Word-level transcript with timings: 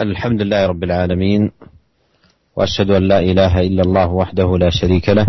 الحمد 0.00 0.42
لله 0.42 0.66
رب 0.66 0.84
العالمين 0.84 1.50
وأشهد 2.56 2.90
أن 2.90 3.02
لا 3.02 3.20
إله 3.20 3.60
إلا 3.60 3.82
الله 3.82 4.06
وحده 4.12 4.58
لا 4.58 4.70
شريك 4.70 5.08
له 5.08 5.26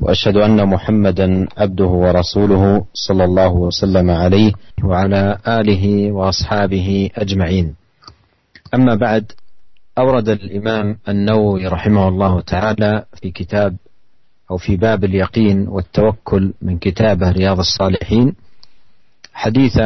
وأشهد 0.00 0.36
أن 0.36 0.68
محمدا 0.68 1.46
عبده 1.58 1.84
ورسوله 1.86 2.84
صلى 2.94 3.24
الله 3.24 3.52
وسلم 3.52 4.10
عليه 4.10 4.52
وعلى 4.84 5.38
آله 5.48 6.12
وأصحابه 6.12 7.10
أجمعين. 7.16 7.74
أما 8.74 8.94
بعد 8.94 9.32
أورد 9.98 10.28
الإمام 10.28 10.98
النووي 11.08 11.66
رحمه 11.66 12.08
الله 12.08 12.40
تعالى 12.40 13.04
في 13.22 13.30
كتاب 13.30 13.76
أو 14.50 14.56
في 14.56 14.76
باب 14.76 15.04
اليقين 15.04 15.68
والتوكل 15.68 16.52
من 16.62 16.78
كتابه 16.78 17.30
رياض 17.30 17.58
الصالحين 17.58 18.34
حديث 19.32 19.78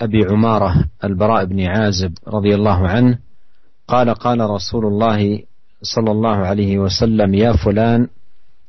أبي 0.00 0.24
عمارة 0.30 0.84
البراء 1.04 1.44
بن 1.44 1.66
عازب 1.66 2.12
رضي 2.28 2.54
الله 2.54 2.88
عنه 2.88 3.18
قال 3.88 4.14
قال 4.14 4.40
رسول 4.40 4.86
الله 4.86 5.42
صلى 5.82 6.10
الله 6.10 6.36
عليه 6.36 6.78
وسلم 6.78 7.34
يا 7.34 7.52
فلان 7.52 8.08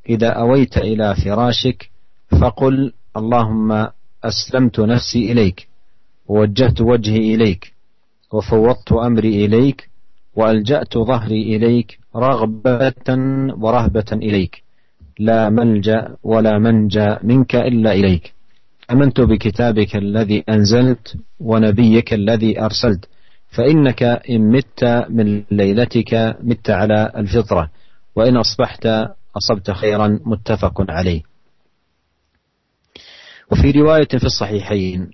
إذا 0.09 0.29
أويت 0.29 0.77
إلى 0.77 1.15
فراشك 1.15 1.89
فقل 2.41 2.93
اللهم 3.17 3.87
أسلمت 4.23 4.79
نفسي 4.79 5.31
إليك 5.31 5.67
ووجهت 6.27 6.81
وجهي 6.81 7.35
إليك 7.35 7.73
وفوضت 8.33 8.91
أمري 8.91 9.45
إليك 9.45 9.89
وألجأت 10.35 10.97
ظهري 10.97 11.55
إليك 11.55 11.99
رغبة 12.15 13.09
ورهبة 13.57 14.11
إليك 14.13 14.63
لا 15.19 15.49
ملجأ 15.49 16.15
ولا 16.23 16.59
منجأ 16.59 17.19
منك 17.23 17.55
إلا 17.55 17.93
إليك. 17.93 18.33
آمنت 18.91 19.21
بكتابك 19.21 19.95
الذي 19.95 20.43
أنزلت 20.49 21.17
ونبيك 21.39 22.13
الذي 22.13 22.61
أرسلت 22.61 23.05
فإنك 23.55 24.03
إن 24.03 24.51
مت 24.51 25.05
من 25.09 25.43
ليلتك 25.51 26.37
مت 26.43 26.69
على 26.69 27.11
الفطرة 27.15 27.71
وإن 28.15 28.37
أصبحت 28.37 28.87
أصبت 29.37 29.71
خيرا 29.71 30.19
متفق 30.25 30.85
عليه. 30.89 31.21
وفي 33.51 33.71
رواية 33.71 34.07
في 34.07 34.23
الصحيحين 34.23 35.11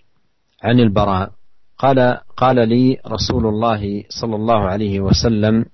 عن 0.64 0.80
البراء 0.80 1.32
قال 1.78 2.20
قال 2.38 2.70
لي 2.70 2.98
رسول 3.08 3.46
الله 3.48 4.04
صلى 4.10 4.36
الله 4.36 4.60
عليه 4.70 5.00
وسلم 5.00 5.66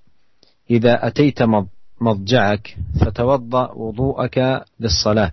إذا 0.69 1.07
أتيت 1.07 1.39
مضجعك 2.01 2.77
فتوضأ 3.01 3.71
وضوءك 3.71 4.65
للصلاة 4.79 5.31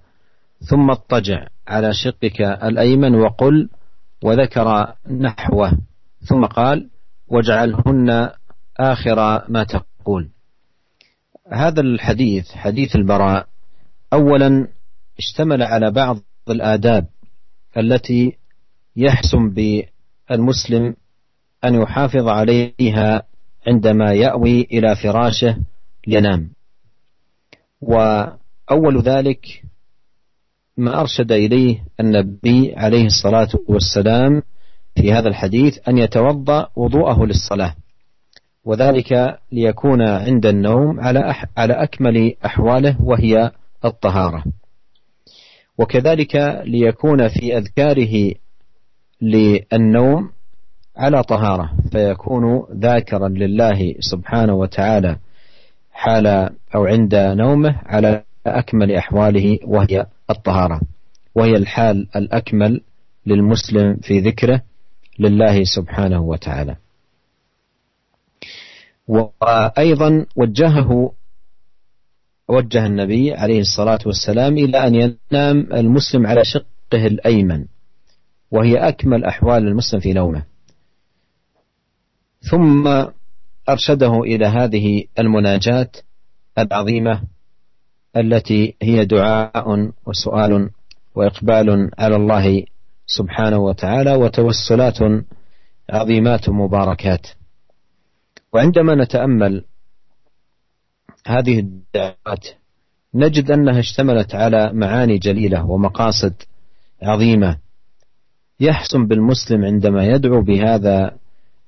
ثم 0.61 0.91
اضطجع 0.91 1.47
على 1.69 1.93
شقك 1.93 2.41
الأيمن 2.41 3.15
وقل 3.15 3.69
وذكر 4.23 4.95
نحوه 5.11 5.73
ثم 6.21 6.45
قال 6.45 6.91
واجعلهن 7.35 8.31
آخر 8.77 9.51
ما 9.51 9.65
تقول. 9.65 10.31
هذا 11.53 11.81
الحديث 11.81 12.53
حديث 12.53 12.97
البراء 12.97 13.47
أولا 14.13 14.69
اشتمل 15.19 15.63
على 15.63 15.91
بعض 15.91 16.19
الآداب 16.51 17.07
التي 17.77 18.37
يحسن 18.97 19.51
بالمسلم 19.51 20.97
أن 21.65 21.75
يحافظ 21.75 22.29
عليها 22.29 23.23
عندما 23.67 24.13
يأوي 24.13 24.61
إلى 24.63 24.97
فراشه 24.97 25.59
لينام 26.07 26.51
وأول 27.81 29.03
ذلك 29.03 29.63
ما 30.77 31.01
أرشد 31.01 31.33
إليه 31.33 31.85
النبي 32.01 32.75
عليه 32.77 33.07
الصلاة 33.07 33.49
والسلام 33.69 34.43
في 34.97 35.13
هذا 35.13 35.29
الحديث 35.29 35.89
أن 35.89 35.99
يتوضأ 35.99 36.69
وضوءه 36.77 37.25
للصلاة 37.25 37.75
وذلك 38.65 39.39
ليكون 39.53 40.03
عند 40.03 40.47
النوم 40.47 41.01
على 41.01 41.35
على 41.57 41.73
أكمل 41.73 42.35
أحواله 42.47 43.03
وهي 43.03 43.51
الطهارة. 43.85 44.45
وكذلك 45.79 46.63
ليكون 46.65 47.29
في 47.29 47.59
أذكاره 47.59 48.35
للنوم 49.23 50.31
على 50.97 51.23
طهارة 51.23 51.71
فيكون 51.93 52.67
ذاكرا 52.73 53.29
لله 53.29 53.95
سبحانه 54.01 54.55
وتعالى 54.55 55.17
حال 55.93 56.27
أو 56.75 56.85
عند 56.85 57.15
نومه 57.15 57.81
على 57.87 58.23
أكمل 58.47 58.93
أحواله 58.93 59.59
وهي 59.65 60.07
الطهارة 60.31 60.81
وهي 61.35 61.57
الحال 61.57 62.09
الأكمل 62.17 62.81
للمسلم 63.27 63.97
في 63.97 64.19
ذكره 64.21 64.63
لله 65.19 65.65
سبحانه 65.65 66.21
وتعالى. 66.21 66.77
وأيضا 69.09 70.27
وجهه 70.37 71.13
وجه 72.49 72.87
النبي 72.87 73.33
عليه 73.35 73.61
الصلاة 73.61 73.99
والسلام 74.07 74.59
إلى 74.59 74.87
أن 74.87 74.95
ينام 74.95 75.73
المسلم 75.73 76.27
على 76.27 76.45
شقه 76.45 77.07
الأيمن 77.07 77.65
وهي 78.51 78.77
أكمل 78.89 79.25
أحوال 79.25 79.69
المسلم 79.69 80.01
في 80.01 80.13
نومه. 80.13 80.43
ثم 82.51 83.05
أرشده 83.69 84.21
إلى 84.21 84.47
هذه 84.47 85.05
المناجاة 85.19 85.91
العظيمة 86.59 87.23
التي 88.17 88.75
هي 88.83 89.05
دعاء 89.05 89.91
وسؤال 90.07 90.71
وإقبال 91.15 91.91
على 91.99 92.17
الله 92.17 92.65
سبحانه 93.07 93.59
وتعالى 93.59 94.15
وتوسلات 94.15 94.99
عظيمات 95.91 96.49
مباركات. 96.49 97.27
وعندما 98.53 98.95
نتأمل 98.95 99.65
هذه 101.27 101.59
الدعوات 101.59 102.47
نجد 103.15 103.51
أنها 103.51 103.79
اشتملت 103.79 104.35
على 104.35 104.73
معاني 104.73 105.19
جليلة 105.19 105.67
ومقاصد 105.67 106.35
عظيمة. 107.03 107.59
يحسن 108.61 109.07
بالمسلم 109.07 109.65
عندما 109.65 110.07
يدعو 110.07 110.43
بهذا 110.43 111.17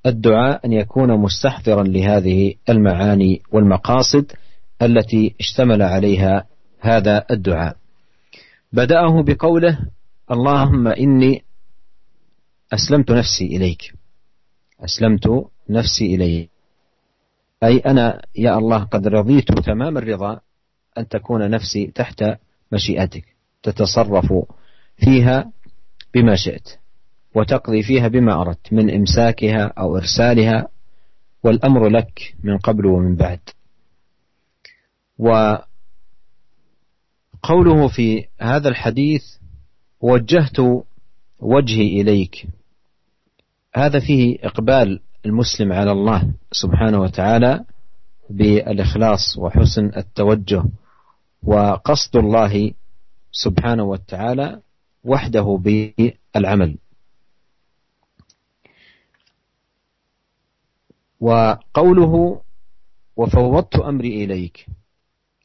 الدعاء 0.05 0.65
أن 0.65 0.73
يكون 0.73 1.19
مستحضرا 1.19 1.83
لهذه 1.83 2.53
المعاني 2.69 3.41
والمقاصد 3.51 4.31
التي 4.81 5.35
اشتمل 5.39 5.81
عليها 5.81 6.45
هذا 6.79 7.25
الدعاء. 7.31 7.75
بدأه 8.73 9.23
بقوله 9.23 9.79
اللهم 10.31 10.87
إني 10.87 11.43
أسلمت 12.73 13.11
نفسي 13.11 13.45
إليك. 13.45 13.93
أسلمت 14.79 15.49
نفسي 15.69 16.15
إليك. 16.15 16.49
أي 17.63 17.77
أنا 17.77 18.21
يا 18.35 18.57
الله 18.57 18.83
قد 18.83 19.07
رضيت 19.07 19.51
تمام 19.51 19.97
الرضا 19.97 20.39
أن 20.97 21.07
تكون 21.07 21.49
نفسي 21.49 21.91
تحت 21.95 22.23
مشيئتك. 22.71 23.25
تتصرف 23.63 24.33
فيها 24.97 25.51
بما 26.13 26.35
شئت 26.35 26.69
وتقضي 27.35 27.83
فيها 27.83 28.07
بما 28.07 28.41
أردت 28.41 28.73
من 28.73 28.95
إمساكها 28.95 29.73
أو 29.77 29.97
إرسالها 29.97 30.67
والأمر 31.43 31.87
لك 31.87 32.35
من 32.43 32.57
قبل 32.57 32.85
ومن 32.85 33.15
بعد. 33.15 33.39
وقوله 35.19 35.67
في 37.87 38.25
هذا 38.41 38.69
الحديث 38.69 39.37
وجهت 40.01 40.57
وجهي 41.39 42.01
إليك. 42.01 42.47
هذا 43.75 43.99
فيه 43.99 44.37
إقبال 44.43 44.99
المسلم 45.25 45.73
على 45.73 45.91
الله 45.91 46.33
سبحانه 46.51 47.01
وتعالى 47.01 47.65
بالإخلاص 48.29 49.37
وحسن 49.37 49.91
التوجه 49.97 50.63
وقصد 51.43 52.15
الله 52.15 52.71
سبحانه 53.31 53.83
وتعالى 53.83 54.61
وحده 55.03 55.59
بالعمل. 55.61 56.77
وقوله 61.19 62.41
وفوضت 63.15 63.75
أمري 63.75 64.23
إليك 64.23 64.65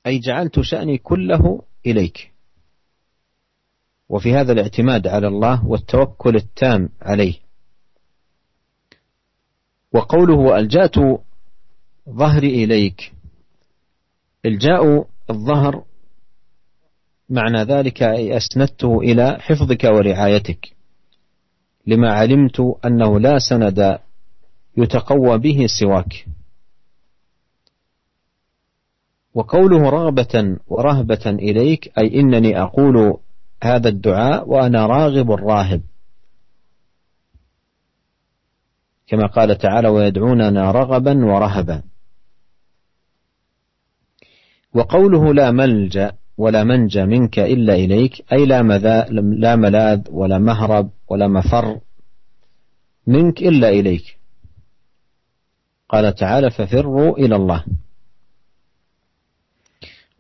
أي 0.06 0.18
جعلت 0.18 0.60
شأني 0.60 0.98
كله 0.98 1.62
إليك. 1.86 2.31
وفي 4.12 4.34
هذا 4.34 4.52
الاعتماد 4.52 5.06
على 5.06 5.26
الله 5.26 5.66
والتوكل 5.66 6.36
التام 6.36 6.88
عليه. 7.02 7.34
وقوله 9.92 10.58
ألجأت 10.58 10.94
ظهري 12.08 12.64
إليك. 12.64 13.12
الجاء 14.44 15.06
الظهر 15.30 15.84
معنى 17.28 17.62
ذلك 17.62 18.02
أي 18.02 18.36
أسندته 18.36 19.00
إلى 19.00 19.38
حفظك 19.40 19.84
ورعايتك. 19.84 20.76
لما 21.86 22.12
علمت 22.12 22.60
أنه 22.84 23.20
لا 23.20 23.38
سند 23.38 23.98
يتقوى 24.76 25.38
به 25.38 25.66
سواك. 25.80 26.26
وقوله 29.34 29.90
رغبة 29.90 30.58
ورهبة 30.66 31.26
إليك 31.26 31.98
أي 31.98 32.20
إنني 32.20 32.62
أقول 32.62 33.18
هذا 33.62 33.88
الدعاء 33.88 34.48
وأنا 34.48 34.86
راغب 34.86 35.30
راهب 35.30 35.82
كما 39.06 39.26
قال 39.26 39.58
تعالى 39.58 39.88
ويدعوننا 39.88 40.70
رغبا 40.70 41.24
ورهبا. 41.24 41.82
وقوله 44.74 45.34
لا 45.34 45.50
ملجأ 45.50 46.12
ولا 46.38 46.64
منجى 46.64 47.04
منك 47.04 47.38
إلا 47.38 47.74
إليك 47.74 48.32
أي 48.32 48.46
لا, 48.46 48.62
لا 49.12 49.56
ملاذ 49.56 50.00
ولا 50.10 50.38
مهرب 50.38 50.90
ولا 51.08 51.28
مفر 51.28 51.80
منك 53.06 53.42
إلا 53.42 53.68
إليك. 53.68 54.18
قال 55.88 56.14
تعالى 56.14 56.50
ففروا 56.50 57.18
إلى 57.18 57.36
الله. 57.36 57.64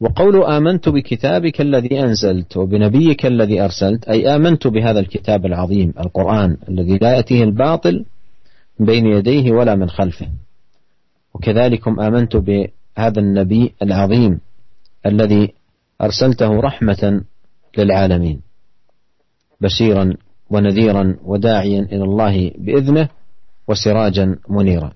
وقول 0.02 0.44
آمنت 0.44 0.88
بكتابك 0.88 1.60
الذي 1.60 2.00
أنزلت 2.00 2.56
وبنبيك 2.56 3.26
الذي 3.26 3.60
أرسلت 3.60 4.04
أي 4.04 4.34
آمنت 4.36 4.66
بهذا 4.66 5.00
الكتاب 5.00 5.46
العظيم 5.46 5.94
القرآن 6.00 6.56
الذي 6.68 6.98
لا 6.98 7.14
يأتيه 7.14 7.42
الباطل 7.44 8.04
من 8.78 8.86
بين 8.86 9.06
يديه 9.06 9.52
ولا 9.52 9.74
من 9.74 9.88
خلفه. 9.88 10.28
وكذلكم 11.34 12.00
آمنت 12.00 12.36
بهذا 12.36 13.18
النبي 13.20 13.74
العظيم 13.82 14.40
الذي 15.06 15.52
أرسلته 16.00 16.60
رحمة 16.60 17.22
للعالمين 17.78 18.40
بشيرا 19.60 20.14
ونذيرا 20.50 21.16
وداعيا 21.24 21.80
إلى 21.80 22.04
الله 22.04 22.52
بإذنه 22.58 23.08
وسراجا 23.68 24.36
منيرا. 24.48 24.92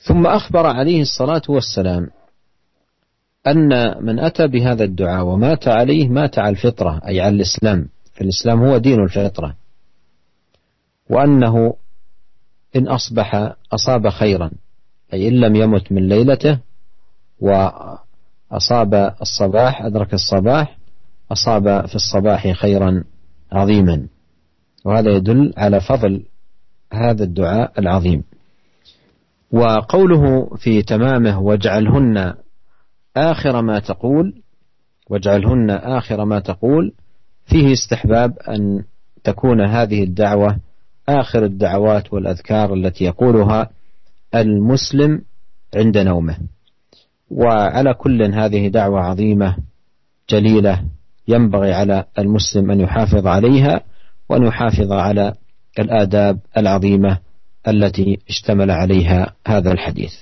ثم 0.00 0.26
أخبر 0.26 0.66
عليه 0.66 1.02
الصلاة 1.02 1.42
والسلام 1.48 2.10
أن 3.46 3.94
من 4.04 4.18
أتى 4.18 4.46
بهذا 4.46 4.84
الدعاء 4.84 5.24
ومات 5.24 5.68
عليه 5.68 6.08
مات 6.08 6.38
على 6.38 6.48
الفطرة 6.48 7.00
أي 7.08 7.20
على 7.20 7.34
الإسلام. 7.34 7.88
فالإسلام 8.12 8.64
هو 8.64 8.78
دين 8.78 9.00
الفطرة. 9.00 9.56
وأنه 11.10 11.74
إن 12.76 12.88
أصبح 12.88 13.54
أصاب 13.72 14.08
خيرا 14.08 14.50
أي 15.12 15.28
إن 15.28 15.32
لم 15.32 15.56
يمت 15.56 15.92
من 15.92 16.08
ليلته 16.08 16.58
وأصاب 17.40 19.14
الصباح 19.22 19.82
أدرك 19.82 20.14
الصباح 20.14 20.78
أصاب 21.32 21.86
في 21.86 21.94
الصباح 21.94 22.52
خيرا 22.52 23.04
عظيما. 23.52 24.06
وهذا 24.84 25.10
يدل 25.10 25.54
على 25.56 25.80
فضل 25.80 26.24
هذا 26.92 27.24
الدعاء 27.24 27.80
العظيم. 27.80 28.24
وقوله 29.52 30.50
في 30.56 30.82
تمامه 30.82 31.40
واجعلهن 31.40 32.34
آخر 33.16 33.62
ما 33.62 33.78
تقول 33.78 34.42
واجعلهن 35.10 35.70
آخر 35.70 36.24
ما 36.24 36.40
تقول 36.40 36.92
فيه 37.46 37.72
استحباب 37.72 38.38
أن 38.38 38.84
تكون 39.24 39.60
هذه 39.60 40.02
الدعوة 40.02 40.56
آخر 41.08 41.44
الدعوات 41.44 42.12
والأذكار 42.12 42.74
التي 42.74 43.04
يقولها 43.04 43.70
المسلم 44.34 45.22
عند 45.76 45.98
نومه. 45.98 46.38
وعلى 47.30 47.94
كل 47.94 48.22
هذه 48.22 48.68
دعوة 48.68 49.00
عظيمة 49.00 49.56
جليلة 50.30 50.84
ينبغي 51.28 51.72
على 51.72 52.04
المسلم 52.18 52.70
أن 52.70 52.80
يحافظ 52.80 53.26
عليها 53.26 53.80
وأن 54.28 54.42
يحافظ 54.42 54.92
على 54.92 55.34
الآداب 55.78 56.38
العظيمة 56.56 57.18
التي 57.67 58.19
اشتمل 58.29 58.71
عليها 58.71 59.33
هذا 59.47 59.71
الحديث. 59.71 60.13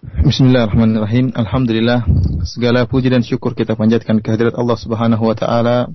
Bismillahirrahmanirrahim. 0.00 1.32
Alhamdulillah 1.36 2.02
segala 2.48 2.88
puji 2.88 3.12
dan 3.12 3.20
syukur 3.20 3.52
kita 3.52 3.76
panjatkan 3.76 4.18
kehadirat 4.24 4.56
Allah 4.56 4.78
Subhanahu 4.80 5.22
wa 5.22 5.36
taala. 5.36 5.92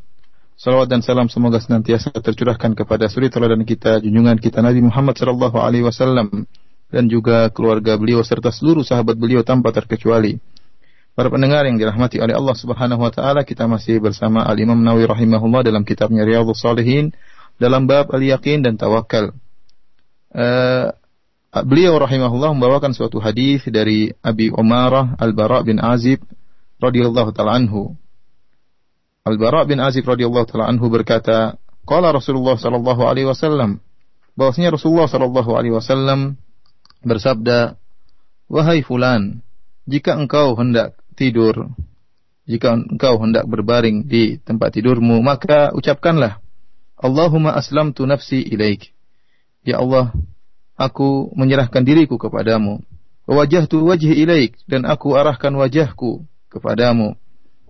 Salawat 0.55 0.87
dan 0.87 1.03
salam 1.03 1.27
semoga 1.27 1.59
senantiasa 1.59 2.15
tercurahkan 2.15 2.79
kepada 2.79 3.11
suri 3.11 3.27
teladan 3.27 3.67
kita, 3.67 3.99
junjungan 3.99 4.39
kita 4.39 4.63
Nabi 4.63 4.79
Muhammad 4.87 5.19
sallallahu 5.19 5.59
alaihi 5.59 5.83
wasallam 5.83 6.47
dan 6.87 7.11
juga 7.11 7.51
keluarga 7.51 7.99
beliau 7.99 8.23
serta 8.23 8.55
seluruh 8.55 8.87
sahabat 8.87 9.19
beliau 9.19 9.43
tanpa 9.43 9.75
terkecuali. 9.75 10.39
Para 11.18 11.26
pendengar 11.26 11.66
yang 11.66 11.74
dirahmati 11.74 12.22
oleh 12.22 12.38
Allah 12.38 12.54
Subhanahu 12.54 13.02
wa 13.02 13.10
taala, 13.10 13.42
kita 13.42 13.66
masih 13.66 13.98
bersama 13.98 14.46
Al 14.46 14.54
Imam 14.62 14.78
Nawawi 14.78 15.10
rahimahullah 15.10 15.66
dalam 15.66 15.82
kitabnya 15.82 16.22
Riyadhus 16.22 16.62
Shalihin 16.62 17.10
dalam 17.58 17.90
bab 17.90 18.08
al-yaqin 18.14 18.62
dan 18.62 18.78
tawakal. 18.78 19.34
Uh, 20.30 20.94
beliau 21.66 21.98
rahimahullah 21.98 22.54
membawakan 22.54 22.94
suatu 22.94 23.18
hadis 23.18 23.66
dari 23.66 24.14
Abi 24.22 24.54
Umarah 24.54 25.18
Al-Bara 25.18 25.66
bin 25.66 25.82
Azib 25.82 26.22
radhiyallahu 26.78 27.34
taala 27.34 27.58
anhu. 27.58 27.98
Al-Bara 29.26 29.66
bin 29.66 29.82
Azib 29.82 30.06
radhiyallahu 30.06 30.46
taala 30.46 30.70
anhu 30.70 30.86
berkata, 30.88 31.58
qala 31.84 32.14
Rasulullah 32.14 32.54
sallallahu 32.56 33.02
alaihi 33.04 33.28
wasallam, 33.28 33.82
bahwasanya 34.38 34.78
Rasulullah 34.78 35.10
sallallahu 35.10 35.50
alaihi 35.58 35.74
wasallam 35.74 36.40
bersabda, 37.04 37.76
"Wahai 38.48 38.80
fulan, 38.80 39.44
jika 39.84 40.16
engkau 40.16 40.54
hendak 40.56 40.99
tidur, 41.20 41.68
jika 42.48 42.72
engkau 42.72 43.20
hendak 43.20 43.44
berbaring 43.44 44.08
di 44.08 44.40
tempat 44.40 44.72
tidurmu, 44.72 45.20
maka 45.20 45.68
ucapkanlah, 45.76 46.40
Allahumma 46.96 47.52
aslamtu 47.52 48.08
nafsi 48.08 48.40
ilaik. 48.40 48.96
Ya 49.60 49.84
Allah, 49.84 50.16
aku 50.80 51.28
menyerahkan 51.36 51.84
diriku 51.84 52.16
kepadamu. 52.16 52.80
Wajahtu 53.28 53.84
wajhi 53.84 54.24
ilaik, 54.24 54.56
dan 54.64 54.88
aku 54.88 55.12
arahkan 55.14 55.52
wajahku 55.52 56.24
kepadamu. 56.48 57.14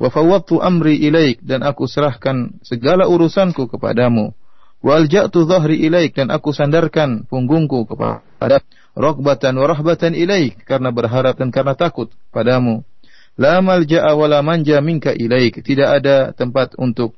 Wa 0.00 0.08
fawwadtu 0.08 0.62
amri 0.62 0.96
ilaik, 0.96 1.42
dan 1.42 1.66
aku 1.66 1.84
serahkan 1.90 2.62
segala 2.62 3.10
urusanku 3.10 3.68
kepadamu. 3.68 4.32
Wa 4.80 4.96
alja'tu 4.96 5.44
dhahri 5.44 5.84
ilaik, 5.84 6.16
dan 6.16 6.32
aku 6.32 6.56
sandarkan 6.56 7.28
punggungku 7.28 7.84
kepada 7.84 8.64
Rokbatan 8.90 9.54
wa 9.54 9.70
rahbatan 9.70 10.18
ilaik, 10.18 10.66
karena 10.66 10.90
berharap 10.90 11.38
dan 11.38 11.52
karena 11.54 11.78
takut 11.78 12.10
padamu. 12.34 12.82
La 13.38 13.62
malja'a 13.62 14.14
wa 14.16 14.26
la 14.26 14.40
manja 14.42 14.80
minka 14.80 15.14
ilaik. 15.14 15.62
Tidak 15.62 15.88
ada 15.88 16.32
tempat 16.34 16.74
untuk 16.80 17.14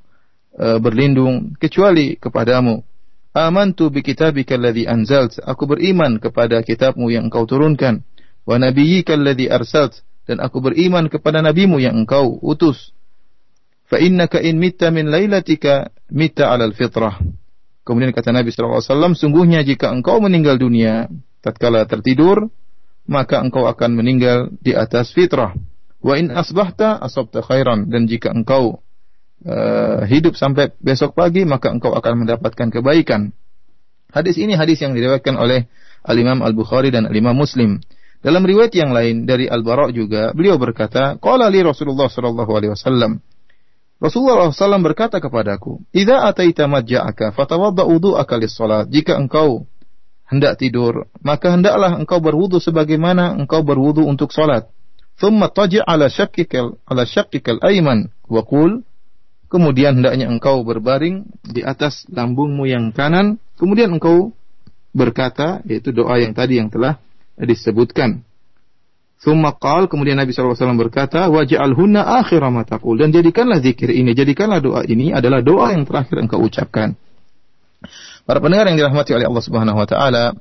uh, 0.57 0.77
berlindung 0.83 1.57
kecuali 1.57 2.21
kepadamu. 2.21 2.85
Amantu 3.33 3.89
bi 3.89 4.05
kitabika 4.05 4.61
alladhi 4.61 4.85
anzalt. 4.85 5.41
Aku 5.41 5.65
beriman 5.65 6.21
kepada 6.21 6.61
kitabmu 6.61 7.09
yang 7.09 7.33
engkau 7.33 7.49
turunkan. 7.49 8.05
Wa 8.45 8.61
nabiyyika 8.61 9.17
alladhi 9.17 9.49
arsalt. 9.49 10.05
Dan 10.29 10.39
aku 10.39 10.63
beriman 10.63 11.09
kepada 11.09 11.41
nabimu 11.43 11.81
yang 11.83 12.05
engkau 12.05 12.39
utus. 12.45 12.95
Fa 13.89 13.99
innaka 13.99 14.39
in 14.41 14.57
mitta 14.57 14.89
min 14.89 15.11
lailatika 15.11 15.91
mitta 16.13 16.49
alal 16.53 16.73
fitrah. 16.73 17.19
Kemudian 17.83 18.15
kata 18.15 18.31
Nabi 18.31 18.55
SAW, 18.55 19.19
sungguhnya 19.19 19.67
jika 19.67 19.91
engkau 19.91 20.23
meninggal 20.23 20.55
dunia, 20.55 21.11
tatkala 21.43 21.83
tertidur, 21.83 22.47
maka 23.11 23.43
engkau 23.43 23.67
akan 23.67 23.99
meninggal 23.99 24.55
di 24.63 24.71
atas 24.71 25.11
fitrah. 25.11 25.51
Wa 26.03 26.19
in 26.19 26.35
asbahta 26.35 26.99
asabta 26.99 27.47
khairan 27.47 27.87
dan 27.87 28.11
jika 28.11 28.35
engkau 28.35 28.83
uh, 29.47 30.03
hidup 30.03 30.35
sampai 30.35 30.75
besok 30.83 31.15
pagi 31.15 31.47
maka 31.47 31.71
engkau 31.71 31.95
akan 31.95 32.27
mendapatkan 32.27 32.75
kebaikan. 32.75 33.31
Hadis 34.11 34.37
ini 34.37 34.59
hadis 34.59 34.83
yang 34.83 34.93
diriwayatkan 34.93 35.39
oleh 35.39 35.71
Al-Imam 36.05 36.43
Al-Bukhari 36.43 36.91
dan 36.91 37.09
Al-Imam 37.09 37.39
Muslim. 37.39 37.81
Dalam 38.23 38.43
riwayat 38.45 38.75
yang 38.77 38.93
lain 38.95 39.25
dari 39.25 39.49
Al-Bara' 39.49 39.91
juga 39.91 40.31
beliau 40.37 40.59
berkata, 40.59 41.19
"Qala 41.19 41.49
li 41.51 41.63
Rasulullah 41.63 42.11
sallallahu 42.11 42.51
alaihi 42.55 42.75
wasallam" 42.75 43.23
Rasulullah 44.03 44.51
SAW 44.51 44.83
berkata 44.83 45.23
kepadaku, 45.23 45.79
"Idza 45.95 46.27
ataita 46.27 46.67
madja'aka 46.67 47.31
fatawadda 47.39 47.87
wudu'aka 47.87 48.35
lis-salat." 48.35 48.91
Jika 48.91 49.15
engkau 49.15 49.71
hendak 50.27 50.59
tidur, 50.59 51.07
maka 51.23 51.55
hendaklah 51.55 51.95
engkau 51.95 52.19
berwudu 52.19 52.59
sebagaimana 52.59 53.39
engkau 53.39 53.63
berwudu 53.63 54.03
untuk 54.03 54.35
salat. 54.35 54.67
Thumma 55.21 55.53
taji' 55.53 55.85
ala 55.85 56.09
ala 56.89 57.03
ayman 57.69 58.11
wa 58.27 58.43
qul 58.43 58.83
kemudian 59.53 60.01
hendaknya 60.01 60.33
engkau 60.33 60.65
berbaring 60.65 61.29
di 61.45 61.61
atas 61.61 62.09
lambungmu 62.09 62.65
yang 62.65 62.89
kanan, 62.97 63.37
kemudian 63.61 63.93
engkau 63.93 64.33
berkata 64.97 65.61
yaitu 65.69 65.93
doa 65.93 66.17
yang 66.17 66.33
tadi 66.33 66.57
yang 66.57 66.73
telah 66.73 66.97
disebutkan. 67.37 68.25
Thumma 69.23 69.55
qal 69.55 69.87
kemudian 69.87 70.19
Nabi 70.19 70.35
SAW 70.35 70.57
berkata 70.75 71.31
waj'alhunna 71.31 72.25
akhir 72.25 72.43
ma 72.51 72.67
taqul 72.67 72.99
dan 72.99 73.15
jadikanlah 73.15 73.63
zikir 73.63 73.93
ini 73.93 74.17
jadikanlah 74.19 74.59
doa 74.59 74.81
ini 74.83 75.15
adalah 75.15 75.45
doa 75.45 75.71
yang 75.77 75.87
terakhir 75.87 76.17
engkau 76.19 76.43
ucapkan. 76.43 76.97
Para 78.23 78.39
pendengar 78.43 78.67
yang 78.73 78.79
dirahmati 78.81 79.15
oleh 79.15 79.27
Allah 79.27 79.45
Subhanahu 79.45 79.79
wa 79.79 79.87
taala, 79.87 80.35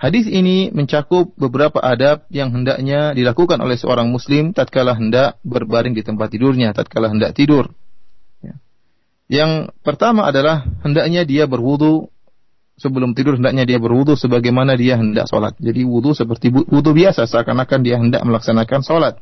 Hadis 0.00 0.24
ini 0.24 0.72
mencakup 0.72 1.36
beberapa 1.36 1.76
adab 1.76 2.24
yang 2.32 2.48
hendaknya 2.56 3.12
dilakukan 3.12 3.60
oleh 3.60 3.76
seorang 3.76 4.08
muslim 4.08 4.56
tatkala 4.56 4.96
hendak 4.96 5.36
berbaring 5.44 5.92
di 5.92 6.00
tempat 6.00 6.32
tidurnya, 6.32 6.72
tatkala 6.72 7.12
hendak 7.12 7.36
tidur. 7.36 7.68
Ya. 8.40 8.56
Yang 9.28 9.76
pertama 9.84 10.24
adalah 10.24 10.64
hendaknya 10.80 11.28
dia 11.28 11.44
berwudu 11.44 12.08
sebelum 12.80 13.12
tidur 13.12 13.36
hendaknya 13.36 13.68
dia 13.68 13.76
berwudu 13.76 14.16
sebagaimana 14.16 14.72
dia 14.72 14.96
hendak 14.96 15.28
sholat. 15.28 15.52
Jadi 15.60 15.84
wudu 15.84 16.16
seperti 16.16 16.48
wudu 16.48 16.96
biasa 16.96 17.28
seakan-akan 17.28 17.80
dia 17.84 18.00
hendak 18.00 18.24
melaksanakan 18.24 18.80
sholat. 18.80 19.20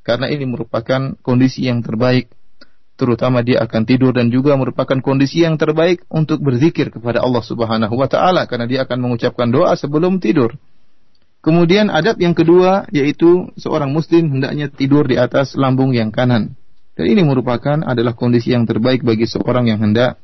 Karena 0.00 0.32
ini 0.32 0.48
merupakan 0.48 1.20
kondisi 1.20 1.68
yang 1.68 1.84
terbaik. 1.84 2.32
Terutama 2.94 3.42
dia 3.42 3.62
akan 3.66 3.82
tidur 3.82 4.14
dan 4.14 4.30
juga 4.30 4.54
merupakan 4.54 4.98
kondisi 5.02 5.42
yang 5.42 5.58
terbaik 5.58 6.06
untuk 6.06 6.38
berzikir 6.40 6.94
kepada 6.94 7.22
Allah 7.22 7.42
Subhanahu 7.42 7.94
wa 7.94 8.06
taala 8.06 8.46
karena 8.46 8.70
dia 8.70 8.86
akan 8.86 8.98
mengucapkan 9.02 9.50
doa 9.50 9.74
sebelum 9.74 10.22
tidur. 10.22 10.54
Kemudian 11.44 11.92
adab 11.92 12.16
yang 12.22 12.32
kedua 12.32 12.88
yaitu 12.88 13.52
seorang 13.60 13.92
muslim 13.92 14.38
hendaknya 14.38 14.72
tidur 14.72 15.04
di 15.04 15.20
atas 15.20 15.58
lambung 15.58 15.92
yang 15.92 16.08
kanan. 16.14 16.56
Dan 16.94 17.10
ini 17.10 17.26
merupakan 17.26 17.82
adalah 17.82 18.14
kondisi 18.14 18.54
yang 18.54 18.64
terbaik 18.64 19.02
bagi 19.02 19.26
seorang 19.26 19.66
yang 19.66 19.82
hendak 19.82 20.16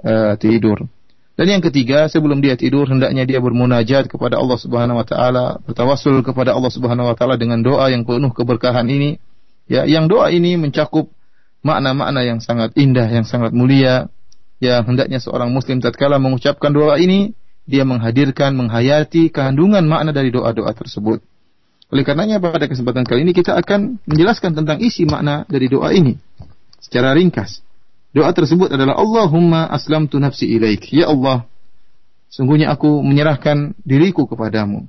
uh, 0.00 0.34
tidur. 0.40 0.88
Dan 1.34 1.50
yang 1.50 1.62
ketiga, 1.66 2.06
sebelum 2.06 2.38
dia 2.38 2.54
tidur 2.54 2.86
hendaknya 2.86 3.26
dia 3.26 3.42
bermunajat 3.42 4.06
kepada 4.06 4.38
Allah 4.38 4.54
Subhanahu 4.54 5.02
wa 5.02 5.06
taala, 5.06 5.58
bertawassul 5.66 6.22
kepada 6.22 6.54
Allah 6.54 6.70
Subhanahu 6.70 7.10
wa 7.10 7.14
taala 7.18 7.34
dengan 7.34 7.58
doa 7.58 7.90
yang 7.90 8.06
penuh 8.06 8.30
keberkahan 8.30 8.86
ini. 8.86 9.18
Ya, 9.66 9.82
yang 9.82 10.06
doa 10.06 10.30
ini 10.30 10.54
mencakup 10.54 11.10
makna-makna 11.64 12.20
yang 12.22 12.38
sangat 12.44 12.76
indah, 12.76 13.08
yang 13.08 13.24
sangat 13.24 13.56
mulia. 13.56 14.12
Ya, 14.62 14.84
hendaknya 14.84 15.18
seorang 15.18 15.50
muslim 15.50 15.80
tatkala 15.80 16.20
mengucapkan 16.20 16.70
doa 16.70 17.00
ini, 17.00 17.34
dia 17.64 17.82
menghadirkan, 17.82 18.54
menghayati 18.54 19.32
kandungan 19.32 19.82
makna 19.88 20.12
dari 20.12 20.28
doa-doa 20.30 20.70
tersebut. 20.76 21.24
Oleh 21.90 22.04
karenanya 22.04 22.40
pada 22.40 22.64
kesempatan 22.68 23.04
kali 23.04 23.24
ini 23.28 23.32
kita 23.36 23.56
akan 23.56 24.00
menjelaskan 24.08 24.56
tentang 24.56 24.78
isi 24.80 25.04
makna 25.04 25.44
dari 25.48 25.68
doa 25.68 25.92
ini 25.92 26.16
secara 26.80 27.16
ringkas. 27.16 27.64
Doa 28.14 28.30
tersebut 28.30 28.70
adalah 28.70 28.94
Allahumma 28.94 29.66
aslamtu 29.66 30.22
nafsi 30.22 30.46
ilaik. 30.46 30.86
Ya 30.94 31.10
Allah, 31.10 31.48
sungguhnya 32.30 32.70
aku 32.70 33.02
menyerahkan 33.02 33.74
diriku 33.82 34.30
kepadamu. 34.30 34.86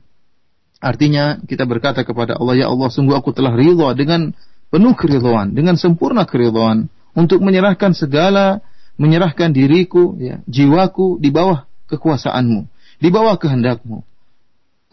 Artinya 0.77 1.41
kita 1.41 1.65
berkata 1.65 2.05
kepada 2.05 2.37
Allah, 2.37 2.65
Ya 2.65 2.67
Allah, 2.69 2.89
sungguh 2.93 3.17
aku 3.17 3.33
telah 3.33 3.57
ridha 3.57 3.89
dengan 3.97 4.37
penuh 4.69 4.93
keridhaan, 4.97 5.53
dengan 5.53 5.75
sempurna 5.79 6.25
keridhaan 6.27 6.91
untuk 7.15 7.39
menyerahkan 7.41 7.95
segala, 7.95 8.59
menyerahkan 8.99 9.51
diriku, 9.51 10.15
ya, 10.19 10.41
jiwaku 10.47 11.19
di 11.19 11.31
bawah 11.31 11.67
kekuasaanmu, 11.87 12.67
di 12.99 13.09
bawah 13.11 13.35
kehendakmu. 13.39 14.03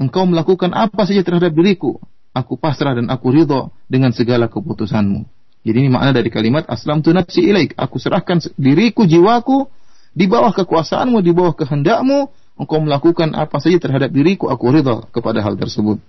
Engkau 0.00 0.24
melakukan 0.26 0.74
apa 0.74 1.06
saja 1.06 1.22
terhadap 1.22 1.54
diriku, 1.54 2.00
aku 2.32 2.56
pasrah 2.56 2.96
dan 2.96 3.12
aku 3.12 3.30
ridha 3.30 3.70
dengan 3.86 4.10
segala 4.10 4.48
keputusanmu. 4.48 5.28
Jadi 5.62 5.76
ini 5.78 5.90
makna 5.94 6.10
dari 6.10 6.26
kalimat 6.26 6.66
aslam 6.66 7.06
tu 7.06 7.14
nafsi 7.14 7.46
ilaik. 7.46 7.78
Aku 7.78 8.02
serahkan 8.02 8.42
diriku, 8.58 9.06
jiwaku 9.06 9.70
di 10.10 10.26
bawah 10.26 10.50
kekuasaanmu, 10.50 11.22
di 11.22 11.30
bawah 11.30 11.54
kehendakmu. 11.54 12.34
Engkau 12.58 12.82
melakukan 12.82 13.32
apa 13.38 13.62
saja 13.62 13.78
terhadap 13.78 14.10
diriku, 14.10 14.50
aku 14.50 14.74
ridha 14.74 15.06
kepada 15.14 15.38
hal 15.40 15.54
tersebut. 15.54 16.02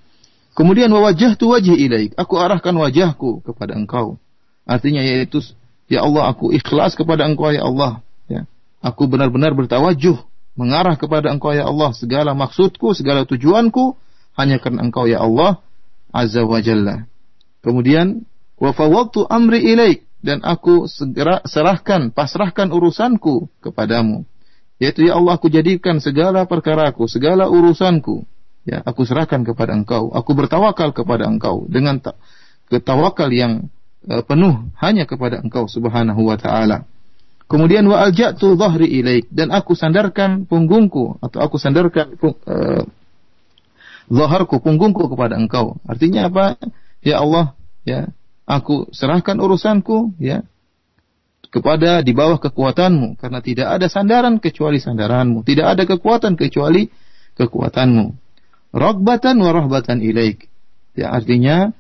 Kemudian 0.54 0.90
wajah 0.94 1.34
tu 1.34 1.50
ilaik. 1.58 2.14
Aku 2.14 2.38
arahkan 2.38 2.74
wajahku 2.78 3.42
kepada 3.42 3.74
engkau. 3.74 4.22
Artinya 4.70 5.02
yaitu, 5.02 5.42
ya 5.90 6.06
Allah 6.06 6.30
aku 6.30 6.54
ikhlas 6.54 6.94
kepada 6.94 7.26
engkau 7.26 7.50
ya 7.50 7.66
Allah. 7.66 8.06
Ya. 8.30 8.46
Aku 8.80 9.10
benar-benar 9.10 9.58
bertawajuh 9.58 10.22
mengarah 10.54 10.94
kepada 10.94 11.34
engkau 11.34 11.52
ya 11.58 11.66
Allah. 11.66 11.92
Segala 11.98 12.38
maksudku, 12.38 12.94
segala 12.94 13.26
tujuanku 13.26 13.98
hanya 14.38 14.62
karena 14.62 14.86
engkau 14.86 15.10
ya 15.10 15.26
Allah. 15.26 15.60
Azza 16.14 16.46
wa 16.46 16.62
Jalla. 16.62 17.10
Kemudian 17.66 18.22
wa 18.62 18.70
fawwadtu 18.70 19.26
amri 19.26 19.66
ilaik 19.74 20.06
dan 20.24 20.40
aku 20.40 20.88
segera 20.88 21.44
serahkan 21.44 22.16
pasrahkan 22.16 22.72
urusanku 22.72 23.52
kepadamu 23.60 24.24
yaitu 24.80 25.12
ya 25.12 25.20
Allah 25.20 25.36
aku 25.36 25.52
jadikan 25.52 26.00
segala 26.00 26.48
perkaraku 26.48 27.12
segala 27.12 27.52
urusanku 27.52 28.24
ya 28.64 28.84
aku 28.84 29.04
serahkan 29.04 29.44
kepada 29.44 29.76
engkau. 29.76 30.12
Aku 30.12 30.36
bertawakal 30.36 30.96
kepada 30.96 31.28
engkau 31.28 31.68
dengan 31.68 32.00
ketawakal 32.72 33.30
yang 33.32 33.68
uh, 34.08 34.24
penuh 34.24 34.72
hanya 34.80 35.04
kepada 35.04 35.44
engkau 35.44 35.68
subhanahu 35.68 36.24
wa 36.28 36.40
taala. 36.40 36.88
Kemudian 37.52 37.86
wa 37.86 38.02
alja'tu 38.02 38.56
dhahri 38.56 38.88
ilaik. 39.04 39.28
Dan 39.30 39.52
aku 39.52 39.76
sandarkan 39.76 40.48
punggungku 40.48 41.20
atau 41.20 41.40
aku 41.44 41.60
sandarkan 41.60 42.16
uh, 42.24 42.84
zaharku 44.08 44.64
punggungku 44.64 45.12
kepada 45.12 45.38
engkau. 45.38 45.78
Artinya 45.86 46.32
apa? 46.32 46.58
Ya 47.04 47.20
Allah 47.20 47.54
ya 47.84 48.16
aku 48.48 48.88
serahkan 48.96 49.36
urusanku 49.44 50.16
ya 50.24 50.48
kepada 51.52 52.00
di 52.00 52.16
bawah 52.16 52.40
kekuatanmu. 52.40 53.20
Karena 53.20 53.44
tidak 53.44 53.68
ada 53.76 53.92
sandaran 53.92 54.40
kecuali 54.40 54.80
sandaranmu. 54.80 55.44
Tidak 55.44 55.68
ada 55.68 55.84
kekuatan 55.84 56.40
kecuali 56.40 56.88
kekuatanmu 57.36 58.23
ragbatan 58.74 59.38
wa 59.40 59.54
rahbatan 59.54 60.02
ilaik. 60.02 60.50
Ya 60.98 61.14
artinya 61.14 61.72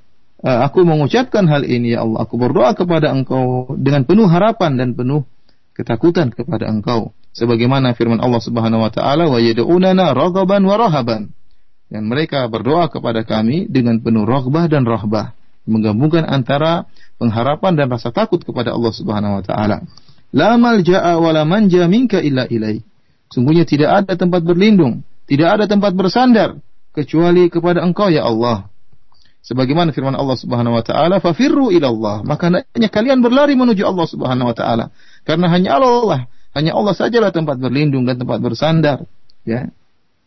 eh, 0.45 0.59
aku 0.63 0.85
mengucapkan 0.85 1.49
hal 1.49 1.65
ini 1.65 1.97
ya 1.97 2.05
Allah. 2.05 2.23
Aku 2.23 2.37
berdoa 2.37 2.77
kepada 2.77 3.11
engkau 3.11 3.73
dengan 3.75 4.05
penuh 4.05 4.29
harapan 4.29 4.77
dan 4.77 4.93
penuh 4.93 5.25
ketakutan 5.73 6.29
kepada 6.29 6.69
engkau. 6.69 7.11
Sebagaimana 7.33 7.97
firman 7.97 8.21
Allah 8.21 8.37
Subhanahu 8.37 8.85
wa 8.85 8.93
taala 8.93 9.25
wa 9.25 9.41
yad'unana 9.41 10.13
raghaban 10.13 10.61
wa 10.69 10.77
rahaban. 10.77 11.33
Dan 11.89 12.09
mereka 12.09 12.45
berdoa 12.45 12.89
kepada 12.93 13.25
kami 13.25 13.65
dengan 13.69 13.97
penuh 14.01 14.25
raghbah 14.25 14.69
dan 14.69 14.85
rahbah. 14.85 15.33
Menggabungkan 15.65 16.29
antara 16.29 16.85
pengharapan 17.17 17.73
dan 17.73 17.87
rasa 17.89 18.13
takut 18.13 18.41
kepada 18.45 18.73
Allah 18.73 18.93
Subhanahu 18.93 19.41
wa 19.41 19.43
taala. 19.45 19.81
La 20.33 20.57
malja'a 20.57 21.17
wa 21.17 21.29
la 21.33 21.45
manja 21.45 21.85
minka 21.89 22.21
illa 22.21 22.45
ilai. 22.49 22.81
Sungguhnya 23.33 23.65
tidak 23.65 24.05
ada 24.05 24.13
tempat 24.13 24.45
berlindung, 24.45 25.01
tidak 25.25 25.57
ada 25.57 25.65
tempat 25.65 25.97
bersandar 25.97 26.61
kecuali 26.93 27.49
kepada 27.49 27.81
Engkau 27.81 28.07
ya 28.13 28.23
Allah. 28.23 28.69
Sebagaimana 29.43 29.91
firman 29.91 30.15
Allah 30.15 30.39
Subhanahu 30.39 30.79
wa 30.79 30.83
taala, 30.85 31.19
"Fafirru 31.19 31.67
ila 31.75 31.91
Allah." 31.91 32.15
Maka 32.23 32.47
hendaknya 32.47 32.87
kalian 32.87 33.19
berlari 33.19 33.59
menuju 33.59 33.83
Allah 33.83 34.07
Subhanahu 34.07 34.47
wa 34.47 34.55
taala. 34.55 34.85
Karena 35.27 35.51
hanya 35.51 35.75
Allah, 35.75 36.31
hanya 36.55 36.71
Allah 36.71 36.95
sajalah 36.95 37.35
tempat 37.35 37.59
berlindung 37.59 38.07
dan 38.07 38.15
tempat 38.15 38.39
bersandar, 38.39 39.03
ya. 39.43 39.67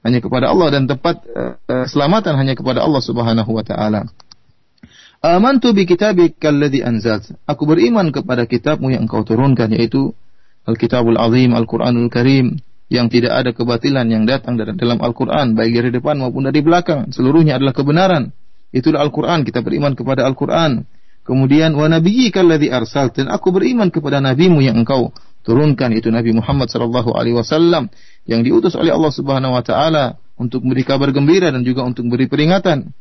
Hanya 0.05 0.21
kepada 0.21 0.53
Allah 0.53 0.69
dan 0.69 0.85
tempat 0.85 1.25
uh, 1.33 1.57
keselamatan 1.65 2.37
hanya 2.37 2.53
kepada 2.53 2.85
Allah 2.85 3.01
Subhanahu 3.01 3.51
wa 3.57 3.65
taala. 3.65 4.05
Amantu 5.25 5.73
bi 5.73 5.89
kitabika 5.89 6.53
alladhi 6.53 6.85
anzalt. 6.85 7.33
Aku 7.49 7.65
beriman 7.65 8.13
kepada 8.13 8.45
kitabmu 8.45 8.93
yang 8.93 9.09
engkau 9.09 9.25
turunkan 9.25 9.73
yaitu 9.73 10.13
Al-Kitabul 10.69 11.17
Azim, 11.17 11.57
Al-Qur'anul 11.57 12.13
Karim 12.13 12.61
yang 12.87 13.11
tidak 13.11 13.35
ada 13.35 13.51
kebatilan 13.51 14.07
yang 14.07 14.25
datang 14.25 14.55
dari 14.55 14.75
dalam 14.79 15.03
Al-Qur'an 15.03 15.59
baik 15.59 15.73
dari 15.75 15.91
depan 15.91 16.23
maupun 16.23 16.47
dari 16.47 16.63
belakang. 16.63 17.11
Seluruhnya 17.11 17.59
adalah 17.59 17.75
kebenaran. 17.75 18.31
Itulah 18.71 19.03
Al-Qur'an. 19.03 19.43
Kita 19.43 19.63
beriman 19.63 19.99
kepada 19.99 20.23
Al-Qur'an. 20.23 20.87
Kemudian 21.27 21.75
wa 21.75 21.91
nabiyyika 21.91 22.47
alladhi 22.47 22.71
arsalt 22.71 23.19
dan 23.19 23.27
aku 23.27 23.51
beriman 23.51 23.91
kepada 23.91 24.23
nabimu 24.23 24.63
yang 24.63 24.79
engkau 24.79 25.11
turunkan 25.43 25.91
itu 25.91 26.07
Nabi 26.07 26.31
Muhammad 26.31 26.71
sallallahu 26.71 27.19
alaihi 27.19 27.35
wasallam 27.35 27.91
yang 28.31 28.47
diutus 28.47 28.79
oleh 28.79 28.95
Allah 28.95 29.11
Subhanahu 29.11 29.59
wa 29.59 29.63
taala 29.67 30.23
untuk 30.39 30.63
memberi 30.63 30.87
kabar 30.87 31.11
gembira 31.11 31.51
dan 31.51 31.67
juga 31.67 31.83
untuk 31.83 32.07
memberi 32.07 32.31
peringatan. 32.31 32.95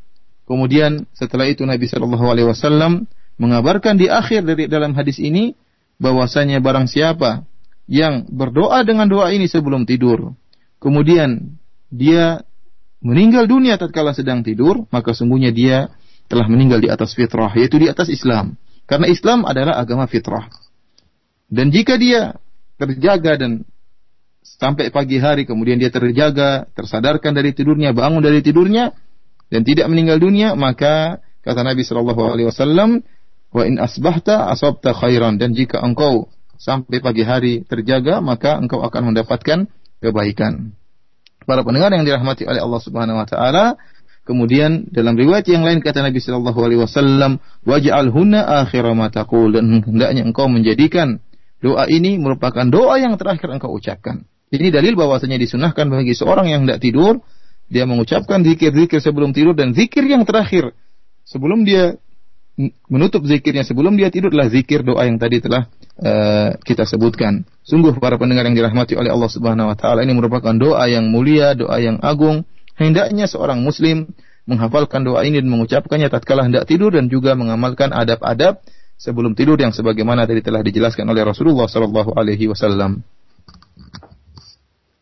Kemudian 0.46 1.10
setelah 1.14 1.50
itu 1.50 1.66
Nabi 1.66 1.90
Shallallahu 1.90 2.26
Alaihi 2.30 2.48
Wasallam 2.48 3.10
mengabarkan 3.42 3.98
di 3.98 4.08
akhir 4.08 4.46
dari 4.46 4.70
dalam 4.70 4.94
hadis 4.94 5.18
ini 5.18 5.58
bahwasanya 5.98 6.62
barang 6.62 6.86
siapa 6.86 7.44
yang 7.86 8.26
berdoa 8.30 8.82
dengan 8.82 9.06
doa 9.06 9.30
ini 9.30 9.46
sebelum 9.46 9.86
tidur, 9.86 10.34
kemudian 10.82 11.58
dia 11.94 12.42
meninggal 13.06 13.46
dunia 13.46 13.78
tatkala 13.78 14.18
sedang 14.18 14.42
tidur, 14.42 14.90
maka 14.90 15.14
sungguhnya 15.14 15.54
dia 15.54 15.94
telah 16.26 16.50
meninggal 16.50 16.82
di 16.82 16.90
atas 16.90 17.14
fitrah, 17.14 17.54
yaitu 17.54 17.78
di 17.78 17.86
atas 17.86 18.10
Islam. 18.10 18.58
Karena 18.90 19.06
Islam 19.10 19.46
adalah 19.46 19.78
agama 19.78 20.10
fitrah. 20.10 20.50
Dan 21.46 21.70
jika 21.70 21.98
dia 22.02 22.38
terjaga 22.82 23.38
dan 23.38 23.66
sampai 24.42 24.90
pagi 24.90 25.22
hari 25.22 25.46
kemudian 25.46 25.78
dia 25.78 25.94
terjaga, 25.94 26.66
tersadarkan 26.74 27.34
dari 27.34 27.54
tidurnya, 27.54 27.94
bangun 27.94 28.22
dari 28.22 28.42
tidurnya, 28.42 28.94
dan 29.54 29.62
tidak 29.62 29.86
meninggal 29.90 30.18
dunia, 30.18 30.58
maka 30.58 31.22
kata 31.46 31.62
Nabi 31.62 31.86
Shallallahu 31.86 32.22
Alaihi 32.34 32.50
Wasallam, 32.50 33.06
wa 33.54 33.64
in 33.64 33.78
asbahta 33.78 34.50
asabta 34.50 34.98
khairan 34.98 35.38
dan 35.38 35.54
jika 35.54 35.80
engkau 35.80 36.28
sampai 36.58 37.04
pagi 37.04 37.24
hari 37.24 37.64
terjaga, 37.66 38.20
maka 38.24 38.60
engkau 38.60 38.84
akan 38.84 39.14
mendapatkan 39.14 39.70
kebaikan. 40.00 40.76
Para 41.46 41.62
pendengar 41.62 41.94
yang 41.94 42.04
dirahmati 42.08 42.48
oleh 42.50 42.62
Allah 42.62 42.82
Subhanahu 42.82 43.22
Wa 43.22 43.28
Taala, 43.30 43.66
Kemudian 44.26 44.90
dalam 44.90 45.14
riwayat 45.14 45.46
yang 45.46 45.62
lain 45.62 45.86
kata 45.86 46.02
Nabi 46.02 46.18
Shallallahu 46.18 46.58
Alaihi 46.58 46.82
Wasallam, 46.82 47.38
waj'al 47.62 48.10
hunna 48.10 48.66
akhir 48.66 48.82
ma 48.98 49.14
taqul 49.14 49.54
dan 49.54 49.86
hendaknya 49.86 50.26
engkau 50.26 50.50
menjadikan 50.50 51.22
doa 51.62 51.86
ini 51.86 52.18
merupakan 52.18 52.66
doa 52.66 52.98
yang 52.98 53.22
terakhir 53.22 53.54
engkau 53.54 53.70
ucapkan. 53.78 54.26
Ini 54.50 54.74
dalil 54.74 54.98
bahwasanya 54.98 55.38
disunahkan 55.38 55.94
bagi 55.94 56.18
seorang 56.18 56.50
yang 56.50 56.66
tidak 56.66 56.82
tidur 56.82 57.14
dia 57.70 57.86
mengucapkan 57.86 58.42
zikir-zikir 58.42 58.98
sebelum 58.98 59.34
tidur 59.34 59.54
dan 59.54 59.78
zikir 59.78 60.06
yang 60.06 60.26
terakhir 60.26 60.74
sebelum 61.26 61.66
dia 61.66 61.98
menutup 62.90 63.26
zikirnya 63.26 63.66
sebelum 63.66 63.98
dia 63.98 64.14
tidur 64.14 64.30
adalah 64.30 64.54
zikir 64.54 64.86
doa 64.86 65.06
yang 65.06 65.18
tadi 65.18 65.42
telah 65.42 65.70
uh, 66.01 66.57
kita 66.63 66.89
sebutkan. 66.89 67.45
Sungguh 67.63 67.95
para 68.01 68.17
pendengar 68.17 68.49
yang 68.49 68.57
dirahmati 68.57 68.97
oleh 68.97 69.13
Allah 69.13 69.31
Subhanahu 69.31 69.71
wa 69.71 69.77
taala 69.77 70.03
ini 70.03 70.17
merupakan 70.17 70.53
doa 70.57 70.85
yang 70.91 71.07
mulia, 71.09 71.55
doa 71.55 71.79
yang 71.79 72.01
agung. 72.03 72.43
Hendaknya 72.75 73.29
seorang 73.29 73.61
muslim 73.61 74.11
menghafalkan 74.49 75.05
doa 75.05 75.23
ini 75.23 75.39
dan 75.39 75.53
mengucapkannya 75.53 76.09
tatkala 76.09 76.49
hendak 76.49 76.65
tidur 76.67 76.91
dan 76.91 77.13
juga 77.13 77.37
mengamalkan 77.37 77.93
adab-adab 77.93 78.65
sebelum 78.97 79.37
tidur 79.37 79.61
yang 79.61 79.71
sebagaimana 79.71 80.25
tadi 80.25 80.41
telah 80.41 80.65
dijelaskan 80.65 81.07
oleh 81.09 81.23
Rasulullah 81.23 81.69
sallallahu 81.69 82.17
alaihi 82.17 82.51
wasallam. 82.51 83.05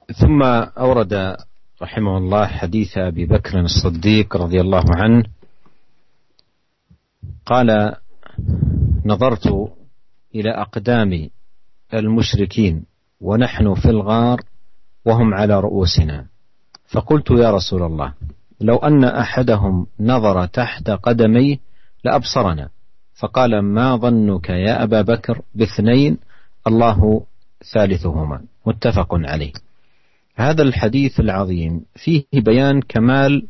ثم 0.08 0.40
أورد 0.72 1.37
رحمه 1.82 2.14
الله 2.18 2.46
حديث 2.46 3.12
أبي 3.12 3.28
بكر 3.28 3.60
الصديق 3.60 4.37
رضي 4.37 4.60
الله 4.60 4.84
عنه 4.96 5.22
قال 7.44 7.68
نظرت 9.04 9.46
إلى 10.35 10.49
أقدام 10.49 11.29
المشركين 11.93 12.85
ونحن 13.21 13.73
في 13.73 13.89
الغار 13.89 14.41
وهم 15.05 15.33
على 15.33 15.59
رؤوسنا. 15.59 16.25
فقلت 16.87 17.31
يا 17.31 17.51
رسول 17.51 17.83
الله 17.83 18.13
لو 18.61 18.75
أن 18.75 19.03
أحدهم 19.03 19.87
نظر 19.99 20.45
تحت 20.45 20.89
قدميه 20.89 21.57
لأبصرنا. 22.05 22.69
فقال 23.19 23.59
ما 23.59 23.95
ظنك 23.95 24.49
يا 24.49 24.83
أبا 24.83 25.01
بكر 25.01 25.41
باثنين؟ 25.55 26.17
الله 26.67 27.25
ثالثهما. 27.73 28.41
متفق 28.65 29.07
عليه. 29.11 29.53
هذا 30.35 30.61
الحديث 30.61 31.19
العظيم 31.19 31.85
فيه 31.95 32.23
بيان 32.33 32.81
كمال 32.81 33.47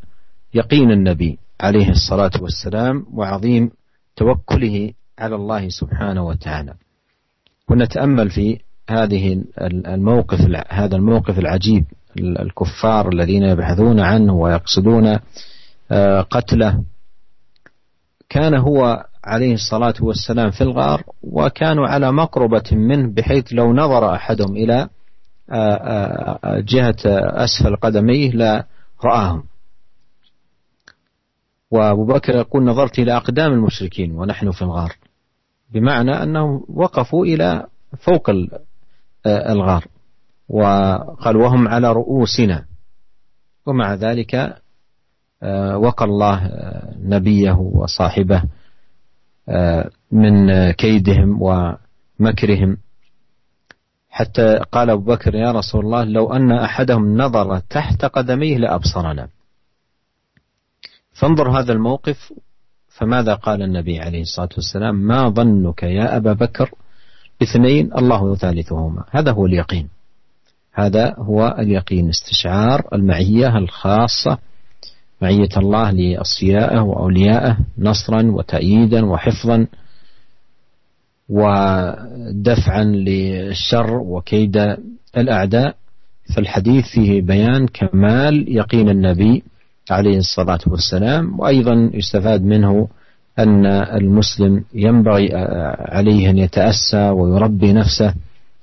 يقين 0.53 0.91
النبي 0.91 1.39
عليه 1.61 1.89
الصلاة 1.89 2.31
والسلام 2.41 3.05
وعظيم 3.13 3.71
توكله 4.15 4.93
على 5.23 5.35
الله 5.35 5.69
سبحانه 5.69 6.27
وتعالى. 6.27 6.73
ونتأمل 7.69 8.29
في 8.29 8.59
هذه 8.89 9.43
الموقف 9.87 10.39
هذا 10.69 10.95
الموقف 10.95 11.39
العجيب 11.39 11.85
الكفار 12.19 13.09
الذين 13.09 13.43
يبحثون 13.43 13.99
عنه 13.99 14.33
ويقصدون 14.33 15.19
آه، 15.91 16.21
قتله. 16.21 16.83
كان 18.29 18.53
هو 18.53 19.05
عليه 19.23 19.53
الصلاة 19.53 19.93
والسلام 20.01 20.51
في 20.51 20.61
الغار 20.61 21.03
وكانوا 21.23 21.87
على 21.87 22.11
مقربة 22.11 22.69
منه 22.71 23.13
بحيث 23.13 23.45
لو 23.51 23.73
نظر 23.73 24.15
أحدهم 24.15 24.55
إلى 24.55 24.89
آه، 25.49 26.39
آه، 26.43 26.59
جهة 26.59 26.95
أسفل 27.45 27.75
قدميه 27.75 28.31
لا 28.31 28.65
رآهم. 29.03 29.43
وأبو 31.71 32.05
بكر 32.05 32.35
يقول 32.35 32.63
نظرت 32.63 32.99
إلى 32.99 33.17
أقدام 33.17 33.51
المشركين 33.51 34.11
ونحن 34.11 34.51
في 34.51 34.61
الغار. 34.61 34.95
بمعنى 35.71 36.11
أنهم 36.23 36.65
وقفوا 36.69 37.25
إلى 37.25 37.65
فوق 37.97 38.29
الغار 39.25 39.85
وقال 40.49 41.37
وهم 41.37 41.67
على 41.67 41.91
رؤوسنا. 41.91 42.65
ومع 43.65 43.93
ذلك 43.93 44.61
آه، 45.43 45.77
وقى 45.77 46.05
الله 46.05 46.45
آه، 46.45 46.93
نبيه 46.99 47.51
وصاحبه 47.51 48.43
آه، 49.49 49.89
من 50.11 50.71
كيدهم 50.71 51.39
ومكرهم. 51.41 52.77
حتى 54.09 54.59
قال 54.71 54.89
أبو 54.89 55.03
بكر 55.03 55.35
يا 55.35 55.51
رسول 55.51 55.85
الله 55.85 56.03
لو 56.03 56.33
أن 56.33 56.51
أحدهم 56.51 57.17
نظر 57.17 57.59
تحت 57.59 58.05
قدميه 58.05 58.57
لأبصرنا. 58.57 59.27
فانظر 61.13 61.59
هذا 61.59 61.73
الموقف 61.73 62.33
فماذا 62.93 63.33
قال 63.33 63.61
النبي 63.61 63.99
عليه 63.99 64.21
الصلاة 64.21 64.49
والسلام؟ 64.55 64.95
ما 64.95 65.29
ظنك 65.29 65.83
يا 65.83 66.17
أبا 66.17 66.33
بكر 66.33 66.71
اثنين 67.43 67.93
الله 67.97 68.35
ثالثهما 68.35 69.03
هذا 69.11 69.31
هو 69.31 69.45
اليقين. 69.45 69.87
هذا 70.73 71.15
هو 71.17 71.55
اليقين 71.59 72.09
استشعار 72.09 72.87
المعية 72.93 73.57
الخاصة 73.57 74.37
معية 75.21 75.49
الله 75.57 75.91
لأصفيائه 75.91 76.79
وأوليائه 76.79 77.57
نصرا 77.77 78.21
وتأييدا 78.31 79.05
وحفظا 79.05 79.67
ودفعا 81.29 82.83
للشر 82.83 83.93
وكيد 83.93 84.77
الأعداء. 85.17 85.75
فالحديث 86.35 86.85
فيه 86.87 87.21
بيان 87.21 87.67
كمال 87.67 88.55
يقين 88.57 88.89
النبي 88.89 89.43
عليه 89.91 90.17
الصلاة 90.17 90.59
والسلام 90.67 91.39
وأيضا 91.39 91.89
يستفاد 91.93 92.43
منه 92.43 92.87
أن 93.39 93.65
المسلم 93.65 94.63
ينبغي 94.73 95.29
عليه 95.89 96.29
أن 96.29 96.37
يتأسى 96.37 97.09
ويربي 97.09 97.73
نفسه 97.73 98.13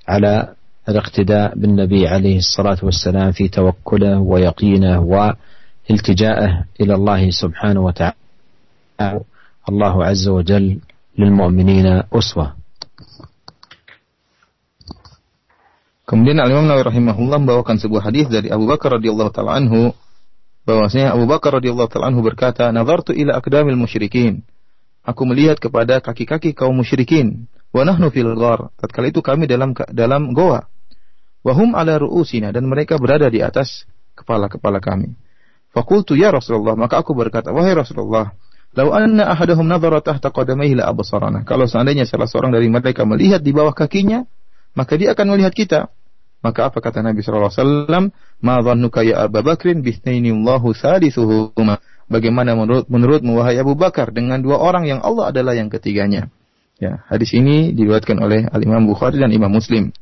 على 0.07 0.53
الاقتداء 0.89 1.55
بالنبي 1.55 2.07
عليه 2.07 2.37
الصلاة 2.37 2.77
والسلام 2.83 3.31
في 3.31 3.47
توكله 3.47 4.19
ويقينه 4.19 4.99
والتجائه 4.99 6.65
إلى 6.81 6.93
الله 6.95 7.29
سبحانه 7.29 7.81
وتعالى. 7.81 8.15
الله 9.69 10.05
عز 10.05 10.27
وجل 10.27 10.79
للمؤمنين 11.17 12.03
أسوة. 12.13 12.61
Kemudian 16.11 16.43
Al 16.43 16.51
Imam 16.51 16.67
Nawawi 16.67 16.91
rahimahullah 16.91 17.39
membawakan 17.39 17.79
sebuah 17.79 18.11
hadis 18.11 18.27
dari 18.27 18.51
Abu 18.51 18.67
Bakar 18.67 18.99
radhiyallahu 18.99 19.31
taala 19.31 19.55
anhu. 19.55 19.95
Bahwasanya 20.67 21.15
Abu 21.15 21.25
Bakar 21.25 21.57
radhiyallahu 21.57 21.89
taala 21.89 22.09
anhu 22.13 22.21
berkata, 22.25 22.69
"Nazartu 22.69 23.11
ila 23.15 23.37
aqdamil 23.37 23.77
musyrikin." 23.77 24.45
Aku 25.01 25.25
melihat 25.25 25.57
kepada 25.57 25.97
kaki-kaki 25.97 26.53
kaum 26.53 26.77
musyrikin. 26.77 27.49
Wa 27.73 27.81
nahnu 27.81 28.13
fil 28.13 28.37
ghar. 28.37 28.69
Tatkala 28.77 29.09
itu 29.09 29.25
kami 29.25 29.49
dalam 29.49 29.73
dalam 29.89 30.37
goa. 30.37 30.69
Wahum 31.41 31.73
ala 31.73 31.97
ru'usina 31.97 32.53
dan 32.53 32.69
mereka 32.69 33.01
berada 33.01 33.25
di 33.25 33.41
atas 33.41 33.89
kepala-kepala 34.13 34.77
kami. 34.77 35.17
Fakultu 35.73 36.13
ya 36.13 36.29
Rasulullah, 36.29 36.77
maka 36.77 37.01
aku 37.01 37.17
berkata, 37.17 37.49
wahai 37.49 37.73
Rasulullah, 37.73 38.35
Lau 38.71 38.95
anna 38.95 39.27
ahadahum 39.35 39.67
nadhara 39.67 39.99
tahta 39.99 40.31
qadamaihi 40.31 40.79
la. 40.79 40.87
Kalau 41.43 41.65
seandainya 41.67 42.07
salah 42.07 42.23
seorang 42.23 42.55
dari 42.55 42.71
mereka 42.71 43.03
melihat 43.03 43.43
di 43.43 43.51
bawah 43.51 43.75
kakinya, 43.75 44.23
maka 44.79 44.95
dia 44.95 45.11
akan 45.11 45.35
melihat 45.35 45.51
kita. 45.51 45.79
Maka 46.41 46.73
apa 46.73 46.81
kata 46.81 47.05
Nabi 47.05 47.21
sallallahu 47.21 47.53
alaihi 47.53 47.61
wasallam? 47.61 48.03
Ma 48.41 48.61
dhannuka 48.65 49.05
ya 49.05 49.29
Abu 49.29 49.45
Bakrin 49.45 49.85
bithnaini 49.85 50.33
Allahu 50.33 50.73
thalithuhuma. 50.73 51.77
Bagaimana 52.11 52.57
menurut 52.57 52.89
menurutmu 52.89 53.39
wahai 53.39 53.61
Abu 53.61 53.77
Bakar 53.77 54.11
dengan 54.11 54.41
dua 54.41 54.59
orang 54.59 54.89
yang 54.89 54.99
Allah 54.99 55.29
adalah 55.31 55.53
yang 55.53 55.69
ketiganya? 55.69 56.27
Ya, 56.81 57.05
hadis 57.07 57.31
ini 57.37 57.71
diriwayatkan 57.77 58.17
oleh 58.17 58.49
Al 58.49 58.65
Imam 58.65 58.89
Bukhari 58.89 59.21
dan 59.21 59.29
Imam 59.29 59.53
Muslim. 59.53 59.93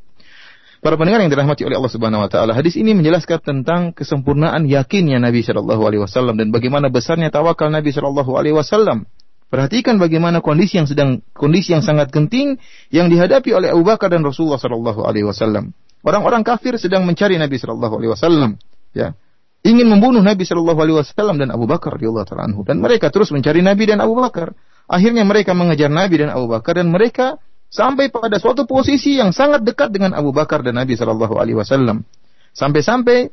Para 0.80 0.96
pendengar 0.96 1.20
yang 1.20 1.28
dirahmati 1.28 1.68
oleh 1.68 1.76
Allah 1.76 1.92
Subhanahu 1.92 2.24
wa 2.24 2.32
taala, 2.32 2.56
hadis 2.56 2.80
ini 2.80 2.96
menjelaskan 2.96 3.44
tentang 3.44 3.92
kesempurnaan 3.92 4.64
yakinnya 4.64 5.20
Nabi 5.20 5.44
Shallallahu 5.44 5.84
alaihi 5.84 6.08
wasallam 6.08 6.40
dan 6.40 6.56
bagaimana 6.56 6.88
besarnya 6.88 7.28
tawakal 7.36 7.68
Nabi 7.68 7.92
Shallallahu 7.92 8.32
alaihi 8.40 8.56
wasallam. 8.56 9.04
Perhatikan 9.52 10.00
bagaimana 10.00 10.40
kondisi 10.40 10.80
yang 10.80 10.88
sedang 10.88 11.20
kondisi 11.36 11.76
yang 11.76 11.84
sangat 11.84 12.16
genting 12.16 12.64
yang 12.96 13.12
dihadapi 13.12 13.52
oleh 13.52 13.76
Abu 13.76 13.84
Bakar 13.84 14.08
dan 14.08 14.24
Rasulullah 14.24 14.56
Shallallahu 14.56 15.04
alaihi 15.04 15.28
wasallam. 15.28 15.76
Orang-orang 16.00 16.48
kafir 16.48 16.80
sedang 16.80 17.04
mencari 17.04 17.36
Nabi 17.36 17.60
Shallallahu 17.60 17.96
alaihi 18.00 18.12
wasallam, 18.16 18.52
ya. 18.96 19.16
Ingin 19.60 19.92
membunuh 19.92 20.24
Nabi 20.24 20.48
Shallallahu 20.48 20.80
alaihi 20.80 20.98
wasallam 21.04 21.36
dan 21.36 21.52
Abu 21.52 21.68
Bakar 21.68 22.00
radhiyallahu 22.00 22.24
taala 22.24 22.48
anhu 22.48 22.64
dan 22.64 22.80
mereka 22.80 23.12
terus 23.12 23.28
mencari 23.36 23.60
Nabi 23.60 23.92
dan 23.92 24.00
Abu 24.00 24.16
Bakar. 24.16 24.56
Akhirnya 24.88 25.28
mereka 25.28 25.52
mengejar 25.52 25.92
Nabi 25.92 26.16
dan 26.24 26.32
Abu 26.32 26.48
Bakar 26.48 26.80
dan 26.80 26.88
mereka 26.88 27.38
sampai 27.68 28.10
pada 28.10 28.40
suatu 28.42 28.64
posisi 28.66 29.20
yang 29.20 29.36
sangat 29.36 29.62
dekat 29.68 29.92
dengan 29.94 30.16
Abu 30.18 30.32
Bakar 30.32 30.64
dan 30.66 30.80
Nabi 30.80 30.96
Shallallahu 30.96 31.36
Alaihi 31.38 31.60
Wasallam. 31.60 32.08
Sampai-sampai 32.56 33.30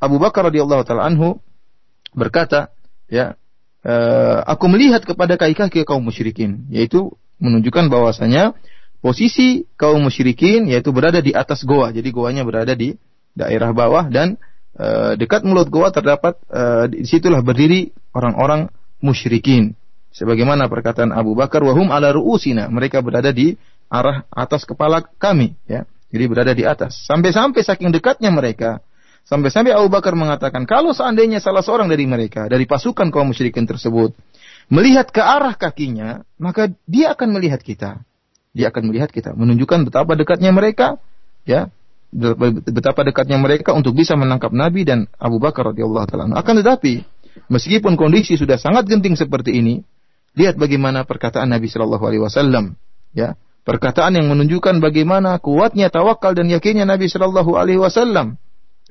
Abu 0.00 0.16
Bakar 0.22 0.48
radhiyallahu 0.48 0.82
taala 0.86 1.10
anhu 1.10 1.42
berkata, 2.14 2.72
ya, 3.10 3.34
e, 3.84 3.94
aku 4.46 4.64
melihat 4.70 5.02
kepada 5.04 5.36
kaki-kaki 5.36 5.84
kaum 5.84 6.00
musyrikin, 6.00 6.64
yaitu 6.70 7.12
menunjukkan 7.42 7.90
bahwasanya 7.90 8.54
posisi 9.04 9.68
kaum 9.76 10.00
musyrikin 10.00 10.64
yaitu 10.72 10.88
berada 10.88 11.20
di 11.20 11.36
atas 11.36 11.68
goa. 11.68 11.92
Jadi 11.92 12.08
goanya 12.08 12.40
berada 12.40 12.72
di 12.72 12.96
daerah 13.36 13.76
bawah 13.76 14.08
dan 14.08 14.40
e, 14.72 15.20
dekat 15.20 15.44
mulut 15.44 15.68
goa 15.68 15.92
terdapat 15.92 16.40
e, 16.48 16.62
di 16.88 17.04
situlah 17.04 17.44
berdiri 17.44 17.92
orang-orang 18.16 18.72
musyrikin. 19.04 19.76
Sebagaimana 20.16 20.72
perkataan 20.72 21.12
Abu 21.12 21.36
Bakar, 21.36 21.60
wahum 21.60 21.92
ala 21.92 22.16
ru'usina. 22.16 22.72
Mereka 22.72 23.04
berada 23.04 23.28
di 23.28 23.60
arah 23.92 24.24
atas 24.32 24.64
kepala 24.64 25.04
kami 25.20 25.52
ya. 25.68 25.84
Jadi 26.08 26.24
berada 26.30 26.54
di 26.54 26.64
atas. 26.64 27.04
Sampai-sampai 27.04 27.60
saking 27.60 27.90
dekatnya 27.90 28.30
mereka, 28.30 28.78
sampai-sampai 29.26 29.74
Abu 29.74 29.90
Bakar 29.90 30.14
mengatakan, 30.14 30.62
kalau 30.62 30.94
seandainya 30.94 31.42
salah 31.42 31.66
seorang 31.66 31.90
dari 31.90 32.06
mereka, 32.06 32.46
dari 32.46 32.70
pasukan 32.70 33.10
kaum 33.10 33.34
musyrikin 33.34 33.66
tersebut, 33.66 34.14
melihat 34.70 35.10
ke 35.10 35.18
arah 35.18 35.58
kakinya, 35.58 36.22
maka 36.38 36.70
dia 36.86 37.18
akan 37.18 37.34
melihat 37.34 37.58
kita. 37.58 38.06
Dia 38.54 38.70
akan 38.70 38.88
melihat 38.88 39.10
kita, 39.10 39.34
menunjukkan 39.34 39.90
betapa 39.90 40.14
dekatnya 40.14 40.54
mereka, 40.54 41.02
ya, 41.42 41.74
betapa 42.70 43.02
dekatnya 43.02 43.34
mereka 43.36 43.74
untuk 43.74 43.98
bisa 43.98 44.14
menangkap 44.14 44.54
Nabi 44.54 44.86
dan 44.86 45.10
Abu 45.18 45.42
Bakar 45.42 45.74
radhiyallahu 45.74 46.06
taala. 46.06 46.30
Akan 46.38 46.54
tetapi, 46.62 47.02
meskipun 47.50 47.98
kondisi 47.98 48.38
sudah 48.38 48.54
sangat 48.54 48.86
genting 48.86 49.18
seperti 49.18 49.58
ini, 49.58 49.82
lihat 50.38 50.54
bagaimana 50.54 51.02
perkataan 51.02 51.50
Nabi 51.50 51.66
Shallallahu 51.66 52.04
alaihi 52.06 52.22
wasallam, 52.22 52.78
ya. 53.10 53.34
Perkataan 53.64 54.12
yang 54.20 54.28
menunjukkan 54.28 54.76
bagaimana 54.84 55.40
kuatnya 55.40 55.88
tawakal 55.88 56.36
dan 56.36 56.52
yakinnya 56.52 56.84
Nabi 56.84 57.08
Shallallahu 57.08 57.56
Alaihi 57.56 57.80
Wasallam. 57.80 58.36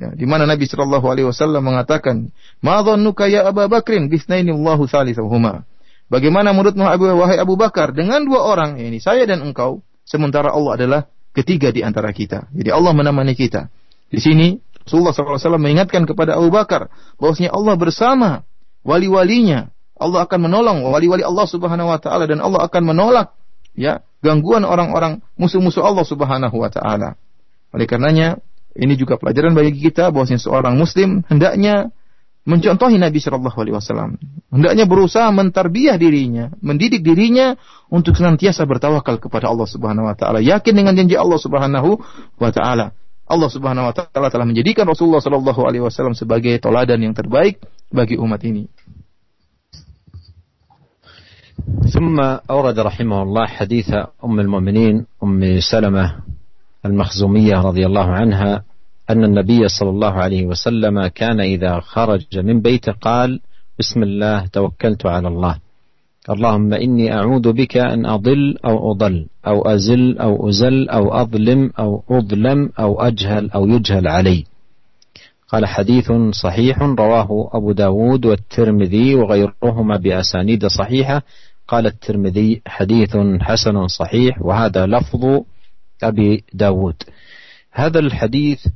Ya, 0.01 0.09
di 0.17 0.25
mana 0.25 0.49
Nabi 0.49 0.65
Shallallahu 0.65 1.05
Alaihi 1.13 1.29
Wasallam 1.29 1.61
mengatakan, 1.61 2.33
"Ma 2.57 2.81
dhannuka 2.81 3.29
ya 3.29 3.45
Abu 3.45 3.61
Bakrin 3.69 4.09
bisnaini 4.09 4.49
Allahu 4.49 4.89
thalithahuma." 4.89 5.69
Bagaimana 6.11 6.51
menurutmu 6.51 6.83
Abu 6.83 7.09
wahai 7.09 7.39
Abu 7.39 7.55
Bakar 7.55 7.95
dengan 7.95 8.23
dua 8.27 8.43
orang 8.43 8.77
ini 8.77 8.99
saya 8.99 9.23
dan 9.23 9.41
engkau 9.41 9.81
sementara 10.03 10.51
Allah 10.51 10.71
adalah 10.75 11.01
ketiga 11.33 11.73
di 11.73 11.81
antara 11.81 12.13
kita. 12.13 12.51
Jadi 12.53 12.69
Allah 12.69 12.93
menemani 12.93 13.33
kita. 13.33 13.71
Di 14.13 14.21
sini 14.21 14.61
Rasulullah 14.85 15.15
SAW 15.15 15.57
mengingatkan 15.57 16.05
kepada 16.05 16.37
Abu 16.37 16.53
Bakar 16.53 16.91
bahwasanya 17.17 17.55
Allah 17.55 17.75
bersama 17.79 18.29
wali-walinya. 18.85 19.71
Allah 19.97 20.27
akan 20.27 20.39
menolong 20.51 20.77
wali-wali 20.89 21.23
Allah 21.23 21.47
Subhanahu 21.47 21.87
wa 21.87 21.99
taala 22.01 22.27
dan 22.27 22.43
Allah 22.43 22.67
akan 22.67 22.81
menolak 22.83 23.31
ya 23.73 24.03
gangguan 24.19 24.67
orang-orang 24.67 25.23
musuh-musuh 25.39 25.81
Allah 25.81 26.03
Subhanahu 26.03 26.55
wa 26.59 26.67
taala. 26.67 27.15
Oleh 27.71 27.87
karenanya 27.87 28.43
ini 28.75 28.93
juga 28.99 29.15
pelajaran 29.15 29.53
bagi 29.55 29.79
kita 29.79 30.11
bahwasanya 30.11 30.41
seorang 30.41 30.75
muslim 30.75 31.23
hendaknya 31.29 31.93
mencontohi 32.48 32.96
Nabi 32.96 33.20
Shallallahu 33.20 33.58
Alaihi 33.60 33.76
Wasallam. 33.76 34.16
Hendaknya 34.48 34.88
berusaha 34.88 35.28
mentarbiah 35.28 36.00
dirinya, 36.00 36.48
mendidik 36.64 37.04
dirinya 37.04 37.60
untuk 37.92 38.16
senantiasa 38.16 38.64
bertawakal 38.64 39.20
kepada 39.20 39.52
Allah 39.52 39.68
Subhanahu 39.68 40.08
Wa 40.08 40.16
Taala. 40.16 40.40
Yakin 40.40 40.72
dengan 40.72 40.96
janji 40.96 41.12
Allah 41.20 41.36
Subhanahu 41.36 42.00
Wa 42.40 42.50
Taala. 42.50 42.96
Allah 43.28 43.48
Subhanahu 43.52 43.92
Wa 43.92 43.94
Taala 43.94 44.32
telah 44.32 44.48
menjadikan 44.48 44.88
Rasulullah 44.88 45.20
Shallallahu 45.20 45.60
Alaihi 45.68 45.84
Wasallam 45.84 46.16
sebagai 46.16 46.56
toladan 46.56 47.04
yang 47.04 47.12
terbaik 47.12 47.60
bagi 47.92 48.16
umat 48.16 48.40
ini. 48.48 48.72
ثم 51.68 52.16
أورد 52.50 52.78
رحمه 52.78 53.22
الله 53.22 53.46
حديث 53.46 53.90
أم 54.24 54.40
المؤمنين 54.40 55.06
أم 55.22 55.60
سلمة 55.60 56.22
المخزومية 56.86 57.56
رضي 57.60 57.86
الله 57.86 58.08
عنها 58.08 58.64
أن 59.09 59.23
النبي 59.23 59.67
صلى 59.67 59.89
الله 59.89 60.13
عليه 60.13 60.45
وسلم 60.45 61.07
كان 61.07 61.39
إذا 61.39 61.79
خرج 61.79 62.39
من 62.39 62.61
بيته 62.61 62.91
قال 62.91 63.39
بسم 63.79 64.03
الله 64.03 64.45
توكلت 64.45 65.05
على 65.05 65.27
الله. 65.27 65.59
اللهم 66.29 66.73
إني 66.73 67.13
أعوذ 67.13 67.53
بك 67.53 67.77
أن 67.77 68.05
أضل 68.05 68.57
أو 68.65 68.91
أضل 68.91 69.25
أو 69.47 69.61
أزل 69.61 70.17
أو 70.17 70.49
أزل 70.49 70.89
أو 70.89 71.13
أظلم 71.13 71.71
أو 71.79 72.03
أظلم 72.09 72.69
أو 72.79 73.01
أجهل 73.01 73.51
أو 73.51 73.67
يجهل 73.67 74.07
علي. 74.07 74.45
قال 75.47 75.65
حديث 75.65 76.11
صحيح 76.31 76.81
رواه 76.81 77.49
أبو 77.53 77.71
داود 77.71 78.25
والترمذي 78.25 79.15
وغيرهما 79.15 79.97
بأسانيد 79.97 80.65
صحيحة. 80.65 81.21
قال 81.67 81.87
الترمذي 81.87 82.61
حديث 82.67 83.17
حسن 83.41 83.87
صحيح 83.87 84.41
وهذا 84.41 84.85
لفظ 84.85 85.43
أبي 86.03 86.43
داود. 86.53 86.95
هذا 87.71 87.99
الحديث 87.99 88.67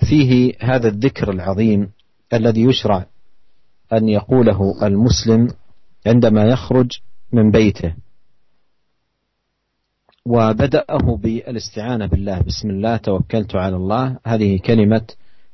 فيه 0.00 0.52
هذا 0.60 0.88
الذكر 0.88 1.30
العظيم 1.30 1.90
الذي 2.32 2.62
يشرع 2.62 3.06
أن 3.92 4.08
يقوله 4.08 4.86
المسلم 4.86 5.48
عندما 6.06 6.44
يخرج 6.44 6.90
من 7.32 7.50
بيته. 7.50 7.94
وبدأه 10.26 11.16
بالاستعانة 11.16 12.06
بالله. 12.06 12.40
بسم 12.40 12.70
الله 12.70 12.96
توكلت 12.96 13.56
على 13.56 13.76
الله. 13.76 14.16
هذه 14.26 14.58
كلمة 14.58 15.06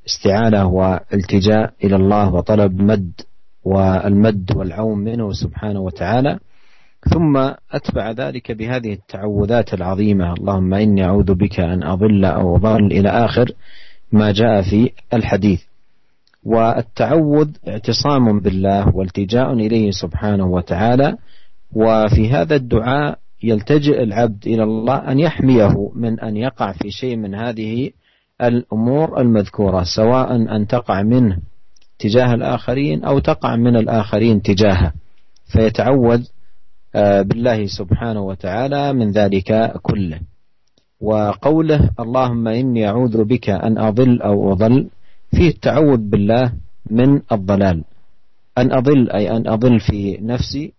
استعانة 0.06 0.68
والتجاء 0.68 1.72
إلى 1.84 1.96
الله 1.96 2.34
وطلب 2.34 2.80
مد 2.82 3.12
والمد 3.64 4.56
والعون 4.56 4.98
منه 4.98 5.32
سبحانه 5.32 5.80
وتعالى. 5.80 6.38
ثم 7.12 7.36
أتبع 7.72 8.10
ذلك 8.10 8.52
بهذه 8.52 8.92
التعوذات 8.92 9.74
العظيمة. 9.74 10.32
اللهم 10.32 10.74
إني 10.74 11.04
أعوذ 11.04 11.34
بك 11.34 11.60
أن 11.60 11.82
أضل 11.82 12.24
أو 12.24 12.56
أضل 12.56 12.86
إلى 12.86 13.08
آخر. 13.08 13.52
ما 14.12 14.32
جاء 14.32 14.62
في 14.62 14.90
الحديث. 15.14 15.62
والتعوذ 16.44 17.48
اعتصام 17.68 18.40
بالله 18.40 18.96
والتجاء 18.96 19.52
إليه 19.52 19.90
سبحانه 19.90 20.46
وتعالى. 20.46 21.16
وفي 21.72 22.30
هذا 22.30 22.56
الدعاء 22.56 23.18
يلتجئ 23.42 24.02
العبد 24.02 24.46
إلى 24.46 24.62
الله 24.62 25.12
أن 25.12 25.18
يحميه 25.18 25.90
من 25.94 26.20
أن 26.20 26.36
يقع 26.36 26.72
في 26.72 26.90
شيء 26.90 27.16
من 27.16 27.34
هذه 27.34 27.90
الأمور 28.42 29.20
المذكورة 29.20 29.84
سواء 29.96 30.36
أن 30.36 30.66
تقع 30.66 31.02
منه 31.02 31.38
تجاه 31.98 32.34
الآخرين 32.34 33.04
أو 33.04 33.18
تقع 33.18 33.56
من 33.56 33.76
الآخرين 33.76 34.42
تجاهه. 34.42 34.92
فيتعوذ 35.52 36.24
آه، 36.94 37.22
بالله 37.22 37.66
سبحانه 37.66 38.20
وتعالى 38.20 38.92
من 38.92 39.10
ذلك 39.10 39.72
كله. 39.82 40.20
وقوله 41.00 41.90
اللهم 42.00 42.48
إني 42.48 42.88
أعوذ 42.88 43.24
بك 43.24 43.50
أن 43.50 43.78
أضل 43.78 44.22
أو 44.22 44.52
أضل 44.52 44.88
فيه 45.30 45.48
التعوذ 45.48 45.96
بالله 46.10 46.52
من 46.90 47.22
الضلال. 47.32 47.84
أن 48.58 48.72
أضل 48.72 49.10
أي 49.10 49.30
أن 49.30 49.48
أضل 49.48 49.80
في 49.80 50.18
نفسي 50.20 50.72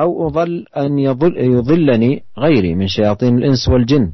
أو 0.00 0.28
أضل 0.28 0.64
أن 0.76 0.98
يضل 0.98 1.36
يضلني 1.36 2.22
غيري 2.38 2.74
من 2.74 2.86
شياطين 2.86 3.38
الإنس 3.38 3.68
والجن. 3.68 4.12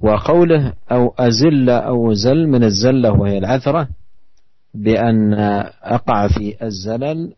وقوله 0.00 0.72
أو 0.92 1.14
أزل 1.18 1.70
أو 1.70 2.12
زل 2.12 2.46
من 2.46 2.64
الزلة 2.64 3.12
وهي 3.12 3.38
العثرة 3.38 3.88
بأن 4.74 5.34
أقع 5.82 6.28
في 6.28 6.54
الزلل 6.62 7.32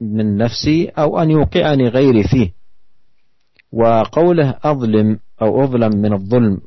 من 0.00 0.36
نفسي 0.36 0.88
أو 0.88 1.18
أن 1.18 1.30
يوقعني 1.30 1.88
غيري 1.88 2.22
فيه. 2.22 2.50
وقوله 3.72 4.54
أظلم 4.64 5.18
أو 5.42 5.64
أظلم 5.64 5.96
من 5.96 6.12
الظلم 6.12 6.60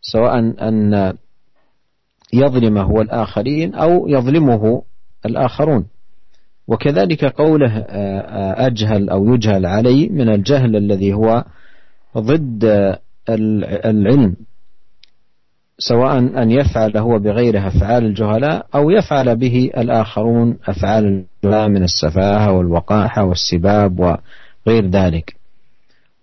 سواء 0.00 0.38
أن 0.38 1.12
يظلم 2.32 2.78
هو 2.78 3.00
الآخرين 3.00 3.74
أو 3.74 4.08
يظلمه 4.08 4.82
الآخرون. 5.26 5.86
وكذلك 6.68 7.24
قوله 7.24 7.78
أجهل 8.66 9.10
أو 9.10 9.34
يجهل 9.34 9.66
علي 9.66 10.08
من 10.08 10.28
الجهل 10.28 10.76
الذي 10.76 11.12
هو 11.12 11.44
ضد 12.18 12.64
العلم 13.28 14.36
سواء 15.78 16.18
أن 16.18 16.50
يفعل 16.50 16.96
هو 16.96 17.18
بغيره 17.18 17.68
أفعال 17.68 18.04
الجهلاء 18.04 18.66
أو 18.74 18.90
يفعل 18.90 19.36
به 19.36 19.70
الآخرون 19.76 20.58
أفعال 20.66 21.04
الجهلاء 21.44 21.68
من 21.68 21.82
السفاهة 21.82 22.52
والوقاحة 22.52 23.24
والسباب 23.24 23.98
وغير 24.66 24.86
ذلك. 24.86 25.36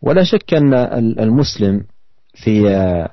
ولا 0.01 0.23
شك 0.23 0.53
أن 0.53 0.73
المسلم 1.19 1.83
في 2.33 3.07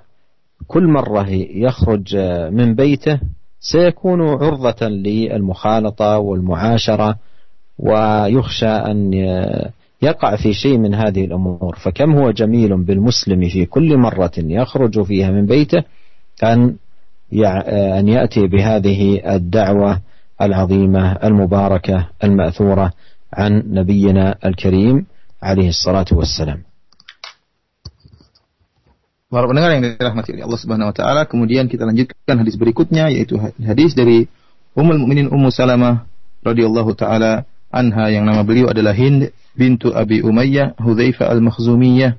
كل 0.66 0.86
مرة 0.86 1.28
يخرج 1.50 2.16
من 2.52 2.74
بيته 2.74 3.20
سيكون 3.60 4.20
عرضة 4.20 4.88
للمخالطة 4.88 6.18
والمعاشرة 6.18 7.16
ويخشى 7.78 8.66
أن 8.68 9.12
يقع 10.02 10.36
في 10.36 10.52
شيء 10.52 10.78
من 10.78 10.94
هذه 10.94 11.24
الأمور. 11.24 11.76
فكم 11.76 12.14
هو 12.18 12.30
جميل 12.30 12.84
بالمسلم 12.84 13.48
في 13.48 13.66
كل 13.66 13.96
مرة 13.96 14.32
يخرج 14.38 15.02
فيها 15.02 15.30
من 15.30 15.46
بيته 15.46 15.82
أن 16.44 16.76
أن 17.72 18.08
يأتي 18.08 18.46
بهذه 18.46 19.34
الدعوة 19.36 20.00
العظيمة 20.42 21.12
المباركة 21.12 22.08
المأثورة 22.24 22.92
عن 23.32 23.62
نبينا 23.70 24.34
الكريم 24.44 25.06
عليه 25.42 25.68
الصلاة 25.68 26.06
والسلام. 26.12 26.67
Para 29.28 29.44
pendengar 29.44 29.76
yang 29.76 29.84
dirahmati 29.84 30.32
oleh 30.32 30.44
Allah 30.48 30.60
Subhanahu 30.60 30.88
wa 30.88 30.96
taala, 30.96 31.22
kemudian 31.28 31.68
kita 31.68 31.84
lanjutkan 31.84 32.40
hadis 32.40 32.56
berikutnya 32.56 33.12
yaitu 33.12 33.36
hadis 33.60 33.92
dari 33.92 34.24
Ummul 34.72 35.04
Mukminin 35.04 35.28
Ummu 35.28 35.52
Salamah 35.52 36.08
radhiyallahu 36.40 36.96
taala 36.96 37.44
anha 37.68 38.08
yang 38.08 38.24
nama 38.24 38.40
beliau 38.40 38.72
adalah 38.72 38.96
Hind 38.96 39.28
bintu 39.52 39.92
Abi 39.92 40.24
Umayyah 40.24 40.80
Hudzaifah 40.80 41.28
Al-Makhzumiyah 41.28 42.16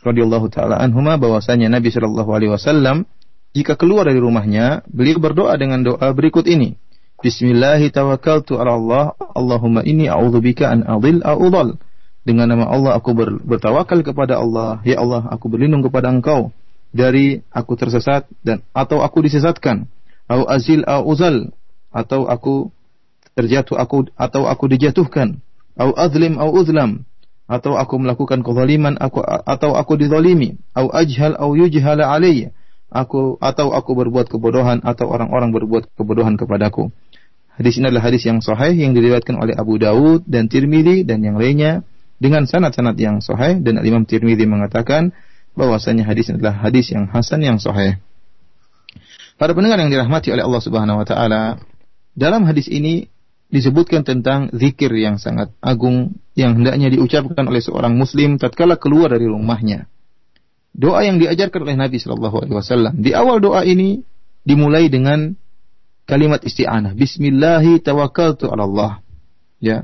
radhiyallahu 0.00 0.48
taala 0.48 0.80
anhuma 0.80 1.20
bahwasanya 1.20 1.68
Nabi 1.68 1.92
sallallahu 1.92 2.32
alaihi 2.32 2.56
wasallam 2.56 3.04
jika 3.52 3.76
keluar 3.76 4.08
dari 4.08 4.16
rumahnya, 4.16 4.80
beliau 4.88 5.20
berdoa 5.20 5.52
dengan 5.60 5.84
doa 5.84 6.08
berikut 6.16 6.48
ini. 6.48 6.80
Bismillahi 7.20 7.92
tawakkaltu 7.92 8.56
ala 8.56 8.80
Allah, 8.80 9.04
Allahumma 9.36 9.84
inni 9.84 10.08
a'udzubika 10.08 10.72
an 10.72 10.88
adil 10.88 11.20
a'udhal. 11.20 11.76
Dengan 12.22 12.46
nama 12.46 12.70
Allah 12.70 12.94
aku 12.94 13.10
ber, 13.18 13.42
bertawakal 13.42 14.06
kepada 14.06 14.38
Allah. 14.38 14.78
Ya 14.86 15.02
Allah, 15.02 15.26
aku 15.26 15.50
berlindung 15.50 15.82
kepada 15.82 16.06
Engkau 16.06 16.54
dari 16.94 17.42
aku 17.50 17.74
tersesat 17.74 18.30
dan 18.46 18.62
atau 18.70 19.02
aku 19.02 19.26
disesatkan. 19.26 19.90
Au 20.30 20.46
azil 20.46 20.86
au 20.86 21.02
uzal 21.02 21.50
atau 21.90 22.30
aku 22.30 22.70
terjatuh 23.34 23.74
aku 23.74 24.06
atau 24.14 24.46
aku 24.46 24.64
dijatuhkan. 24.70 25.42
Au 25.74 25.90
azlim 25.96 26.36
au 26.36 26.52
uzlam 26.52 27.08
atau 27.48 27.74
aku 27.74 27.98
melakukan 27.98 28.44
kezaliman 28.44 28.94
aku 29.00 29.24
atau 29.24 29.74
aku 29.74 29.98
dizalimi. 29.98 30.60
Au 30.76 30.92
ajhal 30.92 31.34
au 31.36 31.58
yujhal 31.58 32.00
alayya. 32.00 32.54
Aku 32.92 33.40
atau 33.40 33.72
aku 33.72 33.96
berbuat 33.96 34.28
kebodohan 34.28 34.84
atau 34.84 35.08
orang-orang 35.08 35.48
berbuat 35.50 35.96
kebodohan 35.96 36.36
kepadaku. 36.36 36.92
Hadis 37.56 37.80
ini 37.80 37.88
adalah 37.88 38.04
hadis 38.08 38.24
yang 38.24 38.44
sahih 38.44 38.76
yang 38.76 38.92
diriwayatkan 38.92 39.36
oleh 39.36 39.56
Abu 39.56 39.80
Dawud 39.80 40.28
dan 40.28 40.48
Tirmidzi 40.48 41.04
dan 41.04 41.24
yang 41.24 41.40
lainnya 41.40 41.84
dengan 42.22 42.46
sanad-sanad 42.46 42.94
yang 42.94 43.18
sahih 43.18 43.58
dan 43.58 43.82
Imam 43.82 44.06
Tirmidzi 44.06 44.46
mengatakan 44.46 45.10
bahwasanya 45.58 46.06
hadis 46.06 46.30
adalah 46.30 46.54
hadis 46.54 46.94
yang 46.94 47.10
hasan 47.10 47.42
yang 47.42 47.58
sahih. 47.58 47.98
Para 49.34 49.58
pendengar 49.58 49.82
yang 49.82 49.90
dirahmati 49.90 50.30
oleh 50.30 50.46
Allah 50.46 50.62
Subhanahu 50.62 51.02
wa 51.02 51.06
taala, 51.08 51.58
dalam 52.14 52.46
hadis 52.46 52.70
ini 52.70 53.10
disebutkan 53.50 54.06
tentang 54.06 54.54
zikir 54.54 54.94
yang 54.94 55.18
sangat 55.18 55.50
agung 55.58 56.14
yang 56.38 56.62
hendaknya 56.62 56.94
diucapkan 56.94 57.42
oleh 57.50 57.58
seorang 57.58 57.98
muslim 57.98 58.38
tatkala 58.38 58.78
keluar 58.78 59.10
dari 59.10 59.26
rumahnya. 59.26 59.90
Doa 60.72 61.04
yang 61.04 61.20
diajarkan 61.20 61.68
oleh 61.68 61.76
Nabi 61.76 62.00
Shallallahu 62.00 62.46
alaihi 62.46 62.56
wasallam. 62.56 62.94
Di 63.02 63.12
awal 63.12 63.44
doa 63.44 63.60
ini 63.66 64.00
dimulai 64.46 64.88
dengan 64.88 65.36
kalimat 66.08 66.40
isti'anah. 66.40 66.96
Bismillahi. 66.96 67.84
Ya, 69.60 69.78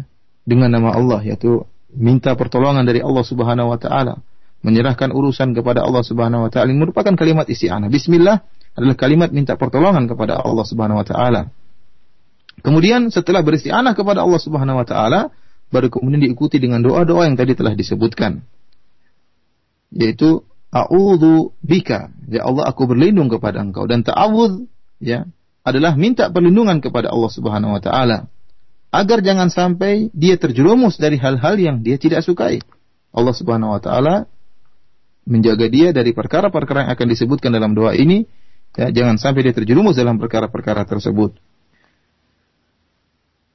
dengan 0.49 0.69
nama 0.73 0.97
Allah 0.97 1.21
yaitu 1.29 1.69
minta 1.95 2.37
pertolongan 2.37 2.85
dari 2.85 3.01
Allah 3.01 3.25
Subhanahu 3.25 3.73
wa 3.73 3.79
taala, 3.81 4.21
menyerahkan 4.61 5.15
urusan 5.15 5.57
kepada 5.57 5.85
Allah 5.85 6.05
Subhanahu 6.05 6.49
wa 6.49 6.51
taala. 6.53 6.73
Merupakan 6.75 7.15
kalimat 7.17 7.49
isti'anah. 7.49 7.89
Bismillah 7.89 8.45
adalah 8.77 8.97
kalimat 8.99 9.33
minta 9.33 9.57
pertolongan 9.57 10.07
kepada 10.07 10.39
Allah 10.39 10.67
Subhanahu 10.67 11.01
wa 11.01 11.07
taala. 11.07 11.49
Kemudian 12.59 13.09
setelah 13.15 13.41
beristianah 13.47 13.95
kepada 13.95 14.27
Allah 14.27 14.41
Subhanahu 14.43 14.83
wa 14.83 14.87
taala, 14.87 15.21
baru 15.71 15.89
kemudian 15.89 16.27
diikuti 16.27 16.59
dengan 16.59 16.83
doa-doa 16.83 17.31
yang 17.31 17.39
tadi 17.39 17.55
telah 17.55 17.73
disebutkan. 17.73 18.43
Yaitu 19.95 20.45
a'udzu 20.69 21.57
bika, 21.65 22.13
ya 22.29 22.45
Allah 22.45 22.69
aku 22.69 22.85
berlindung 22.85 23.33
kepada 23.33 23.65
Engkau 23.65 23.89
dan 23.89 24.05
ta'awudz 24.05 24.69
ya 25.01 25.25
adalah 25.65 25.97
minta 25.97 26.29
perlindungan 26.29 26.85
kepada 26.85 27.09
Allah 27.09 27.31
Subhanahu 27.33 27.77
wa 27.79 27.81
taala 27.81 28.29
agar 28.89 29.21
jangan 29.21 29.53
sampai 29.53 30.09
dia 30.17 30.41
terjerumus 30.41 30.97
dari 30.97 31.21
hal-hal 31.21 31.61
yang 31.61 31.85
dia 31.85 32.01
tidak 32.01 32.25
sukai. 32.25 32.65
Allah 33.13 33.35
Subhanahu 33.37 33.77
wa 33.77 33.81
taala 33.81 34.29
menjaga 35.29 35.69
dia 35.69 35.93
dari 35.93 36.17
perkara-perkara 36.17 36.89
yang 36.89 36.93
akan 36.97 37.07
disebutkan 37.13 37.53
dalam 37.53 37.77
doa 37.77 37.93
ini, 37.93 38.25
ya, 38.73 38.89
jangan 38.89 39.21
sampai 39.21 39.45
dia 39.45 39.53
terjerumus 39.53 40.01
dalam 40.01 40.17
perkara-perkara 40.17 40.89
tersebut 40.89 41.37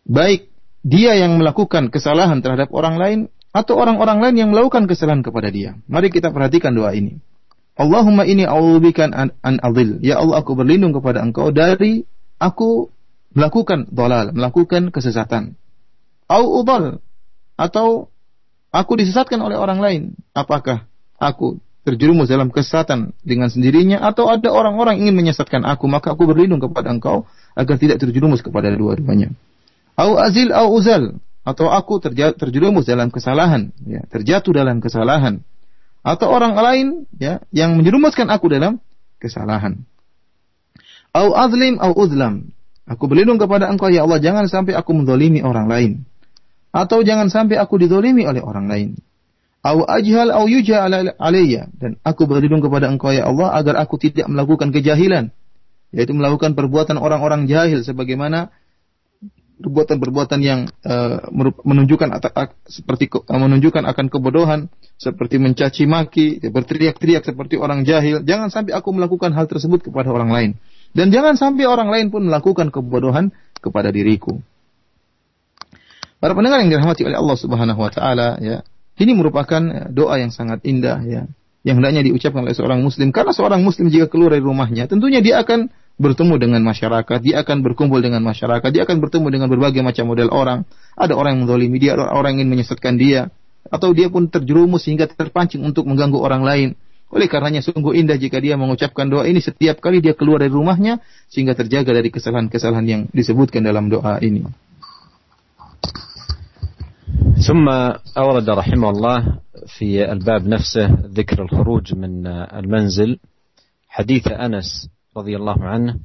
baik 0.08 0.52
dia 0.84 1.15
yang 1.15 1.39
melakukan 1.39 1.88
kesalahan 1.88 2.43
terhadap 2.43 2.69
orang 2.76 2.96
lain 3.00 3.19
atau 3.56 3.80
orang-orang 3.80 4.19
lain 4.19 4.36
yang 4.36 4.50
melakukan 4.52 4.84
kesalahan 4.89 5.24
kepada 5.24 5.48
dia. 5.48 5.80
Mari 5.88 6.12
kita 6.12 6.34
perhatikan 6.36 6.76
doa 6.76 6.91
ini. 6.91 7.24
Allahumma 7.74 8.28
ini 8.28 8.46
a'udzubika 8.46 9.10
an, 9.10 9.34
an 9.41 9.56
adil. 9.63 9.98
Ya 10.04 10.19
Allah 10.22 10.43
aku 10.43 10.54
berlindung 10.54 10.93
kepada 10.93 11.24
Engkau 11.24 11.50
dari 11.50 12.06
aku 12.38 12.91
melakukan 13.34 13.89
dolal, 13.89 14.34
melakukan 14.34 14.89
kesesatan. 14.89 15.58
Au 16.30 16.63
udal 16.63 17.04
atau 17.60 18.10
aku 18.74 18.98
disesatkan 18.98 19.38
oleh 19.41 19.60
orang 19.60 19.84
lain. 19.84 20.02
Apakah 20.34 20.89
aku 21.22 21.62
terjerumus 21.84 22.32
dalam 22.32 22.48
kesesatan 22.48 23.12
dengan 23.22 23.52
sendirinya 23.52 24.00
atau 24.02 24.32
ada 24.32 24.50
orang-orang 24.50 25.04
ingin 25.04 25.19
menyesatkan 25.19 25.67
aku, 25.67 25.86
maka 25.91 26.15
aku 26.15 26.24
berlindung 26.24 26.63
kepada 26.63 26.89
Engkau 26.89 27.28
agar 27.54 27.76
tidak 27.76 28.00
terjerumus 28.00 28.39
kepada 28.39 28.72
dua-duanya 28.72 29.36
au 29.98 30.17
azil 30.17 30.50
au 30.54 30.74
uzal 30.74 31.22
atau 31.43 31.67
aku 31.69 32.00
terjerumus 32.39 32.88
dalam 32.88 33.12
kesalahan 33.12 33.76
ya 33.84 34.02
terjatuh 34.10 34.56
dalam 34.56 34.80
kesalahan 34.80 35.43
atau 36.04 36.28
orang 36.32 36.56
lain 36.56 36.88
ya 37.19 37.43
yang 37.54 37.76
menjerumuskan 37.78 38.32
aku 38.32 38.50
dalam 38.50 38.80
kesalahan 39.19 39.84
au 41.13 41.36
azlim 41.36 41.78
au 41.78 41.91
uzlam 41.93 42.56
aku 42.88 43.08
berlindung 43.08 43.39
kepada 43.39 43.72
engkau 43.72 43.88
ya 43.88 44.04
Allah 44.04 44.19
jangan 44.19 44.46
sampai 44.48 44.76
aku 44.76 44.91
mendolimi 44.91 45.39
orang 45.43 45.67
lain. 45.67 45.91
Atau 46.74 47.06
jangan 47.06 47.30
sampai 47.30 47.62
aku 47.62 47.78
didolimi 47.78 48.26
oleh 48.26 48.41
orang 48.41 48.65
lain. 48.65 48.89
Au 49.63 49.86
ajhal 49.88 50.34
au 50.34 50.50
yuja 50.50 50.84
alayya 51.22 51.72
dan 51.80 51.96
aku 52.04 52.28
berlindung 52.28 52.60
kepada 52.60 52.91
engkau 52.91 53.13
ya 53.15 53.30
Allah 53.30 53.54
agar 53.56 53.80
aku 53.80 53.96
tidak 54.02 54.28
melakukan 54.28 54.74
kejahilan. 54.76 55.32
Yaitu 55.93 56.17
melakukan 56.17 56.58
perbuatan 56.58 56.98
orang-orang 56.98 57.46
jahil 57.46 57.86
sebagaimana 57.86 58.50
perbuatan-perbuatan 59.62 60.39
yang 60.41 60.65
uh, 60.84 61.30
menunjukkan 61.63 62.10
seperti 62.65 63.13
uh, 63.13 63.38
menunjukkan 63.38 63.86
akan 63.86 64.10
kebodohan 64.10 64.74
seperti 64.98 65.38
mencaci 65.38 65.86
maki, 65.86 66.41
berteriak-teriak 66.41 67.24
seperti 67.24 67.62
orang 67.62 67.86
jahil. 67.86 68.26
Jangan 68.26 68.50
sampai 68.50 68.74
aku 68.74 68.89
melakukan 68.91 69.32
hal 69.38 69.46
tersebut 69.46 69.86
kepada 69.86 70.10
orang 70.10 70.34
lain 70.34 70.52
dan 70.93 71.10
jangan 71.10 71.36
sampai 71.36 71.65
orang 71.65 71.89
lain 71.89 72.08
pun 72.13 72.25
melakukan 72.25 72.69
kebodohan 72.69 73.34
kepada 73.60 73.89
diriku. 73.89 74.41
Para 76.21 76.32
pendengar 76.38 76.63
yang 76.63 76.71
dirahmati 76.71 77.03
oleh 77.03 77.19
Allah 77.19 77.38
Subhanahu 77.38 77.79
wa 77.84 77.91
taala 77.91 78.39
ya, 78.39 78.63
ini 78.95 79.12
merupakan 79.12 79.91
doa 79.91 80.15
yang 80.21 80.32
sangat 80.32 80.63
indah 80.63 81.03
ya, 81.03 81.27
yang 81.67 81.75
hendaknya 81.82 82.08
diucapkan 82.08 82.47
oleh 82.47 82.56
seorang 82.56 82.79
muslim 82.79 83.12
karena 83.12 83.36
seorang 83.36 83.60
muslim 83.60 83.91
jika 83.91 84.08
keluar 84.08 84.32
dari 84.32 84.45
rumahnya 84.45 84.88
tentunya 84.88 85.19
dia 85.19 85.43
akan 85.43 85.67
bertemu 85.97 86.41
dengan 86.41 86.62
masyarakat, 86.65 87.19
dia 87.21 87.45
akan 87.45 87.62
berkumpul 87.62 88.01
dengan 88.01 88.25
masyarakat, 88.25 88.69
dia 88.73 88.84
akan 88.86 88.97
bertemu 88.97 89.27
dengan 89.29 89.47
berbagai 89.49 89.86
macam 89.86 90.10
model 90.10 90.29
orang. 90.34 90.65
Ada 90.97 91.13
orang 91.13 91.38
yang 91.38 91.41
mendolimi 91.45 91.77
dia, 91.77 91.93
ada 91.93 92.10
orang 92.10 92.38
yang 92.38 92.49
ingin 92.49 92.58
menyesatkan 92.58 92.97
dia, 92.97 93.29
atau 93.69 93.93
dia 93.93 94.10
pun 94.10 94.25
terjerumus 94.27 94.86
sehingga 94.86 95.06
terpancing 95.06 95.62
untuk 95.62 95.86
mengganggu 95.86 96.17
orang 96.17 96.41
lain. 96.41 96.69
Oleh 97.13 97.30
karenanya 97.30 97.62
sungguh 97.62 97.93
indah 97.93 98.17
jika 98.17 98.41
dia 98.41 98.58
mengucapkan 98.58 99.06
doa 99.06 99.30
ini 99.30 99.38
setiap 99.38 99.78
kali 99.78 100.02
dia 100.02 100.17
keluar 100.17 100.41
dari 100.41 100.49
rumahnya 100.49 100.97
sehingga 101.30 101.54
terjaga 101.54 101.93
dari 101.93 102.10
kesalahan-kesalahan 102.10 102.86
yang 102.89 103.02
disebutkan 103.13 103.62
dalam 103.62 103.88
doa 103.88 104.17
ini. 104.17 104.49
ثم 107.43 107.67
أورد 108.17 108.49
رحمه 108.49 108.89
الله 108.89 109.19
في 109.67 110.12
الباب 110.12 110.47
نفسه 110.47 111.12
ذكر 111.12 111.43
الخروج 111.43 111.95
من 111.95 112.28
المنزل 112.28 113.19
حديث 113.89 114.28
أنس 114.32 114.88
رضي 115.17 115.36
الله 115.36 115.60
عنه 115.63 115.99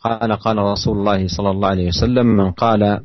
قال 0.00 0.32
قال 0.32 0.58
رسول 0.58 0.98
الله 0.98 1.20
صلى 1.28 1.50
الله 1.50 1.68
عليه 1.68 1.88
وسلم 1.88 2.26
من 2.26 2.50
قال 2.50 3.00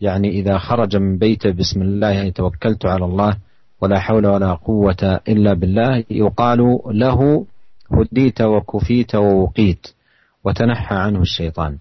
يعني 0.00 0.28
إذا 0.28 0.58
خرج 0.58 0.96
من 0.96 1.18
بيته 1.18 1.50
بسم 1.50 1.82
الله 1.82 2.30
توكلت 2.30 2.86
على 2.86 3.04
الله 3.04 3.32
ولا 3.82 3.98
حول 3.98 4.26
ولا 4.26 4.54
قوة 4.54 5.20
إلا 5.28 5.54
بالله. 5.54 6.04
يقال 6.10 6.78
له 6.86 7.46
هديت 7.92 8.40
وكفيت 8.40 9.14
ووقيت 9.14 9.86
وتنحى 10.44 10.94
عنه 10.96 11.20
الشيطان. 11.20 11.78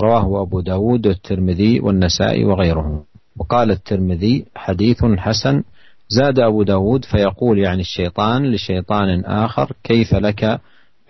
رواه 0.00 0.42
أبو 0.42 0.60
داود 0.60 1.06
والترمذي 1.06 1.80
والنسائي 1.80 2.44
وغيرهم 2.44 3.04
وقال 3.36 3.70
الترمذي 3.70 4.44
حديث 4.54 5.04
حسن 5.04 5.62
زاد 6.08 6.38
أبو 6.38 6.62
داود 6.62 7.04
فيقول 7.04 7.58
يعني 7.58 7.80
الشيطان 7.80 8.52
لشيطان 8.52 9.24
آخر 9.24 9.72
كيف 9.84 10.14
لك 10.14 10.60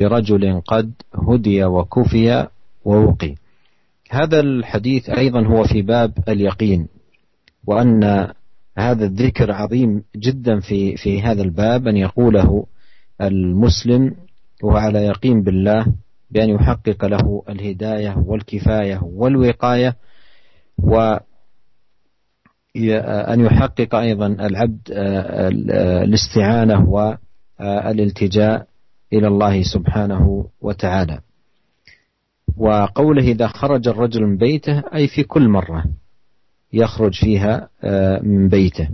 برجل 0.00 0.60
قد 0.60 0.92
هدي 1.28 1.64
وكفي 1.64 2.48
ووقي؟ 2.84 3.34
هذا 4.10 4.40
الحديث 4.40 5.10
أيضا 5.10 5.46
هو 5.46 5.64
في 5.64 5.82
باب 5.82 6.12
اليقين 6.28 6.88
وأن 7.66 8.28
هذا 8.78 9.04
الذكر 9.04 9.52
عظيم 9.52 10.02
جدا 10.16 10.60
في 10.60 10.96
في 10.96 11.22
هذا 11.22 11.42
الباب 11.42 11.88
أن 11.88 11.96
يقوله 11.96 12.66
المسلم 13.20 14.14
وهو 14.62 14.76
على 14.76 14.98
يقين 14.98 15.42
بالله 15.42 15.86
بأن 16.30 16.48
يحقق 16.48 17.04
له 17.04 17.42
الهداية 17.48 18.16
والكفاية 18.26 19.00
والوقاية 19.02 19.96
و 20.78 21.16
أن 23.02 23.40
يحقق 23.40 23.94
أيضا 23.94 24.26
العبد 24.26 24.80
الاستعانة 26.04 26.88
والالتجاء 27.60 28.66
إلى 29.12 29.26
الله 29.28 29.62
سبحانه 29.62 30.46
وتعالى. 30.60 31.20
وقوله 32.56 33.22
إذا 33.22 33.46
خرج 33.46 33.88
الرجل 33.88 34.22
من 34.26 34.36
بيته 34.36 34.82
أي 34.94 35.08
في 35.08 35.22
كل 35.22 35.48
مرة. 35.48 35.84
يخرج 36.72 37.14
فيها 37.14 37.68
آه، 37.84 38.20
من 38.22 38.48
بيته. 38.48 38.88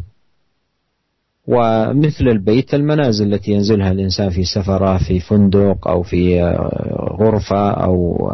ومثل 1.46 2.24
البيت 2.28 2.74
المنازل 2.74 3.34
التي 3.34 3.50
ينزلها 3.52 3.92
الإنسان 3.92 4.30
في 4.30 4.44
سفرة 4.44 4.98
في 4.98 5.20
فندق 5.20 5.88
أو 5.88 6.02
في 6.02 6.42
آه، 6.42 7.16
غرفة 7.20 7.70
أو 7.70 8.30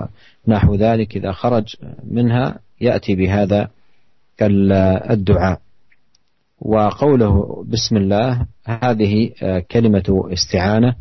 نحو 0.48 0.74
ذلك 0.74 1.16
إذا 1.16 1.32
خرج 1.32 1.76
منها 2.10 2.58
يأتي 2.80 3.14
بهذا 3.14 3.68
الدعاء 5.10 5.60
وقوله 6.60 7.64
بسم 7.68 7.96
الله 7.96 8.46
هذه 8.64 9.30
آه، 9.42 9.58
كلمة 9.70 10.28
استعانة 10.32 10.94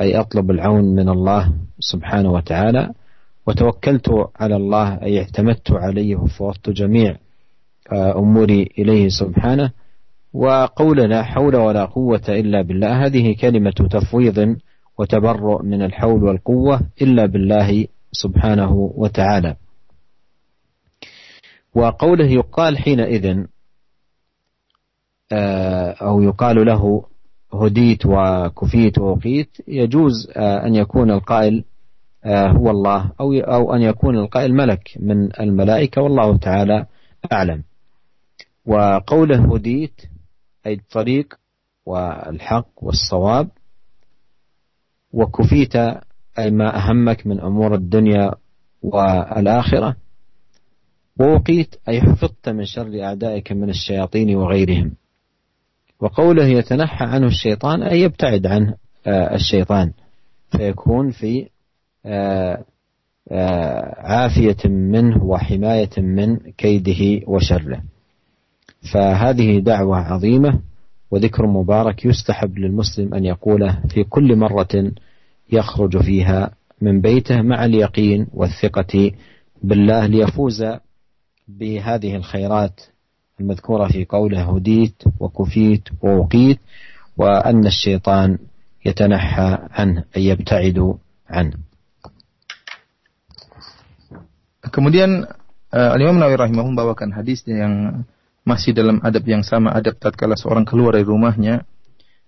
أي 0.00 0.20
أطلب 0.20 0.50
العون 0.50 0.84
من 0.84 1.08
الله 1.08 1.52
سبحانه 1.80 2.32
وتعالى. 2.32 2.90
وتوكلت 3.46 4.10
على 4.36 4.56
الله 4.56 5.02
أي 5.02 5.18
اعتمدت 5.18 5.72
عليه 5.72 6.16
وفوضت 6.16 6.70
جميع 6.70 7.16
آه، 7.92 8.18
أموري 8.18 8.68
إليه 8.78 9.08
سبحانه 9.08 9.70
وقول 10.32 10.96
لا 10.96 11.22
حول 11.22 11.56
ولا 11.56 11.84
قوة 11.84 12.22
إلا 12.28 12.62
بالله. 12.62 13.06
هذه 13.06 13.36
كلمة 13.40 13.70
تفويض 13.70 14.56
وتبرؤ 14.98 15.62
من 15.62 15.82
الحول 15.82 16.24
والقوة 16.24 16.80
إلا 17.02 17.26
بالله 17.26 17.86
سبحانه 18.12 18.72
وتعالى. 18.94 19.56
وقوله 21.74 22.26
يقال 22.26 22.78
حينئذ 22.78 23.44
آه، 25.32 25.90
أو 25.90 26.22
يقال 26.22 26.66
له 26.66 27.04
هديت 27.54 28.06
وكفيت 28.06 28.98
ووقيت 28.98 29.48
يجوز 29.68 30.12
آه، 30.36 30.66
أن 30.66 30.74
يكون 30.74 31.10
القائل 31.10 31.64
هو 32.26 32.70
الله 32.70 33.12
أو 33.20 33.32
أو 33.32 33.74
أن 33.74 33.82
يكون 33.82 34.18
القائل 34.18 34.54
ملك 34.54 34.96
من 35.00 35.40
الملائكة 35.40 36.02
والله 36.02 36.36
تعالى 36.36 36.86
أعلم. 37.32 37.62
وقوله 38.68 39.54
هديت 39.54 40.00
أي 40.66 40.72
الطريق 40.72 41.34
والحق 41.86 42.68
والصواب. 42.76 43.48
وكفيت 45.12 45.76
أي 46.38 46.50
ما 46.50 46.76
أهمك 46.76 47.26
من 47.26 47.40
أمور 47.40 47.74
الدنيا 47.74 48.32
والآخرة. 48.82 49.96
ووقيت 51.20 51.74
أي 51.88 52.00
حفظت 52.00 52.48
من 52.48 52.64
شر 52.64 53.02
أعدائك 53.02 53.52
من 53.52 53.70
الشياطين 53.70 54.36
وغيرهم. 54.36 54.92
وقوله 56.00 56.44
يتنحى 56.44 57.04
عنه 57.04 57.26
الشيطان 57.26 57.82
أي 57.82 58.00
يبتعد 58.00 58.46
عنه 58.46 58.74
آه، 59.06 59.34
الشيطان. 59.34 59.92
فيكون 60.50 61.10
في 61.10 61.48
آه، 62.06 62.64
آه، 63.30 63.94
عافية 63.98 64.68
منه 64.68 65.24
وحماية 65.24 65.90
من 65.98 66.36
كيده 66.36 67.26
وشره. 67.26 67.82
فهذه 68.92 69.58
دعوة 69.58 69.96
عظيمة 69.98 70.60
وذكر 71.10 71.46
مبارك 71.46 72.04
يستحب 72.04 72.58
للمسلم 72.58 73.14
أن 73.14 73.24
يقوله 73.24 73.82
في 73.88 74.04
كل 74.04 74.36
مرة 74.36 74.92
يخرج 75.52 75.98
فيها 76.02 76.50
من 76.80 77.00
بيته 77.00 77.42
مع 77.42 77.64
اليقين 77.64 78.26
والثقة 78.34 79.10
بالله 79.62 80.06
ليفوز 80.06 80.64
بهذه 81.48 82.16
الخيرات 82.16 82.80
المذكورة 83.40 83.88
في 83.88 84.04
قوله 84.04 84.56
هديت 84.56 85.02
وكفيت 85.20 85.88
ووقيت 86.02 86.58
وأن 87.16 87.66
الشيطان 87.66 88.38
يتنحى 88.86 89.58
عنه 89.70 90.04
أي 90.16 90.24
يبتعد 90.26 90.94
عنه. 91.30 91.56
Kemudian 94.68 95.24
uh, 95.72 95.90
Al-Imam 95.96 96.20
Nawawi 96.20 96.36
rahimahullah 96.36 96.72
membawakan 96.76 97.10
hadis 97.16 97.40
yang 97.48 98.04
masih 98.48 98.72
dalam 98.72 99.04
adab 99.04 99.28
yang 99.28 99.44
sama 99.44 99.76
adab 99.76 100.00
tatkala 100.00 100.32
seorang 100.32 100.64
keluar 100.64 100.96
dari 100.96 101.04
rumahnya 101.04 101.68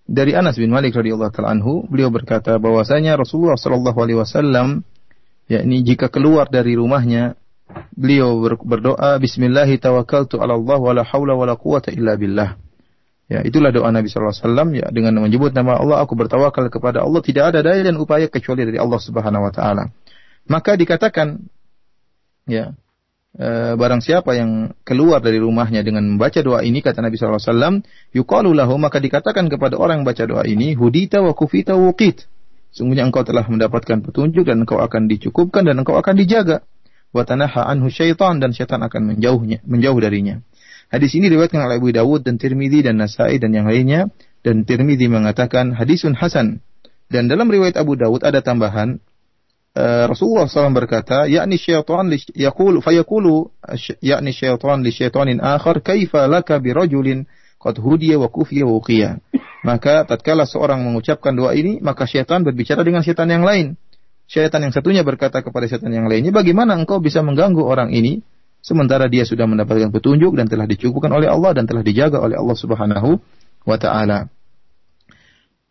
dari 0.04 0.36
Anas 0.36 0.60
bin 0.60 0.68
Malik 0.68 0.92
radhiyallahu 0.92 1.32
taala 1.32 1.56
anhu 1.56 1.88
beliau 1.88 2.12
berkata 2.12 2.60
bahwasanya 2.60 3.16
Rasulullah 3.16 3.56
sallallahu 3.56 3.96
alaihi 3.96 4.18
wasallam 4.20 4.84
yakni 5.48 5.80
jika 5.80 6.12
keluar 6.12 6.52
dari 6.52 6.76
rumahnya 6.76 7.40
beliau 7.94 8.42
berdoa 8.66 9.16
bismillahi 9.22 9.78
tawakkaltu 9.78 10.42
ala 10.42 10.58
Allah 10.58 10.78
wala 10.82 11.02
haula 11.06 11.38
wala 11.38 11.54
quwata 11.54 11.94
illa 11.94 12.18
billah. 12.18 12.58
Ya, 13.30 13.46
itulah 13.46 13.70
doa 13.70 13.86
Nabi 13.94 14.10
sallallahu 14.10 14.34
alaihi 14.34 14.42
wasallam 14.42 14.68
ya 14.74 14.86
dengan 14.90 15.22
menyebut 15.22 15.54
nama 15.54 15.78
Allah 15.78 16.02
aku 16.02 16.18
bertawakal 16.18 16.66
kepada 16.66 17.06
Allah 17.06 17.22
tidak 17.22 17.54
ada 17.54 17.62
daya 17.62 17.86
dan 17.86 17.94
upaya 17.94 18.26
kecuali 18.26 18.66
dari 18.66 18.82
Allah 18.82 18.98
Subhanahu 18.98 19.46
wa 19.46 19.52
taala. 19.54 19.94
Maka 20.50 20.74
dikatakan 20.74 21.38
ya 22.50 22.74
e, 23.36 23.78
barang 23.78 24.02
siapa 24.02 24.34
yang 24.34 24.74
keluar 24.82 25.22
dari 25.22 25.38
rumahnya 25.38 25.84
dengan 25.86 26.06
membaca 26.06 26.40
doa 26.42 26.64
ini 26.66 26.82
kata 26.82 27.02
Nabi 27.04 27.18
sallallahu 27.18 27.42
alaihi 27.42 27.82
yuqalu 28.16 28.50
maka 28.78 28.98
dikatakan 28.98 29.46
kepada 29.46 29.78
orang 29.78 30.02
yang 30.02 30.06
baca 30.06 30.24
doa 30.26 30.42
ini 30.46 30.74
hudita 30.74 31.22
wa 31.22 31.34
kufita 31.34 31.78
wa 31.78 31.92
qit. 31.94 32.26
Sungguhnya 32.70 33.02
engkau 33.02 33.26
telah 33.26 33.42
mendapatkan 33.50 33.98
petunjuk 34.02 34.46
dan 34.46 34.62
engkau 34.62 34.78
akan 34.78 35.10
dicukupkan 35.10 35.66
dan 35.66 35.74
engkau 35.82 35.98
akan 35.98 36.14
dijaga 36.14 36.62
wa 37.10 37.26
tanaha 37.26 37.66
anhu 37.66 37.90
syaitan 37.90 38.38
dan 38.38 38.54
syaitan 38.54 38.78
akan 38.86 39.14
menjauhnya, 39.14 39.58
menjauh 39.66 39.98
darinya. 39.98 40.38
Hadis 40.90 41.14
ini 41.14 41.30
diriwayatkan 41.30 41.62
oleh 41.62 41.78
Abu 41.78 41.90
Dawud 41.94 42.26
dan 42.26 42.38
Tirmidzi 42.38 42.86
dan 42.86 42.98
Nasai 42.98 43.38
dan 43.38 43.54
yang 43.54 43.66
lainnya 43.66 44.10
dan 44.42 44.66
Tirmidzi 44.66 45.06
mengatakan 45.06 45.74
hadisun 45.74 46.18
hasan. 46.18 46.62
Dan 47.10 47.26
dalam 47.26 47.50
riwayat 47.50 47.74
Abu 47.74 47.98
Dawud 47.98 48.22
ada 48.22 48.38
tambahan 48.38 49.02
Rasulullah 49.76 50.50
SAW 50.50 50.74
berkata, 50.74 51.30
yakni 51.30 51.54
syaitan 51.54 52.10
yaqulu 52.34 52.82
fayaqulu 52.82 53.54
yakni 54.02 54.34
syaitan 54.34 54.82
li 54.82 54.90
syaitanin 54.90 55.38
akhar 55.38 55.78
kaifa 55.78 56.26
laka 56.26 56.58
bi 56.58 56.74
rajulin 56.74 57.30
qad 57.62 57.78
hudiya 57.78 58.18
wa 58.18 58.26
kufiya 58.26 58.66
wa 58.66 58.74
uqiya. 58.82 59.22
Maka 59.62 60.08
tatkala 60.08 60.48
seorang 60.48 60.82
mengucapkan 60.82 61.36
doa 61.36 61.54
ini, 61.54 61.78
maka 61.78 62.08
syaitan 62.08 62.42
berbicara 62.42 62.82
dengan 62.82 63.06
syaitan 63.06 63.30
yang 63.30 63.46
lain 63.46 63.78
syaitan 64.30 64.62
yang 64.62 64.70
satunya 64.70 65.02
berkata 65.02 65.42
kepada 65.42 65.66
syaitan 65.66 65.90
yang 65.90 66.06
lainnya, 66.06 66.30
bagaimana 66.30 66.78
engkau 66.78 67.02
bisa 67.02 67.18
mengganggu 67.26 67.66
orang 67.66 67.90
ini 67.90 68.22
sementara 68.62 69.10
dia 69.10 69.26
sudah 69.26 69.50
mendapatkan 69.50 69.90
petunjuk 69.90 70.38
dan 70.38 70.46
telah 70.46 70.70
dicukupkan 70.70 71.10
oleh 71.10 71.26
Allah 71.26 71.50
dan 71.58 71.66
telah 71.66 71.82
dijaga 71.82 72.22
oleh 72.22 72.38
Allah 72.38 72.54
Subhanahu 72.54 73.18
wa 73.66 73.76
taala. 73.76 74.30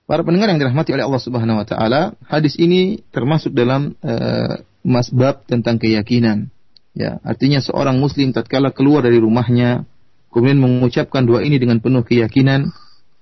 Para 0.10 0.26
pendengar 0.26 0.50
yang 0.50 0.58
dirahmati 0.58 0.90
oleh 0.90 1.06
Allah 1.06 1.22
Subhanahu 1.22 1.62
wa 1.62 1.68
taala, 1.70 2.18
hadis 2.26 2.58
ini 2.58 2.98
termasuk 3.14 3.54
dalam 3.54 3.94
uh, 4.02 4.58
masbab 4.82 5.46
tentang 5.46 5.78
keyakinan. 5.78 6.50
Ya, 6.98 7.22
artinya 7.22 7.62
seorang 7.62 8.02
muslim 8.02 8.34
tatkala 8.34 8.74
keluar 8.74 9.06
dari 9.06 9.22
rumahnya 9.22 9.86
kemudian 10.34 10.58
mengucapkan 10.58 11.30
doa 11.30 11.46
ini 11.46 11.62
dengan 11.62 11.78
penuh 11.78 12.02
keyakinan, 12.02 12.74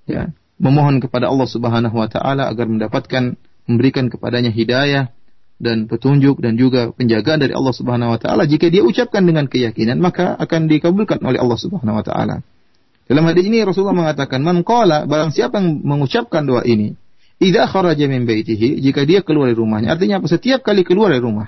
ya, 0.07 0.31
memohon 0.63 1.03
kepada 1.03 1.27
Allah 1.27 1.43
Subhanahu 1.51 1.91
wa 1.91 2.07
taala 2.07 2.47
agar 2.47 2.71
mendapatkan 2.71 3.35
memberikan 3.67 4.07
kepadanya 4.07 4.55
hidayah 4.55 5.11
dan 5.59 5.91
petunjuk 5.91 6.39
dan 6.39 6.55
juga 6.55 6.95
penjagaan 6.95 7.43
dari 7.43 7.51
Allah 7.51 7.75
Subhanahu 7.75 8.15
wa 8.15 8.19
taala 8.23 8.47
jika 8.47 8.71
dia 8.71 8.87
ucapkan 8.87 9.27
dengan 9.27 9.51
keyakinan 9.51 9.99
maka 9.99 10.39
akan 10.39 10.71
dikabulkan 10.71 11.19
oleh 11.19 11.35
Allah 11.35 11.59
Subhanahu 11.59 11.99
wa 11.99 12.05
taala. 12.07 12.47
Dalam 13.07 13.23
hadis 13.23 13.47
ini 13.47 13.63
Rasulullah 13.63 13.95
mengatakan 13.95 14.43
man 14.43 14.67
qala 14.67 15.07
barang 15.07 15.31
siapa 15.31 15.63
yang 15.63 15.79
mengucapkan 15.79 16.43
doa 16.43 16.61
ini 16.67 16.93
idza 17.39 17.65
kharaja 17.71 18.05
min 18.11 18.27
baitihi 18.27 18.83
jika 18.83 19.07
dia 19.07 19.23
keluar 19.23 19.47
dari 19.47 19.57
rumahnya 19.57 19.95
artinya 19.95 20.19
apa 20.19 20.27
setiap 20.27 20.65
kali 20.67 20.83
keluar 20.83 21.15
dari 21.15 21.23
rumah 21.23 21.47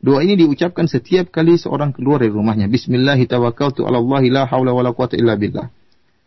Doa 0.00 0.24
ini 0.24 0.32
diucapkan 0.32 0.88
setiap 0.88 1.28
kali 1.28 1.60
seorang 1.60 1.92
keluar 1.92 2.24
dari 2.24 2.32
rumahnya. 2.32 2.72
Bismillah 2.72 3.20
tawakkaltu 3.28 3.84
ala 3.84 4.00
Allah 4.00 4.24
la 4.32 4.42
haula 4.48 4.72
wala 4.72 4.96
quwata 4.96 5.12
illa 5.20 5.36
billah. 5.36 5.68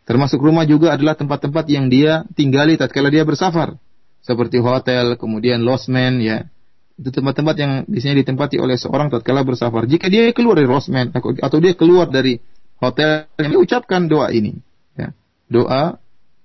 Termasuk 0.06 0.38
rumah 0.38 0.62
juga 0.62 0.94
adalah 0.94 1.18
tempat-tempat 1.18 1.66
yang 1.66 1.90
dia 1.90 2.22
tinggali 2.38 2.78
tatkala 2.78 3.10
dia 3.10 3.26
bersafar. 3.26 3.74
Seperti 4.22 4.62
hotel, 4.62 5.18
kemudian 5.18 5.66
losmen 5.66 6.22
ya, 6.22 6.46
itu 6.94 7.10
tempat-tempat 7.10 7.54
yang 7.58 7.72
biasanya 7.90 8.22
ditempati 8.22 8.62
oleh 8.62 8.78
seorang 8.78 9.10
tatkala 9.10 9.42
bersafar. 9.42 9.90
Jika 9.90 10.06
dia 10.06 10.30
keluar 10.30 10.54
dari 10.62 10.70
Rosman 10.70 11.10
atau 11.10 11.58
dia 11.58 11.74
keluar 11.74 12.06
dari 12.06 12.38
hotel, 12.78 13.28
dia 13.38 13.58
ucapkan 13.58 14.06
doa 14.06 14.30
ini. 14.30 14.58
Ya. 14.94 15.12
Doa 15.50 15.98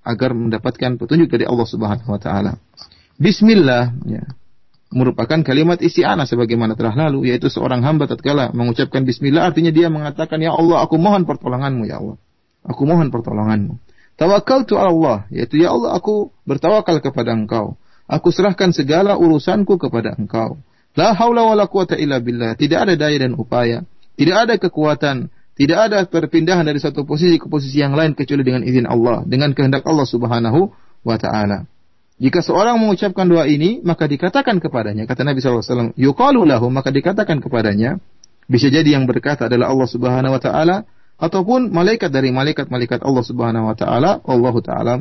agar 0.04 0.32
mendapatkan 0.34 0.98
petunjuk 0.98 1.30
dari 1.30 1.46
Allah 1.46 1.68
Subhanahu 1.68 2.10
wa 2.10 2.20
taala. 2.22 2.58
Bismillah 3.20 3.94
ya. 4.08 4.24
merupakan 4.90 5.46
kalimat 5.46 5.78
isti'anah 5.78 6.26
sebagaimana 6.26 6.74
telah 6.74 6.98
lalu 6.98 7.30
yaitu 7.30 7.46
seorang 7.46 7.86
hamba 7.86 8.10
tatkala 8.10 8.50
mengucapkan 8.58 9.06
bismillah 9.06 9.54
artinya 9.54 9.70
dia 9.70 9.86
mengatakan 9.86 10.42
ya 10.42 10.50
Allah 10.50 10.82
aku 10.82 10.98
mohon 10.98 11.30
pertolonganmu 11.30 11.86
ya 11.86 12.02
Allah. 12.02 12.18
Aku 12.66 12.90
mohon 12.90 13.14
pertolonganmu. 13.14 13.78
Tawakkaltu 14.18 14.82
Allah 14.82 15.30
yaitu 15.30 15.62
ya 15.62 15.76
Allah 15.76 15.94
aku 15.94 16.34
bertawakal 16.48 17.04
kepada 17.06 17.38
Engkau. 17.38 17.78
Aku 18.10 18.34
serahkan 18.34 18.74
segala 18.74 19.22
urusanku 19.22 19.78
kepada 19.78 20.18
engkau. 20.18 20.58
La 20.98 21.14
haula 21.14 21.46
wala 21.46 21.70
quwata 21.70 21.94
illa 21.94 22.18
billah. 22.18 22.58
Tidak 22.58 22.90
ada 22.90 22.98
daya 22.98 23.22
dan 23.22 23.38
upaya. 23.38 23.86
Tidak 24.18 24.34
ada 24.34 24.58
kekuatan. 24.58 25.30
Tidak 25.60 25.76
ada 25.76 26.08
perpindahan 26.08 26.64
dari 26.64 26.80
satu 26.80 27.04
posisi 27.04 27.36
ke 27.36 27.52
posisi 27.52 27.84
yang 27.84 27.92
lain 27.92 28.16
kecuali 28.16 28.48
dengan 28.48 28.64
izin 28.64 28.88
Allah. 28.88 29.28
Dengan 29.28 29.52
kehendak 29.52 29.84
Allah 29.84 30.08
subhanahu 30.08 30.72
wa 31.04 31.18
ta'ala. 31.20 31.68
Jika 32.20 32.40
seorang 32.40 32.80
mengucapkan 32.80 33.28
doa 33.28 33.44
ini, 33.48 33.84
maka 33.84 34.08
dikatakan 34.08 34.60
kepadanya, 34.60 35.08
kata 35.08 35.24
Nabi 35.24 35.40
SAW, 35.40 35.96
yuqalu 35.96 36.44
lahu, 36.44 36.68
maka 36.68 36.92
dikatakan 36.92 37.40
kepadanya, 37.40 38.00
bisa 38.50 38.68
jadi 38.68 38.98
yang 38.98 39.06
berkata 39.06 39.46
adalah 39.46 39.70
Allah 39.70 39.86
Subhanahu 39.88 40.34
wa 40.34 40.42
taala 40.42 40.90
ataupun 41.22 41.70
malaikat 41.70 42.10
dari 42.10 42.34
malaikat-malaikat 42.34 43.06
Allah 43.06 43.22
Subhanahu 43.22 43.70
wa 43.70 43.76
taala, 43.78 44.20
Allah 44.26 44.56
taala 44.66 44.94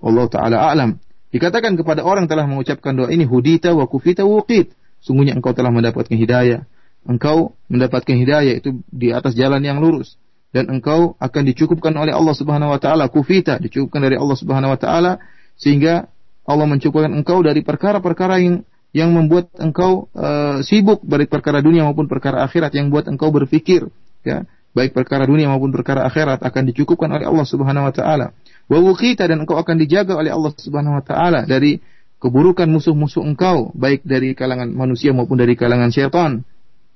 Allah 0.00 0.26
taala 0.32 0.56
alam. 0.64 0.90
Dikatakan 1.28 1.76
kepada 1.76 2.00
orang 2.00 2.24
telah 2.26 2.48
mengucapkan 2.48 2.96
doa 2.96 3.12
ini 3.12 3.28
hudita 3.28 3.76
wa 3.76 3.84
kufita 3.84 4.24
wuqit. 4.24 4.72
Sungguhnya 5.04 5.36
engkau 5.36 5.52
telah 5.52 5.68
mendapatkan 5.68 6.16
hidayah. 6.16 6.64
Engkau 7.04 7.52
mendapatkan 7.68 8.16
hidayah 8.16 8.56
itu 8.56 8.80
di 8.88 9.12
atas 9.12 9.36
jalan 9.36 9.60
yang 9.60 9.80
lurus. 9.80 10.16
Dan 10.54 10.70
engkau 10.70 11.18
akan 11.18 11.42
dicukupkan 11.50 11.92
oleh 11.98 12.14
Allah 12.14 12.32
Subhanahu 12.32 12.72
wa 12.72 12.80
taala 12.80 13.10
kufita, 13.10 13.58
dicukupkan 13.58 14.00
dari 14.06 14.14
Allah 14.14 14.36
Subhanahu 14.38 14.72
wa 14.72 14.78
taala 14.78 15.12
sehingga 15.58 16.06
Allah 16.46 16.66
mencukupkan 16.70 17.10
engkau 17.10 17.42
dari 17.42 17.66
perkara-perkara 17.66 18.38
yang 18.38 18.62
yang 18.94 19.10
membuat 19.10 19.50
engkau 19.58 20.06
uh, 20.14 20.62
sibuk 20.62 21.02
baik 21.02 21.26
perkara 21.26 21.58
dunia 21.58 21.82
maupun 21.82 22.06
perkara 22.06 22.46
akhirat 22.46 22.70
yang 22.78 22.88
membuat 22.88 23.10
engkau 23.10 23.34
berpikir 23.34 23.90
ya. 24.22 24.46
Baik 24.74 24.90
perkara 24.90 25.22
dunia 25.26 25.46
maupun 25.46 25.70
perkara 25.70 26.02
akhirat 26.02 26.42
akan 26.42 26.62
dicukupkan 26.70 27.06
oleh 27.06 27.26
Allah 27.26 27.46
Subhanahu 27.46 27.90
wa 27.90 27.94
taala. 27.94 28.34
Wa 28.70 28.78
wuqita 28.78 29.26
dan 29.26 29.42
engkau 29.42 29.58
akan 29.58 29.78
dijaga 29.78 30.18
oleh 30.18 30.30
Allah 30.30 30.50
Subhanahu 30.54 30.98
wa 30.98 31.04
taala 31.04 31.46
dari 31.46 31.82
keburukan 32.22 32.70
musuh-musuh 32.70 33.20
engkau 33.26 33.74
baik 33.74 34.06
dari 34.06 34.32
kalangan 34.32 34.70
manusia 34.70 35.10
maupun 35.10 35.36
dari 35.36 35.58
kalangan 35.58 35.90
syaitan 35.90 36.46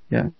ya 0.09 0.33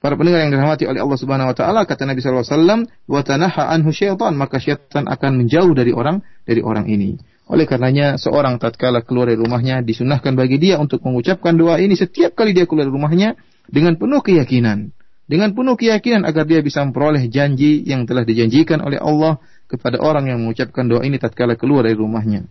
Para 0.00 0.16
pendengar 0.16 0.40
yang 0.40 0.56
dirahmati 0.56 0.88
oleh 0.88 1.04
Allah 1.04 1.18
Subhanahu 1.20 1.52
wa 1.52 1.56
taala 1.56 1.84
kata 1.84 2.08
Nabi 2.08 2.24
sallallahu 2.24 2.40
alaihi 2.40 2.56
wasallam 2.56 2.80
wa 3.04 3.20
tanaha 3.20 3.68
anhu 3.68 3.92
maka 4.32 4.56
syaitan 4.56 5.04
akan 5.04 5.44
menjauh 5.44 5.76
dari 5.76 5.92
orang 5.92 6.24
dari 6.48 6.64
orang 6.64 6.88
ini. 6.88 7.20
Oleh 7.52 7.68
karenanya 7.68 8.16
seorang 8.16 8.56
tatkala 8.56 9.04
keluar 9.04 9.28
dari 9.28 9.36
rumahnya 9.36 9.84
disunahkan 9.84 10.32
bagi 10.40 10.56
dia 10.56 10.80
untuk 10.80 11.04
mengucapkan 11.04 11.52
doa 11.52 11.76
ini 11.76 12.00
setiap 12.00 12.32
kali 12.32 12.56
dia 12.56 12.64
keluar 12.64 12.88
dari 12.88 12.96
rumahnya 12.96 13.28
dengan 13.68 14.00
penuh 14.00 14.24
keyakinan 14.24 14.88
dengan 15.28 15.52
penuh 15.52 15.76
keyakinan 15.76 16.24
agar 16.24 16.48
dia 16.48 16.64
bisa 16.64 16.80
memperoleh 16.80 17.28
janji 17.28 17.84
yang 17.84 18.08
telah 18.08 18.24
dijanjikan 18.24 18.80
oleh 18.80 18.96
Allah 18.96 19.36
kepada 19.68 20.00
orang 20.00 20.32
yang 20.32 20.40
mengucapkan 20.40 20.88
doa 20.88 21.04
ini 21.04 21.20
tatkala 21.20 21.60
keluar 21.60 21.84
dari 21.84 22.00
rumahnya. 22.00 22.48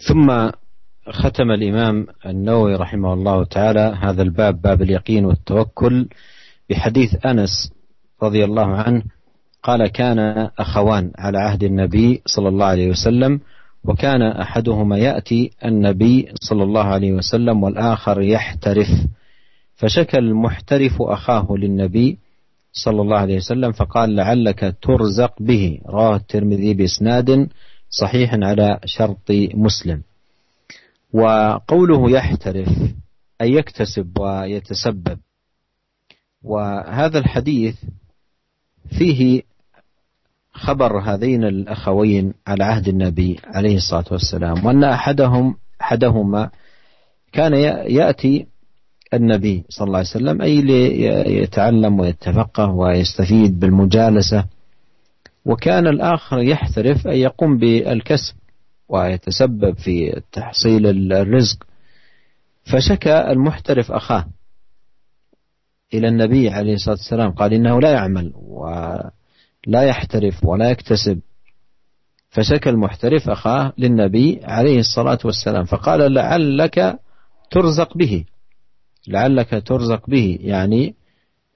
ثم 0.00 0.50
ختم 1.12 1.50
الإمام 1.50 2.06
النووي 2.26 2.74
رحمه 2.74 3.12
الله 3.12 3.44
تعالى 3.44 3.96
هذا 4.02 4.22
الباب 4.22 4.62
باب 4.62 4.82
اليقين 4.82 5.24
والتوكل 5.24 6.08
بحديث 6.70 7.26
أنس 7.26 7.72
رضي 8.22 8.44
الله 8.44 8.66
عنه 8.66 9.02
قال 9.62 9.86
كان 9.86 10.18
أخوان 10.58 11.10
على 11.18 11.38
عهد 11.38 11.64
النبي 11.64 12.22
صلى 12.26 12.48
الله 12.48 12.66
عليه 12.66 12.90
وسلم 12.90 13.40
وكان 13.84 14.22
أحدهما 14.22 14.98
يأتي 14.98 15.50
النبي 15.64 16.28
صلى 16.40 16.62
الله 16.62 16.84
عليه 16.84 17.12
وسلم 17.12 17.62
والآخر 17.62 18.22
يحترف 18.22 18.88
فشكى 19.74 20.18
المحترف 20.18 21.02
أخاه 21.02 21.46
للنبي 21.50 22.18
صلى 22.72 23.02
الله 23.02 23.18
عليه 23.18 23.36
وسلم 23.36 23.72
فقال 23.72 24.16
لعلك 24.16 24.76
ترزق 24.82 25.34
به 25.40 25.78
رواه 25.86 26.16
الترمذي 26.16 26.74
بإسناد 26.74 27.48
صحيح 27.90 28.34
على 28.34 28.78
شرط 28.84 29.30
مسلم. 29.54 30.02
وقوله 31.12 32.10
يحترف 32.10 32.68
أي 33.40 33.52
يكتسب 33.52 34.18
ويتسبب. 34.18 35.18
وهذا 36.42 37.18
الحديث 37.18 37.76
فيه 38.98 39.42
خبر 40.52 40.98
هذين 40.98 41.44
الأخوين 41.44 42.34
على 42.46 42.64
عهد 42.64 42.88
النبي 42.88 43.40
عليه 43.44 43.76
الصلاة 43.76 44.04
والسلام 44.10 44.66
وأن 44.66 44.84
أحدهم 44.84 45.56
أحدهما 45.80 46.50
كان 47.32 47.54
يأتي 47.90 48.46
النبي 49.14 49.64
صلى 49.68 49.86
الله 49.86 49.98
عليه 49.98 50.08
وسلم 50.08 50.42
أي 50.42 50.62
ليتعلم 50.62 52.00
ويتفقه 52.00 52.70
ويستفيد 52.70 53.60
بالمجالسة. 53.60 54.44
وكان 55.44 55.86
الآخر 55.86 56.38
يحترف 56.38 57.06
أي 57.06 57.20
يقوم 57.20 57.58
بالكسب. 57.58 58.34
ويتسبب 58.90 59.78
في 59.78 60.22
تحصيل 60.32 61.12
الرزق. 61.12 61.64
فشكى 62.64 63.30
المحترف 63.30 63.92
أخاه 63.92 64.26
إلى 65.94 66.08
النبي 66.08 66.48
عليه 66.50 66.74
الصلاة 66.74 66.94
والسلام 66.96 67.30
قال 67.30 67.52
إنه 67.54 67.80
لا 67.80 67.92
يعمل 67.92 68.32
ولا 68.36 69.82
يحترف 69.82 70.44
ولا 70.44 70.70
يكتسب. 70.70 71.20
فشكى 72.30 72.70
المحترف 72.70 73.30
أخاه 73.30 73.72
للنبي 73.78 74.40
عليه 74.44 74.78
الصلاة 74.78 75.18
والسلام 75.24 75.64
فقال 75.64 76.12
لعلك 76.14 76.98
ترزق 77.50 77.96
به 77.96 78.24
لعلك 79.08 79.62
ترزق 79.66 80.10
به 80.10 80.38
يعني 80.40 80.94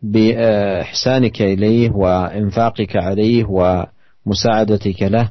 بإحسانك 0.02 1.42
إليه 1.42 1.90
وإنفاقك 1.90 2.96
عليه 2.96 3.44
ومساعدتك 3.44 5.02
له. 5.02 5.30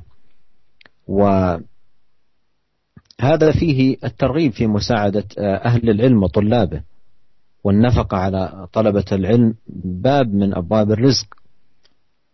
وهذا 3.24 3.52
فيه 3.52 3.98
الترغيب 4.04 4.52
في 4.52 4.68
مساعدة 4.68 5.24
أهل 5.40 5.90
العلم 5.90 6.24
وطلابه 6.24 6.82
والنفقة 7.64 8.18
على 8.18 8.68
طلبة 8.74 9.06
العلم 9.12 9.54
باب 9.86 10.34
من 10.34 10.56
أبواب 10.58 10.92
الرزق. 10.92 11.28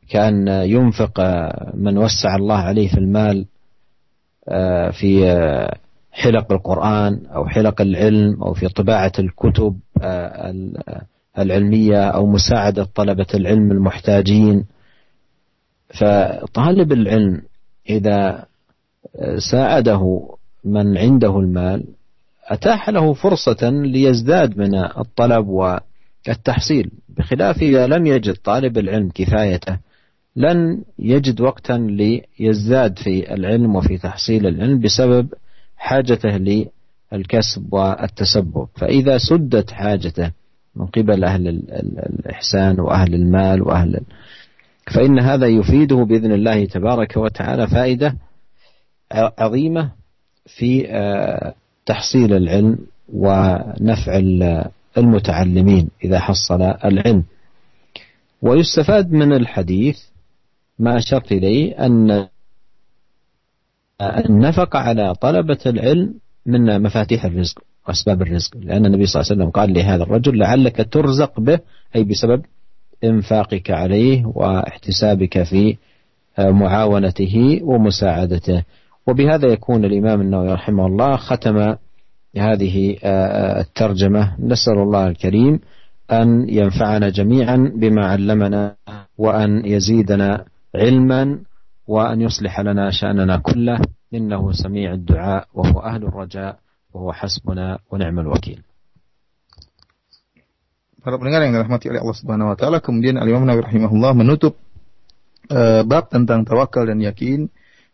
كأن 0.09 0.47
ينفق 0.47 1.19
من 1.73 1.97
وسع 1.97 2.35
الله 2.35 2.55
عليه 2.57 2.87
في 2.87 2.97
المال 2.97 3.45
في 4.91 5.37
حلق 6.11 6.51
القرآن 6.51 7.25
أو 7.25 7.47
حلق 7.47 7.81
العلم 7.81 8.43
أو 8.43 8.53
في 8.53 8.67
طباعة 8.67 9.11
الكتب 9.19 9.79
العلمية 11.37 12.03
أو 12.09 12.25
مساعدة 12.27 12.83
طلبة 12.95 13.27
العلم 13.33 13.71
المحتاجين. 13.71 14.65
فطالب 15.99 16.91
العلم 16.91 17.41
إذا 17.89 18.45
ساعده 19.51 20.29
من 20.71 20.97
عنده 20.97 21.39
المال 21.39 21.83
أتاح 22.45 22.89
له 22.89 23.13
فرصة 23.13 23.69
ليزداد 23.69 24.57
من 24.57 24.75
الطلب 24.75 25.47
والتحصيل. 25.47 26.91
بخلاف 27.17 27.61
إذا 27.61 27.87
لم 27.87 28.05
يجد 28.05 28.35
طالب 28.35 28.77
العلم 28.77 29.09
كفايته 29.15 29.77
لن 30.35 30.83
يجد 30.99 31.41
وقتا 31.41 31.73
ليزداد 31.73 32.99
في 32.99 33.33
العلم 33.33 33.75
وفي 33.75 33.97
تحصيل 33.97 34.47
العلم 34.47 34.79
بسبب 34.79 35.33
حاجته 35.77 36.37
للكسب 37.11 37.73
والتسبب. 37.73 38.67
فإذا 38.75 39.17
سدت 39.17 39.71
حاجته 39.71 40.31
من 40.75 40.85
قبل 40.85 41.23
أهل 41.23 41.47
الإحسان 41.47 42.79
وأهل 42.79 43.13
المال 43.13 43.61
وأهل 43.61 44.01
فإن 44.95 45.19
هذا 45.19 45.47
يفيده 45.47 45.95
بإذن 45.95 46.31
الله 46.31 46.65
تبارك 46.65 47.17
وتعالى 47.17 47.67
فائدة 47.67 48.15
عظيمة 49.13 49.91
في 50.55 50.87
تحصيل 51.85 52.33
العلم 52.33 52.77
ونفع 53.13 54.21
المتعلمين 54.97 55.89
إذا 56.03 56.19
حصل 56.19 56.61
العلم. 56.61 57.23
ويستفاد 58.41 59.11
من 59.11 59.33
الحديث 59.33 59.99
ما 60.79 60.97
أشرت 60.97 61.31
إليه 61.31 61.85
أن 61.85 62.27
النفقة 64.01 64.79
على 64.79 65.15
طلبة 65.15 65.59
العلم 65.65 66.13
من 66.45 66.81
مفاتيح 66.81 67.25
الرزق 67.25 67.61
وأسباب 67.87 68.21
الرزق. 68.21 68.57
لأن 68.57 68.85
النبي 68.85 69.05
صلى 69.05 69.21
الله 69.21 69.31
عليه 69.31 69.41
وسلم 69.41 69.51
قال 69.51 69.73
لهذا 69.73 70.03
الرجل 70.03 70.37
لعلك 70.37 70.87
ترزق 70.91 71.39
به 71.39 71.59
أي 71.95 72.03
بسبب 72.03 72.41
إنفاقك 73.03 73.71
عليه 73.71 74.25
واحتسابك 74.25 75.43
في 75.43 75.77
معاونته 76.39 77.59
ومساعدته. 77.63 78.63
وبهذا 79.09 79.47
يكون 79.47 79.85
الإمام 79.85 80.21
النووي 80.21 80.53
رحمه 80.53 80.85
الله 80.85 81.15
ختم 81.17 81.57
هذه 82.37 82.75
الترجمة. 83.65 84.37
نسأل 84.39 84.77
الله 84.77 85.07
الكريم 85.07 85.59
أن 86.11 86.49
ينفعنا 86.49 87.09
جميعا 87.09 87.57
بما 87.75 88.05
علمنا 88.05 88.75
وأن 89.17 89.65
يزيدنا 89.65 90.45
علما 90.75 91.39
وأن 91.87 92.21
يصلح 92.21 92.59
لنا 92.59 92.91
شأننا 92.91 93.37
كله. 93.37 93.81
إنه 94.13 94.51
سميع 94.51 94.93
الدعاء 94.93 95.47
وهو 95.53 95.79
أهل 95.79 96.01
الرجاء 96.05 96.57
وهو 96.93 97.13
حسبنا 97.13 97.79
ونعم 97.91 98.19
الوكيل. 98.19 98.61
Para 100.99 101.15
pendengar 101.15 101.45
yang 101.47 101.55
dirahmati 101.55 101.87
oleh 101.93 102.01
Allah 102.03 102.17
Subhanahu 102.17 102.51
wa 102.51 102.57
taala, 102.59 102.77
kemudian 102.83 103.15
Al 103.21 103.29
Imam 103.29 103.47
Nawawi 103.47 103.63
rahimahullah 103.69 104.11
menutup 104.17 104.59
uh, 105.47 105.85
bab 105.87 106.11
tentang 106.11 106.43
tawakal 106.43 106.89
dan 106.89 106.99
yakin. 106.99 107.47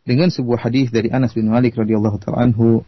Dengan 0.06 0.30
sebuah 0.30 0.70
hadis 0.70 0.94
dari 0.94 1.10
Anas 1.10 1.34
bin 1.34 1.50
Malik 1.50 1.76
radhiyallahu 1.76 2.22
taala 2.22 2.46
anhu 2.46 2.86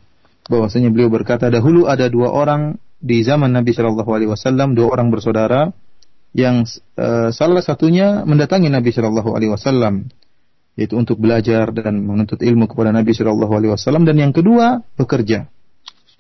bahwasanya 0.48 0.94
beliau 0.94 1.10
berkata 1.10 1.50
dahulu 1.50 1.90
ada 1.90 2.08
dua 2.08 2.32
orang 2.32 2.78
di 3.02 3.26
zaman 3.26 3.52
Nabi 3.52 3.74
Shallallahu 3.74 4.10
alaihi 4.10 4.30
wasallam 4.32 4.78
dua 4.78 4.94
orang 4.94 5.10
bersaudara 5.10 5.74
yang 6.38 6.64
uh, 6.96 7.34
salah 7.34 7.66
satunya 7.66 8.22
mendatangi 8.24 8.70
Nabi 8.70 8.94
Shallallahu 8.94 9.34
alaihi 9.34 9.52
wasallam 9.52 10.08
yaitu 10.78 10.94
untuk 10.94 11.18
belajar 11.18 11.74
dan 11.74 12.06
menuntut 12.06 12.38
ilmu 12.38 12.70
kepada 12.70 12.94
Nabi 12.94 13.12
Shallallahu 13.18 13.54
alaihi 13.58 13.74
wasallam 13.74 14.06
dan 14.06 14.22
yang 14.22 14.30
kedua 14.30 14.86
bekerja. 14.94 15.50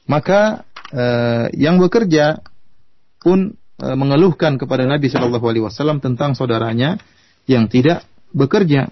Maka 0.09 0.65
uh, 0.89 1.45
yang 1.53 1.77
bekerja 1.77 2.41
pun 3.21 3.53
uh, 3.77 3.93
mengeluhkan 3.93 4.57
kepada 4.57 4.89
Nabi 4.89 5.13
Shallallahu 5.13 5.45
alaihi 5.45 5.65
wasallam 5.69 6.01
tentang 6.01 6.33
saudaranya 6.33 6.97
yang 7.45 7.69
tidak 7.69 8.01
bekerja. 8.33 8.89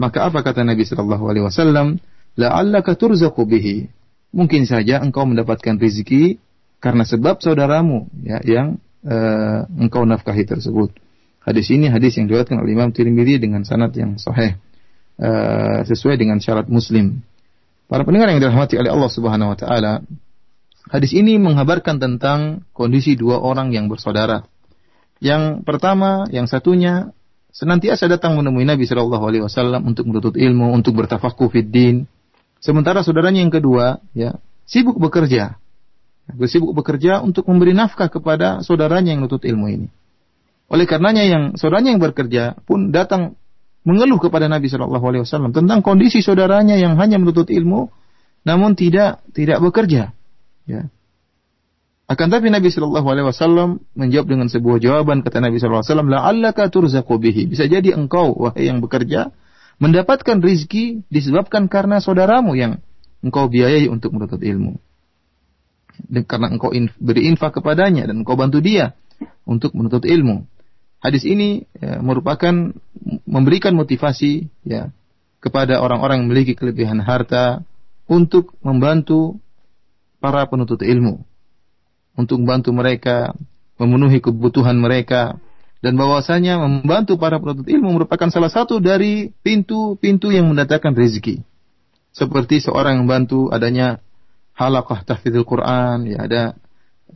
Maka 0.00 0.32
apa 0.32 0.40
kata 0.40 0.64
Nabi 0.64 0.88
Shallallahu 0.88 1.28
Alaihi 1.28 1.44
Wasallam? 1.44 2.00
La'allaka 2.40 2.96
turzaqu 2.96 3.44
bihi. 3.44 3.92
Mungkin 4.32 4.64
saja 4.64 5.04
engkau 5.04 5.28
mendapatkan 5.28 5.76
rezeki 5.76 6.40
karena 6.80 7.04
sebab 7.04 7.44
saudaramu 7.44 8.08
ya, 8.24 8.40
yang 8.40 8.80
uh, 9.04 9.68
engkau 9.76 10.08
nafkahi 10.08 10.48
tersebut. 10.48 10.96
Hadis 11.44 11.68
ini 11.68 11.92
hadis 11.92 12.16
yang 12.16 12.32
diriwayatkan 12.32 12.56
oleh 12.56 12.72
Imam 12.72 12.88
Tirmidzi 12.96 13.36
dengan 13.36 13.66
sanad 13.68 13.92
yang 13.92 14.16
sahih 14.16 14.56
uh, 15.20 15.84
sesuai 15.84 16.16
dengan 16.16 16.40
syarat 16.40 16.72
Muslim. 16.72 17.20
Para 17.90 18.06
pendengar 18.06 18.32
yang 18.32 18.40
dirahmati 18.40 18.80
oleh 18.80 18.88
Allah 18.88 19.10
Subhanahu 19.10 19.52
wa 19.52 19.58
taala, 19.58 19.92
hadis 20.88 21.12
ini 21.12 21.36
menghabarkan 21.36 22.00
tentang 22.00 22.64
kondisi 22.72 23.18
dua 23.20 23.42
orang 23.42 23.74
yang 23.74 23.90
bersaudara. 23.90 24.48
Yang 25.20 25.66
pertama, 25.68 26.24
yang 26.32 26.48
satunya 26.48 27.12
senantiasa 27.50 28.06
datang 28.06 28.38
menemui 28.38 28.66
Nabi 28.66 28.86
Shallallahu 28.86 29.24
Alaihi 29.26 29.42
Wasallam 29.44 29.86
untuk 29.86 30.06
menuntut 30.06 30.34
ilmu, 30.38 30.70
untuk 30.74 30.96
bertafakuh 30.98 31.50
fiddin. 31.50 32.06
Sementara 32.60 33.00
saudaranya 33.02 33.40
yang 33.42 33.52
kedua, 33.52 33.98
ya 34.12 34.36
sibuk 34.68 35.00
bekerja, 35.00 35.56
sibuk 36.46 36.76
bekerja 36.76 37.24
untuk 37.24 37.48
memberi 37.48 37.74
nafkah 37.74 38.12
kepada 38.12 38.62
saudaranya 38.62 39.16
yang 39.16 39.24
menuntut 39.24 39.42
ilmu 39.42 39.66
ini. 39.66 39.88
Oleh 40.70 40.86
karenanya 40.86 41.26
yang 41.26 41.42
saudaranya 41.58 41.90
yang 41.96 42.02
bekerja 42.02 42.54
pun 42.62 42.94
datang 42.94 43.34
mengeluh 43.82 44.20
kepada 44.20 44.46
Nabi 44.46 44.70
Shallallahu 44.70 45.02
Alaihi 45.02 45.22
Wasallam 45.26 45.50
tentang 45.50 45.80
kondisi 45.82 46.20
saudaranya 46.20 46.76
yang 46.76 47.00
hanya 47.00 47.18
menuntut 47.18 47.48
ilmu, 47.50 47.90
namun 48.44 48.76
tidak 48.78 49.24
tidak 49.32 49.58
bekerja. 49.58 50.12
Ya. 50.68 50.86
Akan 52.10 52.26
tapi 52.26 52.50
Nabi 52.50 52.74
Shallallahu 52.74 53.06
Alaihi 53.06 53.26
Wasallam 53.30 53.86
menjawab 53.94 54.26
dengan 54.26 54.50
sebuah 54.50 54.82
jawaban 54.82 55.22
kata 55.22 55.38
Nabi 55.38 55.62
Shallallahu 55.62 55.86
Alaihi 55.86 55.92
Wasallam, 55.94 56.10
"La'allaka 56.10 56.66
turzaqu 56.66 57.14
bihi." 57.22 57.46
Bisa 57.46 57.70
jadi 57.70 57.94
engkau 57.94 58.34
wahai 58.34 58.66
yang 58.66 58.82
bekerja 58.82 59.30
mendapatkan 59.78 60.42
rizki 60.42 61.06
disebabkan 61.06 61.70
karena 61.70 62.02
saudaramu 62.02 62.58
yang 62.58 62.82
engkau 63.22 63.46
biayai 63.46 63.86
untuk 63.86 64.10
menuntut 64.10 64.42
ilmu. 64.42 64.82
Dan 66.10 66.26
karena 66.26 66.50
engkau 66.50 66.74
in, 66.74 66.90
beri 66.98 67.30
infak 67.30 67.62
kepadanya 67.62 68.10
dan 68.10 68.26
engkau 68.26 68.34
bantu 68.34 68.58
dia 68.58 68.98
untuk 69.46 69.70
menuntut 69.78 70.02
ilmu. 70.02 70.50
Hadis 70.98 71.22
ini 71.22 71.62
ya, 71.78 72.02
merupakan 72.02 72.74
memberikan 73.22 73.78
motivasi 73.78 74.50
ya 74.66 74.90
kepada 75.38 75.78
orang-orang 75.78 76.26
yang 76.26 76.26
memiliki 76.26 76.58
kelebihan 76.58 76.98
harta 77.06 77.62
untuk 78.10 78.50
membantu 78.66 79.38
para 80.18 80.42
penuntut 80.50 80.82
ilmu 80.82 81.29
untuk 82.20 82.44
membantu 82.44 82.70
mereka 82.76 83.32
memenuhi 83.80 84.20
kebutuhan 84.20 84.76
mereka 84.76 85.40
dan 85.80 85.96
bahwasanya 85.96 86.60
membantu 86.60 87.16
para 87.16 87.40
penuntut 87.40 87.64
ilmu 87.64 87.96
merupakan 87.96 88.28
salah 88.28 88.52
satu 88.52 88.84
dari 88.84 89.32
pintu-pintu 89.40 90.28
yang 90.28 90.52
mendatangkan 90.52 90.92
rezeki. 90.92 91.40
Seperti 92.12 92.60
seorang 92.60 93.00
yang 93.00 93.08
membantu 93.08 93.48
adanya 93.48 94.04
halaqah 94.52 95.08
tahfidzul 95.08 95.48
Quran, 95.48 96.04
ya 96.04 96.28
ada 96.28 96.42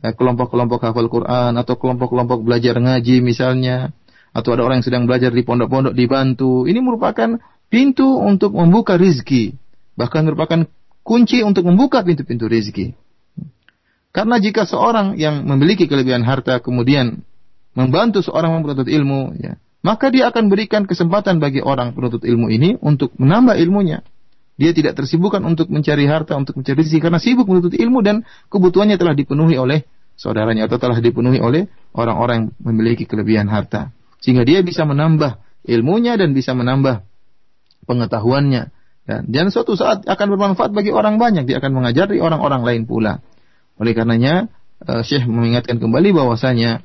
eh, 0.01 0.13
kelompok-kelompok 0.17 0.81
hafal 0.81 1.13
Quran 1.13 1.53
atau 1.61 1.77
kelompok-kelompok 1.77 2.41
belajar 2.41 2.81
ngaji 2.81 3.21
misalnya, 3.21 3.93
atau 4.33 4.57
ada 4.57 4.65
orang 4.65 4.81
yang 4.81 4.87
sedang 4.89 5.03
belajar 5.05 5.29
di 5.29 5.45
pondok-pondok 5.45 5.93
dibantu. 5.93 6.65
Ini 6.65 6.81
merupakan 6.81 7.37
pintu 7.69 8.17
untuk 8.17 8.57
membuka 8.57 8.97
rezeki, 8.97 9.53
bahkan 9.93 10.25
merupakan 10.25 10.65
kunci 11.05 11.45
untuk 11.45 11.69
membuka 11.69 12.01
pintu-pintu 12.01 12.49
rezeki. 12.49 13.04
Karena 14.15 14.39
jika 14.39 14.63
seorang 14.63 15.19
yang 15.19 15.43
memiliki 15.43 15.91
kelebihan 15.91 16.23
harta 16.23 16.63
kemudian 16.63 17.27
membantu 17.75 18.23
seorang 18.23 18.63
penuntut 18.63 18.87
ilmu, 18.87 19.35
ya, 19.35 19.59
maka 19.83 20.07
dia 20.07 20.31
akan 20.31 20.47
berikan 20.47 20.87
kesempatan 20.87 21.43
bagi 21.43 21.59
orang 21.59 21.91
penuntut 21.91 22.23
ilmu 22.23 22.47
ini 22.47 22.79
untuk 22.79 23.11
menambah 23.19 23.59
ilmunya. 23.59 24.07
Dia 24.55 24.71
tidak 24.71 24.95
tersibukkan 24.95 25.43
untuk 25.43 25.67
mencari 25.67 26.07
harta, 26.07 26.39
untuk 26.39 26.55
mencari 26.55 26.79
rezeki 26.79 27.03
karena 27.03 27.19
sibuk 27.19 27.43
menuntut 27.43 27.75
ilmu 27.75 27.99
dan 27.99 28.23
kebutuhannya 28.47 28.95
telah 28.95 29.11
dipenuhi 29.11 29.59
oleh 29.59 29.83
saudaranya 30.15 30.71
atau 30.71 30.79
telah 30.79 31.03
dipenuhi 31.03 31.43
oleh 31.43 31.67
orang-orang 31.91 32.35
yang 32.39 32.47
memiliki 32.63 33.03
kelebihan 33.03 33.51
harta. 33.51 33.91
Sehingga 34.23 34.47
dia 34.47 34.63
bisa 34.63 34.87
menambah 34.87 35.43
ilmunya 35.67 36.15
dan 36.15 36.31
bisa 36.31 36.55
menambah 36.55 37.03
pengetahuannya. 37.83 38.71
Dan, 39.05 39.21
dan 39.27 39.51
suatu 39.51 39.75
saat 39.75 40.07
akan 40.07 40.27
bermanfaat 40.39 40.71
bagi 40.71 40.95
orang 40.95 41.19
banyak. 41.19 41.43
Dia 41.51 41.59
akan 41.59 41.83
mengajari 41.83 42.23
orang-orang 42.23 42.63
lain 42.63 42.81
pula. 42.87 43.19
Oleh 43.75 43.91
karenanya, 43.91 44.47
uh, 44.87 45.03
Syekh 45.03 45.27
mengingatkan 45.27 45.79
kembali 45.79 46.15
bahwasanya 46.15 46.83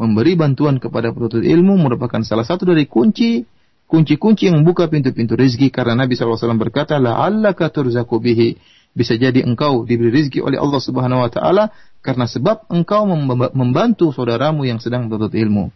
memberi 0.00 0.34
bantuan 0.34 0.82
kepada 0.82 1.14
penuntut 1.14 1.44
ilmu 1.46 1.78
merupakan 1.78 2.22
salah 2.26 2.42
satu 2.42 2.66
dari 2.66 2.88
kunci 2.90 3.46
kunci-kunci 3.86 4.48
yang 4.48 4.64
membuka 4.64 4.88
pintu-pintu 4.88 5.36
rezeki 5.36 5.68
karena 5.68 5.92
Nabi 5.92 6.16
SAW 6.16 6.56
berkata 6.56 6.96
la'allaka 6.96 7.68
turzaqu 7.68 8.16
bihi 8.24 8.56
bisa 8.96 9.20
jadi 9.20 9.44
engkau 9.44 9.84
diberi 9.84 10.08
rezeki 10.08 10.40
oleh 10.40 10.56
Allah 10.56 10.80
Subhanahu 10.80 11.20
wa 11.20 11.28
taala 11.28 11.64
karena 12.00 12.24
sebab 12.24 12.72
engkau 12.72 13.04
membantu 13.52 14.10
saudaramu 14.16 14.64
yang 14.64 14.80
sedang 14.80 15.06
menuntut 15.06 15.36
ilmu. 15.36 15.68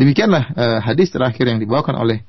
Demikianlah 0.00 0.44
uh, 0.56 0.78
hadis 0.82 1.12
terakhir 1.12 1.46
yang 1.46 1.60
dibawakan 1.60 2.00
oleh 2.00 2.24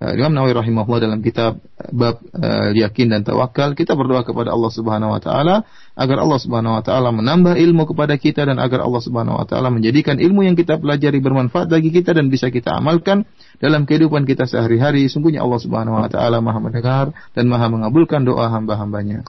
uh, 0.00 0.12
Imam 0.16 0.32
Nawawi 0.32 0.56
rahimahullah 0.56 1.00
dalam 1.04 1.20
kitab 1.20 1.60
uh, 1.60 1.92
bab 1.92 2.18
uh, 2.34 2.72
yakin 2.72 3.12
dan 3.12 3.20
tawakal 3.22 3.76
kita 3.76 3.92
berdoa 3.92 4.24
kepada 4.24 4.50
Allah 4.50 4.72
Subhanahu 4.72 5.12
wa 5.12 5.20
taala 5.20 5.68
agar 5.94 6.16
Allah 6.24 6.40
Subhanahu 6.40 6.80
wa 6.80 6.82
taala 6.82 7.12
menambah 7.12 7.54
ilmu 7.60 7.84
kepada 7.92 8.16
kita 8.16 8.48
dan 8.48 8.56
agar 8.56 8.82
Allah 8.82 9.02
Subhanahu 9.04 9.38
wa 9.38 9.46
taala 9.46 9.68
menjadikan 9.68 10.16
ilmu 10.16 10.48
yang 10.48 10.56
kita 10.56 10.80
pelajari 10.80 11.20
bermanfaat 11.20 11.68
bagi 11.68 11.92
kita 11.92 12.16
dan 12.16 12.32
bisa 12.32 12.48
kita 12.48 12.74
amalkan 12.74 13.28
dalam 13.60 13.84
kehidupan 13.84 14.24
kita 14.24 14.48
sehari-hari. 14.48 15.06
Sungguhnya 15.12 15.44
Allah 15.44 15.60
Subhanahu 15.60 16.00
wa 16.00 16.08
taala 16.08 16.40
Maha 16.40 16.58
mendengar 16.58 17.12
dan 17.36 17.44
Maha 17.46 17.68
mengabulkan 17.68 18.24
doa 18.24 18.48
hamba-hambanya. 18.48 19.28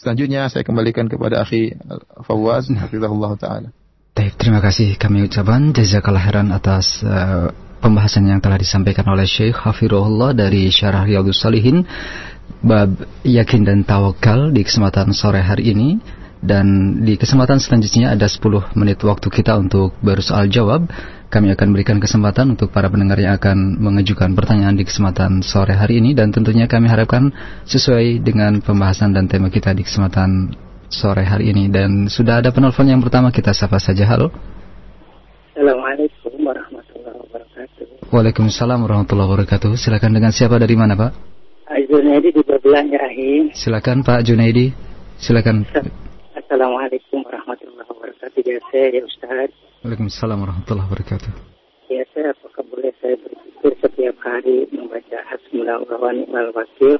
Selanjutnya 0.00 0.48
saya 0.48 0.64
kembalikan 0.64 1.12
kepada 1.12 1.44
akhi 1.44 1.76
Fawaz 2.24 2.68
hafizahullah 2.72 3.36
taala. 3.36 3.68
Terima 4.16 4.60
kasih 4.60 5.00
kami 5.00 5.28
ucapkan 5.28 5.72
jazakallah 5.72 6.20
khairan 6.20 6.52
atas 6.52 7.00
uh, 7.00 7.48
pembahasan 7.80 8.28
yang 8.28 8.38
telah 8.38 8.60
disampaikan 8.60 9.08
oleh 9.08 9.24
Syekh 9.24 9.56
Hafirullah 9.56 10.36
dari 10.36 10.68
Syarah 10.68 11.08
Riyadhus 11.08 11.40
Salihin 11.40 11.82
bab 12.60 12.92
yakin 13.24 13.64
dan 13.64 13.78
tawakal 13.88 14.52
di 14.52 14.60
kesempatan 14.62 15.16
sore 15.16 15.40
hari 15.40 15.72
ini 15.72 15.96
dan 16.40 16.96
di 17.04 17.20
kesempatan 17.20 17.60
selanjutnya 17.60 18.16
ada 18.16 18.24
10 18.24 18.72
menit 18.72 19.00
waktu 19.04 19.28
kita 19.28 19.60
untuk 19.60 19.92
bersoal 20.00 20.48
jawab. 20.48 20.88
Kami 21.30 21.54
akan 21.54 21.68
berikan 21.70 22.02
kesempatan 22.02 22.58
untuk 22.58 22.74
para 22.74 22.90
pendengar 22.90 23.14
yang 23.22 23.38
akan 23.38 23.78
mengajukan 23.78 24.34
pertanyaan 24.34 24.74
di 24.74 24.82
kesempatan 24.82 25.46
sore 25.46 25.78
hari 25.78 26.02
ini 26.02 26.10
dan 26.10 26.34
tentunya 26.34 26.66
kami 26.66 26.90
harapkan 26.90 27.30
sesuai 27.70 28.18
dengan 28.18 28.58
pembahasan 28.58 29.14
dan 29.14 29.30
tema 29.30 29.46
kita 29.46 29.70
di 29.70 29.86
kesempatan 29.86 30.50
sore 30.90 31.22
hari 31.22 31.54
ini 31.54 31.70
dan 31.70 32.10
sudah 32.10 32.42
ada 32.42 32.50
penelpon 32.50 32.90
yang 32.90 32.98
pertama 32.98 33.30
kita 33.30 33.54
sapa 33.54 33.78
saja 33.78 34.10
halo. 34.10 34.34
Assalamualaikum 35.54 36.34
warahmatullahi 36.42 37.18
wabarakatuh. 37.30 37.99
Waalaikumsalam 38.10 38.82
warahmatullahi 38.82 39.30
wabarakatuh. 39.30 39.78
Silakan 39.78 40.10
dengan 40.10 40.34
siapa 40.34 40.58
dari 40.58 40.74
mana 40.74 40.98
Pak? 40.98 41.14
Junaidi 41.86 42.34
di 42.34 42.42
Babelan 42.42 42.90
Rahim. 42.90 43.54
Silakan 43.54 44.02
Pak 44.02 44.26
Junaidi. 44.26 44.74
Silakan. 45.14 45.62
Assalamualaikum 46.34 47.22
warahmatullahi 47.22 47.86
wabarakatuh. 47.86 48.42
Ya 48.42 48.58
saya 48.66 48.98
ya 48.98 49.06
Ustaz. 49.06 49.54
Waalaikumsalam 49.86 50.42
warahmatullahi 50.42 50.90
wabarakatuh. 50.90 51.30
Ya 51.86 52.02
saya 52.10 52.34
apakah 52.34 52.66
boleh 52.66 52.90
saya 52.98 53.14
berpikir 53.14 53.78
setiap 53.78 54.18
hari 54.26 54.66
membaca 54.74 55.18
Hasbunallah 55.30 55.94
wa 55.94 56.10
ni'mal 56.10 56.50
wakil 56.50 56.98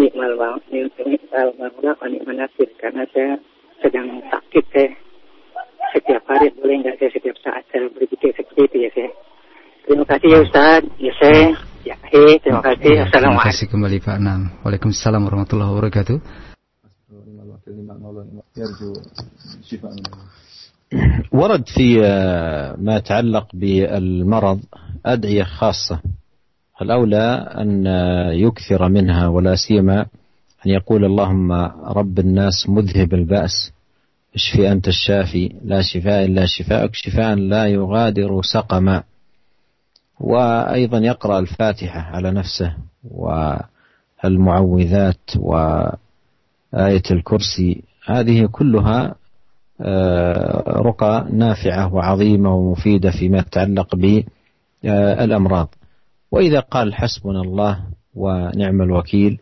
nikmal 0.00 0.32
nikmal 0.72 1.48
maula 1.60 1.92
wa 1.92 2.08
ni'mal 2.08 2.40
nasir 2.40 2.72
karena 2.80 3.04
saya 3.12 3.36
sedang 3.84 4.08
sakit 4.32 4.64
saya 4.72 4.96
setiap 5.92 6.24
hari 6.24 6.48
boleh 6.56 6.80
nggak 6.80 6.96
saya 6.96 7.12
setiap 7.20 7.36
saat 7.44 7.68
saya 7.68 7.92
berpikir 7.92 8.32
seperti 8.32 8.64
itu 8.64 8.78
ya 8.88 8.92
saya. 8.96 9.12
Terima 9.82 10.04
kasih 10.06 10.28
ya 10.30 10.38
Ustaz. 10.46 10.82
Ya 10.98 11.12
saya. 11.18 11.46
Ya, 11.82 11.96
hey, 12.14 12.38
terima 12.38 12.62
kasih. 12.62 13.10
Assalamualaikum. 13.10 13.42
Terima 13.42 13.50
kasih 13.50 13.66
kembali 13.66 13.96
Pak 13.98 14.18
Nam. 14.22 14.40
Waalaikumsalam 14.62 15.20
warahmatullahi 15.26 15.70
wabarakatuh. 15.74 16.16
ورد 21.32 21.64
في 21.68 21.96
ما 22.78 22.96
يتعلق 22.96 23.46
بالمرض 23.54 24.60
أدعية 25.06 25.42
خاصة 25.42 26.00
الأولى 26.82 27.26
أن 27.56 27.86
يكثر 28.32 28.88
منها 28.88 29.28
ولا 29.28 29.54
سيما 29.54 30.00
أن 30.66 30.70
يقول 30.70 31.04
اللهم 31.04 31.52
رب 31.96 32.18
الناس 32.18 32.68
مذهب 32.68 33.14
البأس 33.14 33.72
اشفي 34.34 34.72
أنت 34.72 34.88
الشافي 34.88 35.52
لا 35.64 35.82
شفاء 35.82 36.24
إلا 36.24 36.46
شفاءك 36.46 36.94
شفاء 36.94 37.34
لا 37.34 37.66
يغادر 37.66 38.42
سقما 38.42 39.02
وأيضا 40.22 40.98
يقرأ 40.98 41.38
الفاتحة 41.38 42.00
على 42.00 42.30
نفسه 42.30 42.76
والمعوذات 44.24 45.30
وآية 45.36 45.96
الكرسي. 47.10 47.82
هذه 48.06 48.46
كلها 48.46 49.14
رقى 50.68 51.26
نافعة 51.32 51.94
وعظيمة 51.94 52.54
ومفيدة 52.54 53.10
فيما 53.10 53.38
يتعلق 53.38 53.96
بالأمراض. 54.84 55.74
وإذا 56.32 56.60
قال 56.60 56.94
حسبنا 56.94 57.40
الله 57.40 57.80
ونعم 58.14 58.82
الوكيل 58.82 59.38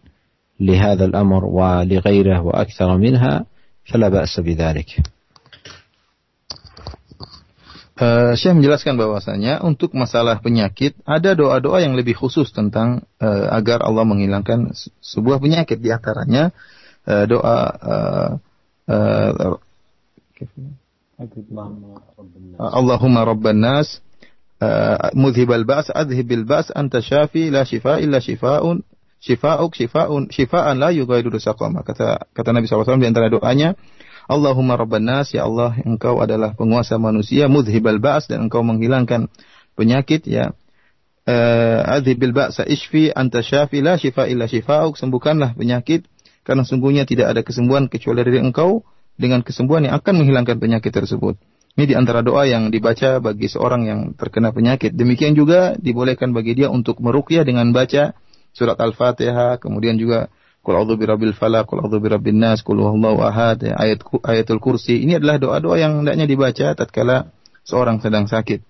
لهذا 0.61 1.05
الأمر 1.05 1.45
ولغيره 1.45 2.41
وأكثر 2.41 2.97
منها 2.97 3.45
فلا 3.85 4.09
بأس 4.09 4.41
بذلك. 4.41 5.01
Uh, 8.01 8.33
Syekh 8.33 8.57
menjelaskan 8.57 8.97
bahwasanya 8.97 9.61
untuk 9.61 9.93
masalah 9.93 10.41
penyakit 10.41 10.97
ada 11.05 11.37
doa-doa 11.37 11.85
yang 11.85 11.93
lebih 11.93 12.17
khusus 12.17 12.49
tentang 12.49 13.05
uh, 13.21 13.53
agar 13.53 13.85
Allah 13.85 14.09
menghilangkan 14.09 14.73
sebuah 15.05 15.37
penyakit. 15.37 15.85
Di 15.85 15.93
antaranya 15.93 16.49
uh, 17.05 17.25
doa 17.29 17.61
uh, 17.61 18.31
uh, 18.89 19.61
Allahumma 22.57 23.29
rabban 23.29 23.61
nas 23.61 24.01
uh, 24.65 25.13
mudhibal 25.13 25.69
ba's 25.69 25.93
adhibil 25.93 26.49
ba's 26.49 26.73
anta 26.73 27.05
syafi 27.05 27.53
la 27.53 27.69
shifa 27.69 28.01
illa 28.01 28.25
shifaun 28.25 28.81
shifauk 29.21 29.77
shifaun 29.77 30.33
shifaan 30.33 30.81
la 30.81 30.89
yughadiru 30.89 31.37
saqama 31.37 31.85
kata 31.85 32.33
kata 32.33 32.49
Nabi 32.57 32.65
SAW 32.65 32.97
di 32.97 33.09
antara 33.13 33.29
doanya 33.29 33.77
Allahumma 34.31 34.79
rabban 34.79 35.03
nas 35.03 35.35
ya 35.35 35.43
Allah 35.43 35.75
engkau 35.83 36.23
adalah 36.23 36.55
penguasa 36.55 37.03
manusia 37.03 37.51
mudhibal 37.51 37.99
ba's 37.99 38.31
dan 38.31 38.47
engkau 38.47 38.63
menghilangkan 38.63 39.27
penyakit 39.75 40.23
ya 40.31 40.55
uh, 41.27 41.81
adhibil 41.99 42.31
ba'sa 42.31 42.63
ishfi 42.63 43.11
anta 43.11 43.43
syafi 43.43 43.83
la 43.83 43.99
shifa 43.99 44.31
illa 44.31 44.47
shifauk 44.47 44.95
sembuhkanlah 44.95 45.59
penyakit 45.59 46.07
karena 46.47 46.63
sungguhnya 46.63 47.05
tidak 47.11 47.35
ada 47.35 47.43
kesembuhan 47.43 47.91
kecuali 47.91 48.23
dari 48.23 48.39
engkau 48.39 48.87
dengan 49.19 49.43
kesembuhan 49.43 49.91
yang 49.91 49.95
akan 50.01 50.25
menghilangkan 50.25 50.57
penyakit 50.57 50.95
tersebut. 50.95 51.37
Ini 51.77 51.85
di 51.87 51.95
antara 51.95 52.25
doa 52.25 52.49
yang 52.49 52.73
dibaca 52.73 53.23
bagi 53.23 53.47
seorang 53.47 53.83
yang 53.87 54.01
terkena 54.17 54.51
penyakit. 54.51 54.97
Demikian 54.97 55.39
juga 55.39 55.77
dibolehkan 55.79 56.35
bagi 56.35 56.57
dia 56.57 56.73
untuk 56.73 56.99
meruqyah 56.99 57.47
dengan 57.47 57.71
baca 57.71 58.17
surat 58.51 58.75
Al-Fatihah, 58.81 59.63
kemudian 59.63 59.95
juga 59.95 60.33
Qul 60.61 60.77
a'udzu 60.77 61.01
birabbil 61.01 61.33
falaq, 61.33 61.73
qul 61.73 61.81
a'udzu 61.81 61.99
birabbin 62.05 62.37
nas, 62.37 62.61
qul 62.61 62.85
huwallahu 62.85 63.25
ahad, 63.25 63.65
ya, 63.65 63.81
ayat 63.81 64.05
ayatul 64.29 64.61
kursi. 64.61 65.01
Ini 65.01 65.17
adalah 65.17 65.41
doa-doa 65.41 65.81
yang 65.81 66.05
hendaknya 66.05 66.29
dibaca 66.29 66.77
tatkala 66.77 67.33
seorang 67.65 68.05
sedang 68.05 68.29
sakit. 68.29 68.61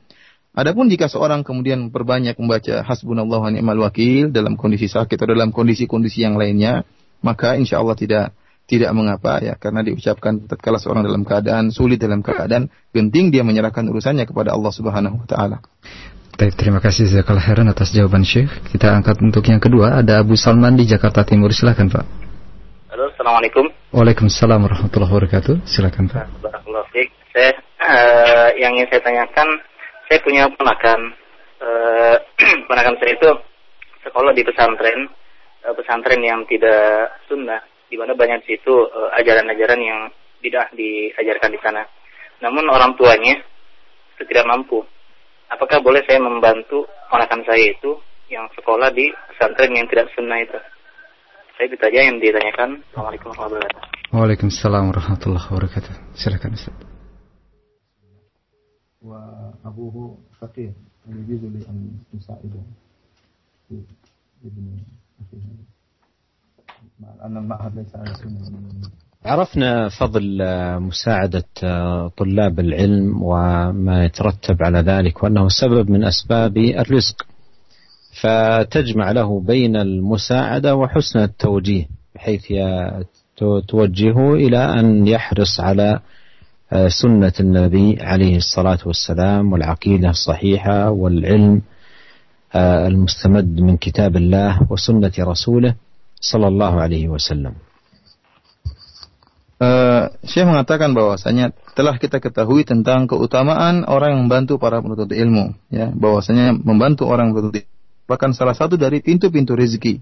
Adapun 0.51 0.91
jika 0.91 1.07
seorang 1.07 1.47
kemudian 1.47 1.95
perbanyak 1.95 2.35
membaca 2.39 2.83
hasbunallahu 2.83 3.47
wa 3.47 3.51
ni'mal 3.55 3.79
wakil 3.87 4.35
dalam 4.35 4.59
kondisi 4.59 4.91
sakit 4.91 5.15
atau 5.15 5.35
dalam 5.35 5.55
kondisi-kondisi 5.55 6.27
yang 6.27 6.35
lainnya, 6.35 6.83
maka 7.23 7.55
insya 7.55 7.79
Allah 7.79 7.95
tidak 7.95 8.35
tidak 8.71 8.91
mengapa 8.95 9.43
ya 9.43 9.59
karena 9.59 9.83
diucapkan 9.83 10.47
tatkala 10.47 10.79
seorang 10.79 11.03
dalam 11.03 11.27
keadaan 11.27 11.75
sulit 11.75 11.99
dalam 11.99 12.23
keadaan 12.23 12.71
genting 12.95 13.35
dia 13.35 13.43
menyerahkan 13.43 13.83
urusannya 13.83 14.31
kepada 14.31 14.55
Allah 14.55 14.71
Subhanahu 14.71 15.23
wa 15.23 15.27
taala. 15.27 15.59
Baik, 16.39 16.55
terima 16.55 16.79
kasih 16.79 17.11
Zakal 17.11 17.43
Heran 17.43 17.67
atas 17.67 17.91
jawaban 17.91 18.23
Syekh. 18.23 18.51
Kita 18.71 18.95
angkat 18.95 19.19
untuk 19.19 19.43
yang 19.51 19.59
kedua 19.59 19.99
ada 19.99 20.23
Abu 20.23 20.39
Salman 20.39 20.79
di 20.79 20.87
Jakarta 20.87 21.27
Timur. 21.27 21.51
Silakan 21.51 21.91
Pak. 21.91 22.05
Halo, 22.95 23.11
Assalamualaikum. 23.11 23.67
Waalaikumsalam 23.91 24.63
warahmatullahi 24.63 25.11
wabarakatuh. 25.11 25.67
Silakan 25.67 26.07
Pak. 26.07 26.31
Saya 27.35 27.51
uh, 27.83 28.49
yang 28.59 28.79
ingin 28.79 28.87
saya 28.95 29.03
tanyakan, 29.03 29.49
saya 30.07 30.19
punya 30.23 30.47
ponakan. 30.55 31.01
Uh, 31.59 32.17
ponakan 32.71 32.95
saya 33.03 33.11
itu 33.11 33.31
sekolah 34.07 34.31
di 34.31 34.43
pesantren, 34.47 35.11
uh, 35.67 35.75
pesantren 35.75 36.23
yang 36.23 36.47
tidak 36.47 37.19
sunnah 37.27 37.59
di 37.91 37.99
mana 37.99 38.15
banyak 38.15 38.47
di 38.47 38.55
situ 38.55 38.71
uh, 38.71 39.11
ajaran-ajaran 39.19 39.81
yang 39.83 40.01
tidak 40.47 40.71
diajarkan 40.79 41.51
di 41.51 41.61
sana. 41.61 41.83
Namun 42.41 42.65
orang 42.71 42.95
tuanya 42.97 43.35
tidak 44.23 44.47
mampu 44.47 44.87
apakah 45.51 45.83
boleh 45.83 46.01
saya 46.07 46.23
membantu 46.23 46.87
ponakan 47.11 47.43
saya 47.43 47.75
itu 47.75 47.99
yang 48.31 48.47
sekolah 48.55 48.95
di 48.95 49.11
pesantren 49.35 49.75
yang 49.75 49.87
tidak 49.91 50.07
sunnah 50.15 50.39
itu? 50.39 50.59
Saya 51.59 51.67
itu 51.67 51.77
aja 51.77 52.01
yang 52.07 52.17
ditanyakan. 52.23 52.71
Assalamualaikum 52.95 53.29
warahmatullahi 53.35 53.69
wabarakatuh. 53.69 54.15
Waalaikumsalam 54.15 54.85
warahmatullahi 54.95 55.47
wabarakatuh. 55.51 55.93
Silakan 56.17 56.51
Ustaz. 56.57 56.77
Wa 59.01 59.21
abuhu 59.67 60.17
faqih, 60.39 60.73
yajuzu 61.09 61.47
li 61.53 61.61
an 61.69 61.79
Ibn 62.17 62.57
Ibnu 64.41 64.73
Ma'an 67.01 67.33
al-ma'had 67.33 67.73
laysa 67.77 68.01
ala 68.01 68.13
sunnah. 68.17 68.45
عرفنا 69.25 69.89
فضل 69.89 70.39
مساعدة 70.81 71.45
طلاب 72.17 72.61
العلم 72.61 73.23
وما 73.23 74.05
يترتب 74.05 74.63
على 74.63 74.79
ذلك 74.81 75.23
وأنه 75.23 75.49
سبب 75.49 75.91
من 75.91 76.05
أسباب 76.05 76.57
الرزق 76.59 77.27
فتجمع 78.23 79.11
له 79.13 79.41
بين 79.41 79.77
المساعدة 79.77 80.77
وحسن 80.77 81.19
التوجيه 81.19 81.87
بحيث 82.15 82.43
توجهه 83.69 84.35
إلى 84.35 84.81
أن 84.81 85.07
يحرص 85.07 85.61
على 85.61 86.01
سنة 87.03 87.33
النبي 87.41 87.99
عليه 88.03 88.37
الصلاة 88.37 88.79
والسلام 88.87 89.53
والعقيدة 89.53 90.09
الصحيحة 90.11 90.91
والعلم 90.91 91.63
المستمد 92.57 93.61
من 93.61 93.77
كتاب 93.77 94.17
الله 94.17 94.67
وسنة 94.71 95.13
رسوله 95.21 95.75
Sallallahu 96.21 96.77
Alaihi 96.85 97.09
Wasallam. 97.09 97.55
Uh, 99.61 100.09
Syekh 100.25 100.49
mengatakan 100.49 100.97
bahwasanya 100.97 101.53
telah 101.77 102.01
kita 102.01 102.17
ketahui 102.17 102.65
tentang 102.65 103.05
keutamaan 103.05 103.85
orang 103.85 104.17
yang 104.17 104.21
membantu 104.25 104.57
para 104.57 104.81
penuntut 104.81 105.13
ilmu, 105.13 105.53
ya, 105.69 105.93
bahwasanya 105.93 106.57
membantu 106.57 107.05
orang 107.05 107.37
penuntut 107.37 107.69
merupakan 108.09 108.33
salah 108.33 108.57
satu 108.57 108.81
dari 108.81 109.05
pintu-pintu 109.05 109.53
rezeki. 109.53 110.01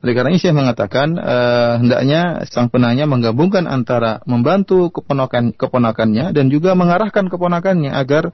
Oleh 0.00 0.16
karena 0.16 0.32
ini 0.32 0.40
Syekh 0.40 0.56
mengatakan 0.56 1.12
uh, 1.20 1.76
hendaknya 1.76 2.48
sang 2.48 2.72
penanya 2.72 3.04
menggabungkan 3.04 3.68
antara 3.68 4.24
membantu 4.24 4.88
keponakan 4.88 5.52
keponakannya 5.52 6.32
dan 6.32 6.48
juga 6.48 6.72
mengarahkan 6.72 7.28
keponakannya 7.28 7.92
agar 7.92 8.32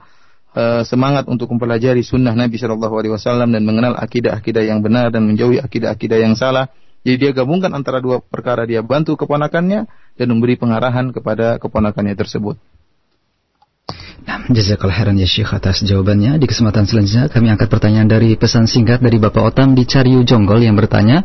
uh, 0.55 0.87
semangat 0.87 1.27
untuk 1.27 1.51
mempelajari 1.51 2.07
sunnah 2.07 2.31
Nabi 2.31 2.55
Shallallahu 2.55 2.95
Alaihi 2.95 3.13
Wasallam 3.19 3.51
dan 3.51 3.67
mengenal 3.67 3.99
akidah-akidah 3.99 4.63
yang 4.63 4.79
benar 4.79 5.11
dan 5.11 5.27
menjauhi 5.27 5.59
akidah-akidah 5.59 6.23
yang 6.23 6.39
salah 6.39 6.71
jadi 7.05 7.15
dia 7.17 7.31
gabungkan 7.31 7.71
antara 7.71 8.01
dua 8.03 8.19
perkara 8.19 8.65
dia 8.67 8.81
bantu 8.83 9.15
keponakannya 9.15 9.87
dan 10.17 10.27
memberi 10.27 10.57
pengarahan 10.59 11.13
kepada 11.13 11.61
keponakannya 11.61 12.17
tersebut. 12.17 12.57
Nah, 14.27 14.43
jazakallah 14.51 14.91
khairan 14.91 15.15
ya 15.15 15.23
Syekh 15.23 15.55
atas 15.55 15.87
jawabannya. 15.87 16.35
Di 16.35 16.51
kesempatan 16.51 16.83
selanjutnya 16.83 17.31
kami 17.31 17.47
angkat 17.47 17.71
pertanyaan 17.71 18.11
dari 18.11 18.35
pesan 18.35 18.67
singkat 18.67 18.99
dari 18.99 19.23
Bapak 19.23 19.55
Otam 19.55 19.71
di 19.71 19.87
Cariu 19.87 20.19
Jonggol 20.27 20.67
yang 20.67 20.75
bertanya, 20.75 21.23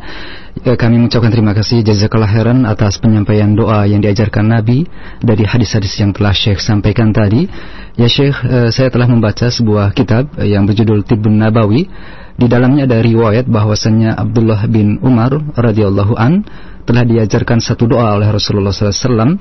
ya, 0.63 0.79
kami 0.79 1.03
mengucapkan 1.03 1.27
terima 1.27 1.51
kasih 1.51 1.83
jazakallah 1.83 2.31
khairan 2.31 2.63
atas 2.63 3.03
penyampaian 3.03 3.51
doa 3.51 3.83
yang 3.83 3.99
diajarkan 3.99 4.47
Nabi 4.47 4.87
dari 5.19 5.43
hadis-hadis 5.43 5.99
yang 5.99 6.15
telah 6.15 6.31
Syekh 6.31 6.63
sampaikan 6.63 7.11
tadi. 7.11 7.51
Ya 7.99 8.07
Syekh, 8.07 8.39
eh, 8.47 8.71
saya 8.71 8.87
telah 8.87 9.11
membaca 9.11 9.51
sebuah 9.51 9.91
kitab 9.91 10.39
yang 10.39 10.63
berjudul 10.63 11.03
Tibbun 11.03 11.43
Nabawi 11.43 11.91
di 12.33 12.49
dalamnya 12.49 12.89
ada 12.89 12.97
riwayat 12.97 13.45
bahwasanya 13.45 14.17
Abdullah 14.17 14.65
bin 14.65 14.97
Umar 15.05 15.37
radhiyallahu 15.53 16.17
an 16.17 16.41
telah 16.83 17.05
diajarkan 17.05 17.61
satu 17.61 17.85
doa 17.85 18.17
oleh 18.17 18.29
Rasulullah 18.33 18.73
SAW. 18.73 19.37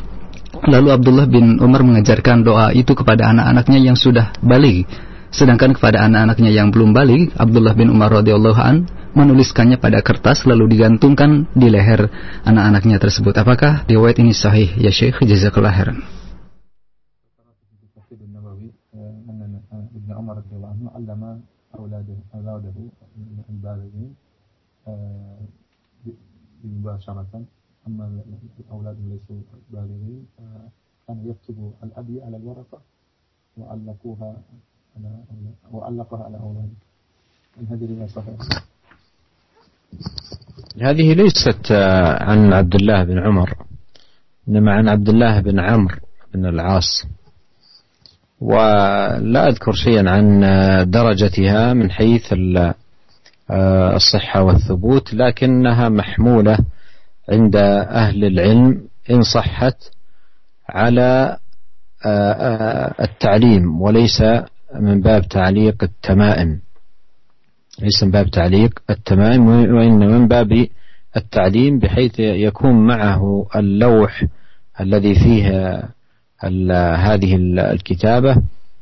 Lalu 0.63 0.89
Abdullah 0.93 1.27
bin 1.27 1.57
Umar 1.59 1.81
mengajarkan 1.83 2.45
doa 2.45 2.71
itu 2.77 2.93
kepada 2.93 3.33
anak-anaknya 3.33 3.81
yang 3.81 3.97
sudah 3.97 4.37
balik. 4.45 4.85
Sedangkan 5.33 5.73
kepada 5.73 6.05
anak-anaknya 6.05 6.53
yang 6.53 6.69
belum 6.69 6.93
balik, 6.93 7.33
Abdullah 7.41 7.73
bin 7.73 7.89
Umar 7.89 8.13
radhiyallahu 8.13 8.61
an 8.61 8.85
menuliskannya 9.17 9.81
pada 9.81 10.05
kertas 10.05 10.45
lalu 10.45 10.77
digantungkan 10.77 11.49
di 11.57 11.73
leher 11.73 12.13
anak-anaknya 12.45 13.01
tersebut. 13.01 13.33
Apakah 13.41 13.89
riwayat 13.89 14.21
ini 14.21 14.37
sahih? 14.37 14.69
Ya 14.77 14.93
Syekh, 14.93 15.25
jazakallah 15.25 15.73
khairan. 15.73 16.22
أولاده 22.53 22.75
أولاده 23.03 23.45
البالغين 23.51 24.15
مباشرة 26.65 27.45
أما 27.87 28.23
الأولاد 28.61 28.97
ليسوا 29.01 29.41
بالغين 29.71 30.27
كان 31.09 31.31
يكتب 31.31 31.73
الأبي 31.83 32.23
على 32.23 32.37
الورقة 32.37 32.81
وعلقوها 33.59 34.37
على 34.97 35.23
وعلقها 35.73 36.25
على 36.25 36.39
أولاده 36.39 36.77
هذه 37.71 37.95
رواية 37.95 38.07
صحيحة 38.07 38.63
هذه 40.81 41.15
ليست 41.15 41.73
عن 42.21 42.53
عبد 42.53 42.75
الله 42.75 43.05
بن 43.05 43.19
عمر 43.19 43.67
إنما 44.49 44.73
عن 44.73 44.89
عبد 44.89 45.09
الله 45.09 45.41
بن 45.41 45.61
عمرو 45.61 45.97
بن 46.35 46.47
العاص. 46.47 47.05
ولا 48.43 49.49
أذكر 49.49 49.73
شيئا 49.73 50.11
عن 50.11 50.41
درجتها 50.91 51.73
من 51.75 51.91
حيث 51.91 52.35
الصحة 53.95 54.43
والثبوت 54.43 55.15
لكنها 55.15 55.89
محمولة 55.89 56.59
عند 57.29 57.57
أهل 57.57 58.25
العلم 58.25 58.81
إن 59.11 59.23
صحت 59.23 59.77
على 60.69 61.37
التعليم 63.01 63.81
وليس 63.81 64.23
من 64.81 65.01
باب 65.01 65.29
تعليق 65.29 65.83
التمائم. 65.83 66.61
ليس 67.81 68.03
من 68.03 68.11
باب 68.11 68.31
تعليق 68.31 68.83
التمائم 68.91 69.47
وإن 69.49 69.99
من 69.99 70.29
باب 70.29 70.67
التعليم 71.17 71.79
بحيث 71.79 72.21
يكون 72.21 72.87
معه 72.87 73.47
اللوح 73.57 74.25
الذي 74.81 75.15
فيه 75.15 75.49
هذه 76.97 77.37
الكتابة 77.73 78.37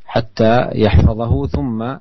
حتى 0.05 0.69
يحفظه 0.75 1.47
ثم 1.47 1.95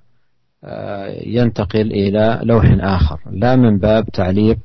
ينتقل 1.26 1.92
إلى 1.92 2.40
لوح 2.44 2.66
آخر 2.80 3.20
لا 3.32 3.56
من 3.56 3.80
باب 3.80 4.10
تعليق 4.10 4.60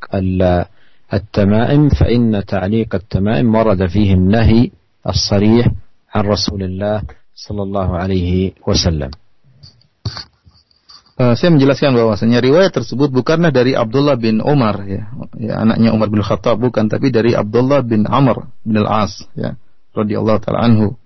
التمائم 1.14 1.88
فإن 1.88 2.44
تعليق 2.46 2.94
التمائم 2.94 3.54
ورد 3.54 3.86
فيه 3.86 4.14
النهي 4.14 4.70
الصريح 5.06 5.66
عن 6.14 6.24
رسول 6.24 6.62
الله 6.62 7.02
صلى 7.34 7.62
الله 7.62 7.96
عليه 7.96 8.52
وسلم 8.66 9.10
Uh, 11.14 11.38
saya 11.38 11.54
menjelaskan 11.54 11.94
bahwasanya 11.94 12.42
riwayat 12.42 12.74
tersebut 12.74 13.06
bukanlah 13.14 13.54
dari 13.54 13.70
Abdullah 13.70 14.18
bin 14.18 14.42
Umar 14.42 14.82
ya, 14.82 15.14
ya 15.38 15.62
anaknya 15.62 15.94
Umar 15.94 16.10
bin 16.10 16.18
Khattab 16.26 16.58
bukan 16.58 16.90
tapi 16.90 17.14
dari 17.14 17.38
Abdullah 17.38 17.86
bin 17.86 18.02
Amr 18.02 18.50
bin 18.66 18.82
Al-As 18.82 19.22
ya 19.38 19.54
radhiyallahu 19.94 20.38
taala 20.42 20.66
anhu. 20.66 20.98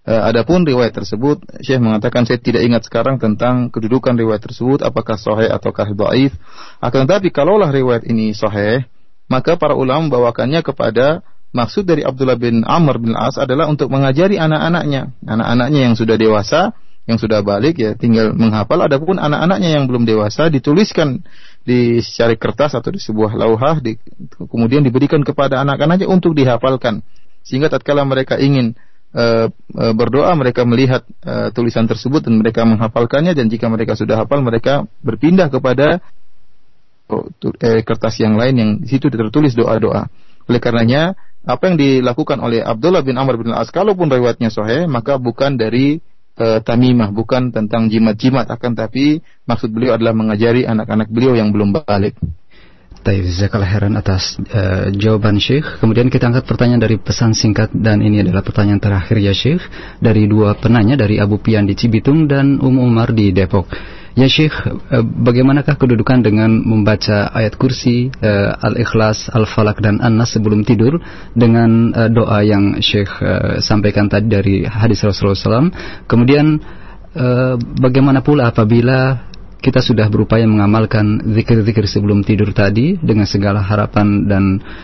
Uh, 0.00 0.32
adapun 0.32 0.64
riwayat 0.64 0.96
tersebut, 0.96 1.44
Syekh 1.60 1.76
mengatakan 1.76 2.24
saya 2.24 2.40
tidak 2.40 2.64
ingat 2.64 2.88
sekarang 2.88 3.20
tentang 3.20 3.68
kedudukan 3.68 4.16
riwayat 4.16 4.40
tersebut 4.40 4.80
apakah 4.80 5.20
sahih 5.20 5.52
ataukah 5.52 5.92
dhaif. 5.92 6.32
Akan 6.80 7.04
tetapi 7.04 7.28
kalaulah 7.28 7.68
riwayat 7.68 8.08
ini 8.08 8.32
sahih, 8.32 8.88
maka 9.28 9.60
para 9.60 9.76
ulama 9.76 10.08
membawakannya 10.08 10.64
kepada 10.64 11.20
maksud 11.52 11.84
dari 11.84 12.00
Abdullah 12.00 12.40
bin 12.40 12.64
Amr 12.64 12.96
bin 12.96 13.12
As 13.12 13.36
adalah 13.36 13.68
untuk 13.68 13.92
mengajari 13.92 14.40
anak-anaknya, 14.40 15.12
anak-anaknya 15.28 15.80
yang 15.92 15.94
sudah 15.94 16.16
dewasa, 16.16 16.72
yang 17.04 17.18
sudah 17.20 17.44
balik 17.44 17.76
ya 17.76 17.92
tinggal 17.92 18.32
menghafal. 18.32 18.80
Adapun 18.80 19.20
anak-anaknya 19.20 19.78
yang 19.78 19.84
belum 19.84 20.08
dewasa 20.08 20.48
dituliskan 20.48 21.22
di 21.66 22.00
secara 22.00 22.32
kertas 22.40 22.72
atau 22.72 22.88
di 22.88 23.02
sebuah 23.02 23.36
lauhah, 23.36 23.84
di, 23.84 24.00
kemudian 24.48 24.80
diberikan 24.80 25.20
kepada 25.20 25.60
anak-anaknya 25.60 26.08
untuk 26.08 26.32
dihafalkan, 26.32 27.04
sehingga 27.44 27.72
tatkala 27.72 28.04
mereka 28.06 28.38
ingin 28.38 28.76
uh, 29.14 29.50
uh, 29.50 29.92
berdoa 29.94 30.30
mereka 30.38 30.62
melihat 30.62 31.02
uh, 31.26 31.50
tulisan 31.50 31.86
tersebut 31.90 32.26
dan 32.26 32.38
mereka 32.38 32.62
menghafalkannya 32.66 33.34
dan 33.34 33.50
jika 33.50 33.66
mereka 33.66 33.98
sudah 33.98 34.22
hafal 34.22 34.42
mereka 34.44 34.86
berpindah 35.02 35.50
kepada 35.50 36.02
eh, 37.58 37.82
kertas 37.82 38.22
yang 38.22 38.38
lain 38.38 38.54
yang 38.54 38.70
di 38.78 38.86
situ 38.86 39.10
tertulis 39.10 39.54
doa-doa. 39.58 40.06
Oleh 40.46 40.60
karenanya, 40.62 41.18
apa 41.42 41.72
yang 41.72 41.76
dilakukan 41.78 42.38
oleh 42.38 42.62
Abdullah 42.62 43.02
bin 43.02 43.18
Amr 43.18 43.40
bin 43.40 43.50
Al-As, 43.50 43.74
kalaupun 43.74 44.10
riwayatnya 44.10 44.50
sahih, 44.52 44.86
maka 44.86 45.18
bukan 45.18 45.58
dari 45.58 45.98
uh, 46.38 46.58
tamimah, 46.62 47.10
bukan 47.10 47.50
tentang 47.50 47.90
jimat-jimat, 47.90 48.46
akan 48.46 48.72
tapi 48.78 49.24
maksud 49.46 49.72
beliau 49.72 49.96
adalah 49.96 50.14
mengajari 50.14 50.66
anak-anak 50.66 51.08
beliau 51.10 51.34
yang 51.34 51.50
belum 51.50 51.74
balik. 51.74 52.18
Taib 53.00 53.24
Zakal 53.26 53.64
Heran 53.64 53.96
atas 53.96 54.36
uh, 54.52 54.92
jawaban 54.92 55.40
Syekh. 55.40 55.80
Kemudian 55.80 56.12
kita 56.12 56.28
angkat 56.28 56.44
pertanyaan 56.44 56.84
dari 56.84 57.00
pesan 57.00 57.32
singkat 57.32 57.72
dan 57.72 58.04
ini 58.04 58.20
adalah 58.20 58.44
pertanyaan 58.44 58.80
terakhir 58.80 59.16
ya 59.16 59.32
Syekh 59.32 59.64
dari 59.98 60.28
dua 60.28 60.56
penanya 60.60 61.00
dari 61.00 61.16
Abu 61.16 61.40
Pian 61.40 61.64
di 61.64 61.72
Cibitung 61.72 62.28
dan 62.28 62.60
Um 62.60 62.76
Umar 62.76 63.16
di 63.16 63.32
Depok. 63.32 63.66
Ya 64.18 64.26
Syekh, 64.26 64.52
eh, 64.66 65.04
bagaimanakah 65.06 65.78
kedudukan 65.78 66.20
dengan 66.20 66.50
membaca 66.50 67.30
ayat 67.30 67.54
kursi, 67.54 68.10
uh, 68.10 68.52
Al-Ikhlas, 68.58 69.30
Al-Falak 69.30 69.78
dan 69.78 70.02
An-Nas 70.02 70.34
sebelum 70.34 70.66
tidur 70.66 70.98
dengan 71.32 71.94
uh, 71.94 72.10
doa 72.10 72.42
yang 72.42 72.82
Syekh 72.82 73.08
uh, 73.22 73.62
sampaikan 73.62 74.10
tadi 74.10 74.26
dari 74.26 74.56
hadis 74.66 75.06
Rasulullah 75.06 75.38
SAW. 75.38 75.70
Kemudian 76.10 76.58
uh, 77.14 77.54
bagaimana 77.78 78.18
pula 78.20 78.50
apabila 78.50 79.29
kita 79.65 79.81
sudah 79.81 80.05
berupaya 80.13 80.45
mengamalkan 80.45 81.33
zikir-zikir 81.33 81.89
sebelum 81.89 82.21
tidur 82.21 82.53
tadi 82.53 83.01
dengan 83.01 83.25
segala 83.25 83.65
harapan 83.65 84.29
dan 84.29 84.43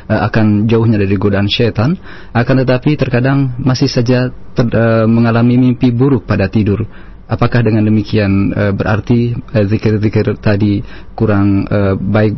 uh, 0.10 0.26
akan 0.26 0.66
jauhnya 0.66 0.98
dari 0.98 1.14
godaan 1.22 1.46
syaitan, 1.46 1.94
akan 2.34 2.66
tetapi 2.66 2.98
terkadang 2.98 3.54
masih 3.62 3.86
saja 3.86 4.34
ter, 4.58 4.66
uh, 4.74 5.06
mengalami 5.06 5.62
mimpi 5.62 5.94
buruk 5.94 6.26
pada 6.26 6.50
tidur. 6.50 6.82
Apakah 7.30 7.64
dengan 7.64 7.88
demikian 7.88 8.52
uh, 8.52 8.74
berarti 8.76 9.32
eh, 9.32 9.64
zikir-zikir 9.64 10.36
uh, 10.36 10.40
tadi 10.42 10.84
kurang 11.16 11.64
uh, 11.70 11.96
baik 11.96 12.34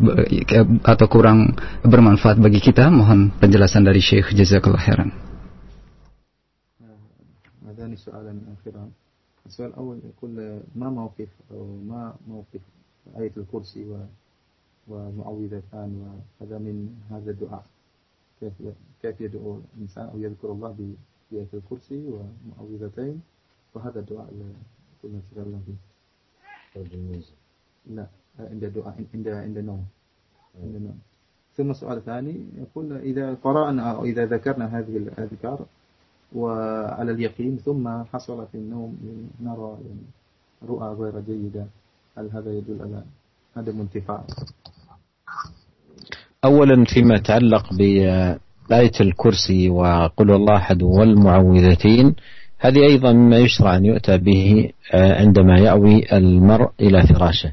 uh, 0.53 0.67
atau 0.85 1.07
kurang 1.09 1.55
bermanfaat 1.81 2.37
bagi 2.37 2.59
kita? 2.59 2.91
Mohon 2.91 3.33
penjelasan 3.39 3.87
dari 3.87 4.03
Syekh 4.03 4.35
Jazakallah 4.35 4.83
khairan. 4.83 5.11
هذان 7.73 7.97
سؤالان 7.97 8.37
أخيران 8.53 8.96
السؤال 9.48 9.68
الأول 9.70 9.98
يقول 10.04 10.60
ما 10.74 10.88
موقف 10.90 11.28
أو 11.50 11.66
ما 11.88 12.14
موقف 12.28 12.60
آية 13.16 13.32
الكرسي 13.36 13.84
و 13.84 13.96
ومعوذتان 14.88 15.90
وهذا 16.40 16.58
من 16.58 16.96
هذا 17.10 17.30
الدعاء؟ 17.30 17.64
كيف 18.40 18.52
كيف 19.02 19.20
يدعو 19.20 19.60
الإنسان 19.74 20.06
أو 20.08 20.18
يذكر 20.18 20.52
الله 20.52 20.94
بآية 21.32 21.48
الكرسي 21.54 22.00
ومعوذتين؟ 22.08 23.20
وهذا 23.74 24.00
الدعاء 24.00 24.28
كنا 25.02 25.18
نتكلم 25.18 25.62
فيه. 25.66 25.88
لا 27.86 28.06
عند 28.38 28.64
دعاء 28.64 29.04
عند 29.14 29.28
عند 29.28 29.58
نوم 29.58 29.84
عند 30.62 30.76
نوم 30.76 30.98
ثم 31.56 31.70
السؤال 31.70 31.96
الثاني 31.98 32.46
يقول 32.56 32.92
إذا 32.92 33.34
قرأنا 33.34 33.90
أو 33.96 34.04
إذا 34.04 34.26
ذكرنا 34.26 34.78
هذه 34.78 34.96
الأذكار 34.96 35.66
وعلى 36.34 37.12
اليقين 37.12 37.56
ثم 37.56 38.02
حصل 38.12 38.46
في 38.52 38.54
النوم 38.54 38.98
نرى 39.42 39.76
يعني 39.88 40.06
رؤى 40.68 40.94
غير 40.94 41.20
جيدة. 41.20 41.66
هل 42.18 42.30
هذا 42.32 42.52
يدل 42.52 42.78
على 42.80 43.02
عدم 43.56 43.80
انتفاع؟ 43.80 44.24
أولا 46.44 46.84
فيما 46.84 47.14
يتعلق 47.14 47.74
بآية 47.74 48.92
الكرسي 49.00 49.70
وقل 49.70 50.30
الله 50.30 50.56
أحد 50.56 50.82
والمعوذتين 50.82 52.14
هذه 52.58 52.78
أيضا 52.78 53.12
مما 53.12 53.36
يشرع 53.38 53.76
أن 53.76 53.84
يؤتى 53.84 54.18
به 54.18 54.70
آه، 54.94 55.20
عندما 55.20 55.58
يأوي 55.60 56.16
المرء 56.16 56.70
إلى 56.80 57.06
فراشه. 57.06 57.52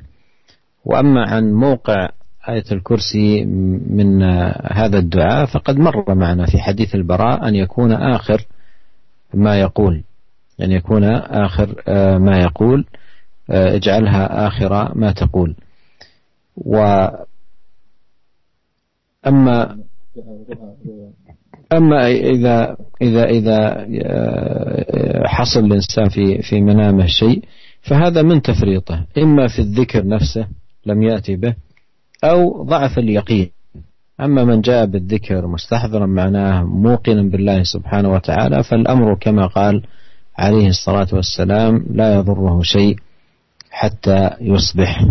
وأما 0.85 1.29
عن 1.29 1.53
موقع 1.53 2.09
آية 2.49 2.63
الكرسي 2.71 3.45
من 3.89 4.23
آه، 4.23 4.73
هذا 4.73 4.97
الدعاء 4.99 5.45
فقد 5.45 5.77
مر 5.77 6.15
معنا 6.15 6.45
في 6.45 6.59
حديث 6.59 6.95
البراء 6.95 7.47
أن 7.47 7.55
يكون 7.55 7.91
آخر 7.91 8.45
ما 9.33 9.59
يقول. 9.59 10.03
أن 10.61 10.71
يكون 10.71 11.03
آخر 11.03 11.83
آه، 11.87 12.17
ما 12.17 12.39
يقول 12.39 12.85
اجعلها 13.49 14.47
آخر 14.47 14.97
ما 14.97 15.11
تقول. 15.11 15.55
و 16.57 17.07
أما 19.27 19.77
أما 21.73 22.07
إذا 22.07 22.77
إذا 23.01 23.23
إذا 23.25 23.87
آه، 24.03 25.27
حصل 25.27 25.59
الإنسان 25.59 26.09
في 26.09 26.41
في 26.41 26.61
منامه 26.61 27.05
شيء 27.05 27.43
فهذا 27.81 28.21
من 28.21 28.41
تفريطه. 28.41 29.05
إما 29.17 29.47
في 29.47 29.59
الذكر 29.59 30.07
نفسه 30.07 30.47
لم 30.85 31.03
يأتي 31.03 31.35
به 31.35 31.55
أو 32.23 32.63
ضعف 32.63 32.99
اليقين. 32.99 33.54
أما 34.21 34.43
من 34.43 34.61
جاء 34.61 34.85
بالذكر 34.85 35.47
مستحضرا 35.47 36.05
معناه 36.05 36.63
موقنا 36.63 37.21
بالله 37.21 37.63
سبحانه 37.63 38.13
وتعالى 38.13 38.63
فالأمر 38.63 39.15
كما 39.15 39.47
قال 39.47 39.83
عليه 40.37 40.67
الصلاة 40.67 41.07
والسلام 41.13 41.85
لا 41.89 42.15
يضره 42.15 42.61
شيء 42.61 42.95
حتى 43.71 44.29
يصبح. 44.41 45.05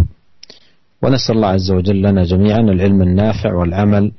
ونسأل 1.03 1.37
الله 1.37 1.49
عز 1.49 1.71
وجل 1.71 2.03
لنا 2.03 2.23
جميعا 2.23 2.59
العلم 2.59 3.03
النافع 3.03 3.55
والعمل 3.55 4.13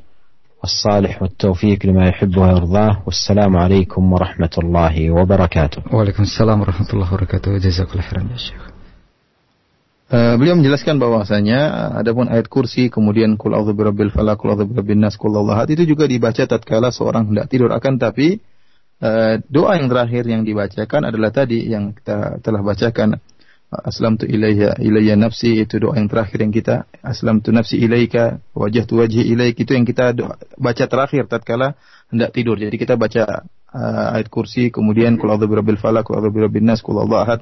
الصالح 0.64 1.22
والتوفيق 1.22 1.86
لما 1.86 2.08
يحب 2.08 2.38
ويرضاه 2.38 3.04
والسلام 3.06 3.58
عليكم 3.58 4.14
ورحمة 4.14 4.50
الله 4.58 5.12
وبركاته. 5.12 5.96
وعليكم 5.96 6.24
السلام 6.24 6.62
ورحمة 6.62 6.90
الله 6.94 7.14
وبركاته. 7.14 7.58
جزاك 7.58 7.92
الله 7.92 8.02
خيرا 8.02 8.28
يا 8.32 8.38
شيخ. 8.38 8.75
Uh, 10.06 10.38
beliau 10.38 10.54
menjelaskan 10.54 11.02
bahwasanya 11.02 11.90
adapun 11.98 12.30
ayat 12.30 12.46
kursi 12.46 12.94
kemudian 12.94 13.42
kul 13.42 13.58
a'udzu 13.58 13.74
birabbil 13.74 14.14
falaq 14.14 14.38
kul 14.38 14.54
a'udzu 14.54 14.70
birabbin 14.70 15.02
nas 15.02 15.18
kul 15.18 15.34
itu 15.66 15.82
juga 15.82 16.06
dibaca 16.06 16.46
tatkala 16.46 16.94
seorang 16.94 17.34
hendak 17.34 17.50
tidur. 17.50 17.74
Akan 17.74 17.98
tapi 17.98 18.38
uh, 19.02 19.42
doa 19.50 19.82
yang 19.82 19.90
terakhir 19.90 20.30
yang 20.30 20.46
dibacakan 20.46 21.10
adalah 21.10 21.34
tadi 21.34 21.66
yang 21.66 21.98
kita 21.98 22.38
telah 22.46 22.62
bacakan. 22.62 23.18
Aslam 23.76 24.22
tu 24.22 24.30
ilayya 24.30 24.78
ilayya 24.78 25.18
nafsi 25.18 25.66
itu 25.66 25.82
doa 25.82 25.98
yang 25.98 26.06
terakhir 26.06 26.38
yang 26.38 26.54
kita 26.54 26.86
aslam 27.02 27.42
tu 27.42 27.50
nafsi 27.50 27.82
ilaika 27.82 28.40
wajah 28.54 28.86
wajhi 28.86 29.26
ilaik 29.26 29.58
itu 29.58 29.74
yang 29.74 29.90
kita 29.90 30.14
doa, 30.14 30.38
baca 30.56 30.86
terakhir 30.86 31.26
tatkala 31.26 31.74
hendak 32.14 32.30
tidur. 32.30 32.62
Jadi 32.62 32.78
kita 32.78 32.94
baca 32.94 33.42
uh, 33.74 34.16
ayat 34.16 34.30
kursi 34.30 34.70
kemudian 34.70 35.18
qul 35.18 35.34
a'udzu 35.34 35.50
birabbil 35.50 35.82
falaq 35.82 36.06
qul 36.06 36.22
a'udzu 36.22 36.30
birabbin 36.30 36.70
nas 36.70 36.86
ahad. 36.86 37.42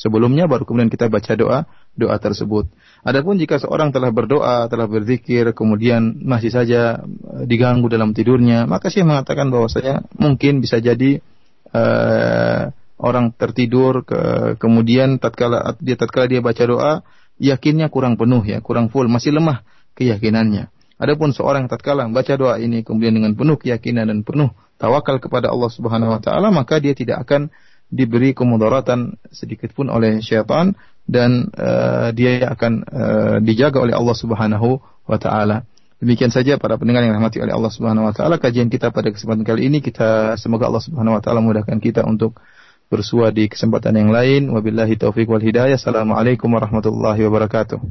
Sebelumnya 0.00 0.48
baru 0.48 0.64
kemudian 0.64 0.88
kita 0.88 1.12
baca 1.12 1.32
doa 1.36 1.58
doa 2.00 2.16
tersebut 2.16 2.72
adapun 3.04 3.36
jika 3.36 3.60
seorang 3.60 3.92
telah 3.92 4.08
berdoa 4.08 4.66
telah 4.72 4.88
berzikir 4.88 5.52
kemudian 5.52 6.24
masih 6.24 6.48
saja 6.48 7.04
uh, 7.04 7.44
diganggu 7.44 7.92
dalam 7.92 8.16
tidurnya 8.16 8.64
maka 8.64 8.88
saya 8.88 9.04
mengatakan 9.04 9.52
bahwasanya 9.52 10.08
mungkin 10.16 10.64
bisa 10.64 10.80
jadi 10.80 11.20
uh, 11.76 12.72
orang 13.00 13.32
tertidur 13.32 14.04
ke, 14.04 14.20
kemudian 14.60 15.16
tatkala 15.16 15.76
dia 15.80 15.96
tatkala 15.96 16.28
dia 16.28 16.44
baca 16.44 16.64
doa 16.68 16.92
yakinnya 17.40 17.88
kurang 17.88 18.20
penuh 18.20 18.44
ya, 18.44 18.60
kurang 18.60 18.92
full, 18.92 19.08
masih 19.08 19.32
lemah 19.32 19.64
keyakinannya. 19.96 20.68
Adapun 21.00 21.32
seorang 21.32 21.64
tatkala 21.64 22.04
membaca 22.04 22.36
doa 22.36 22.60
ini 22.60 22.84
kemudian 22.84 23.16
dengan 23.16 23.32
penuh 23.32 23.56
keyakinan 23.56 24.12
dan 24.12 24.20
penuh 24.20 24.52
tawakal 24.76 25.16
kepada 25.16 25.48
Allah 25.48 25.72
Subhanahu 25.72 26.12
wa 26.12 26.20
taala, 26.20 26.52
maka 26.52 26.76
dia 26.76 26.92
tidak 26.92 27.24
akan 27.24 27.48
diberi 27.90 28.36
kemudaratan 28.36 29.16
sedikit 29.32 29.72
pun 29.72 29.88
oleh 29.88 30.20
syaitan 30.20 30.76
dan 31.10 31.50
uh, 31.58 32.14
dia 32.14 32.46
akan 32.46 32.72
uh, 32.86 33.36
dijaga 33.42 33.82
oleh 33.82 33.98
Allah 33.98 34.14
Subhanahu 34.14 34.78
wa 35.10 35.18
taala. 35.18 35.66
Demikian 35.98 36.30
saja 36.30 36.56
para 36.56 36.78
pendengar 36.78 37.02
yang 37.02 37.18
rahmati 37.18 37.42
oleh 37.42 37.50
Allah 37.50 37.68
Subhanahu 37.74 38.06
wa 38.06 38.14
taala 38.14 38.38
kajian 38.38 38.70
kita 38.70 38.94
pada 38.94 39.10
kesempatan 39.10 39.42
kali 39.42 39.66
ini 39.66 39.82
kita 39.82 40.38
semoga 40.38 40.70
Allah 40.70 40.80
Subhanahu 40.80 41.18
wa 41.18 41.22
taala 41.22 41.42
mudahkan 41.42 41.82
kita 41.82 42.06
untuk 42.06 42.38
bersua 42.86 43.34
di 43.34 43.50
kesempatan 43.50 43.98
yang 43.98 44.14
lain. 44.14 44.54
Wabillahi 44.54 44.94
taufiq 44.94 45.26
wal 45.26 45.42
hidayah. 45.42 45.74
Assalamualaikum 45.74 46.46
warahmatullahi 46.46 47.26
wabarakatuh. 47.26 47.90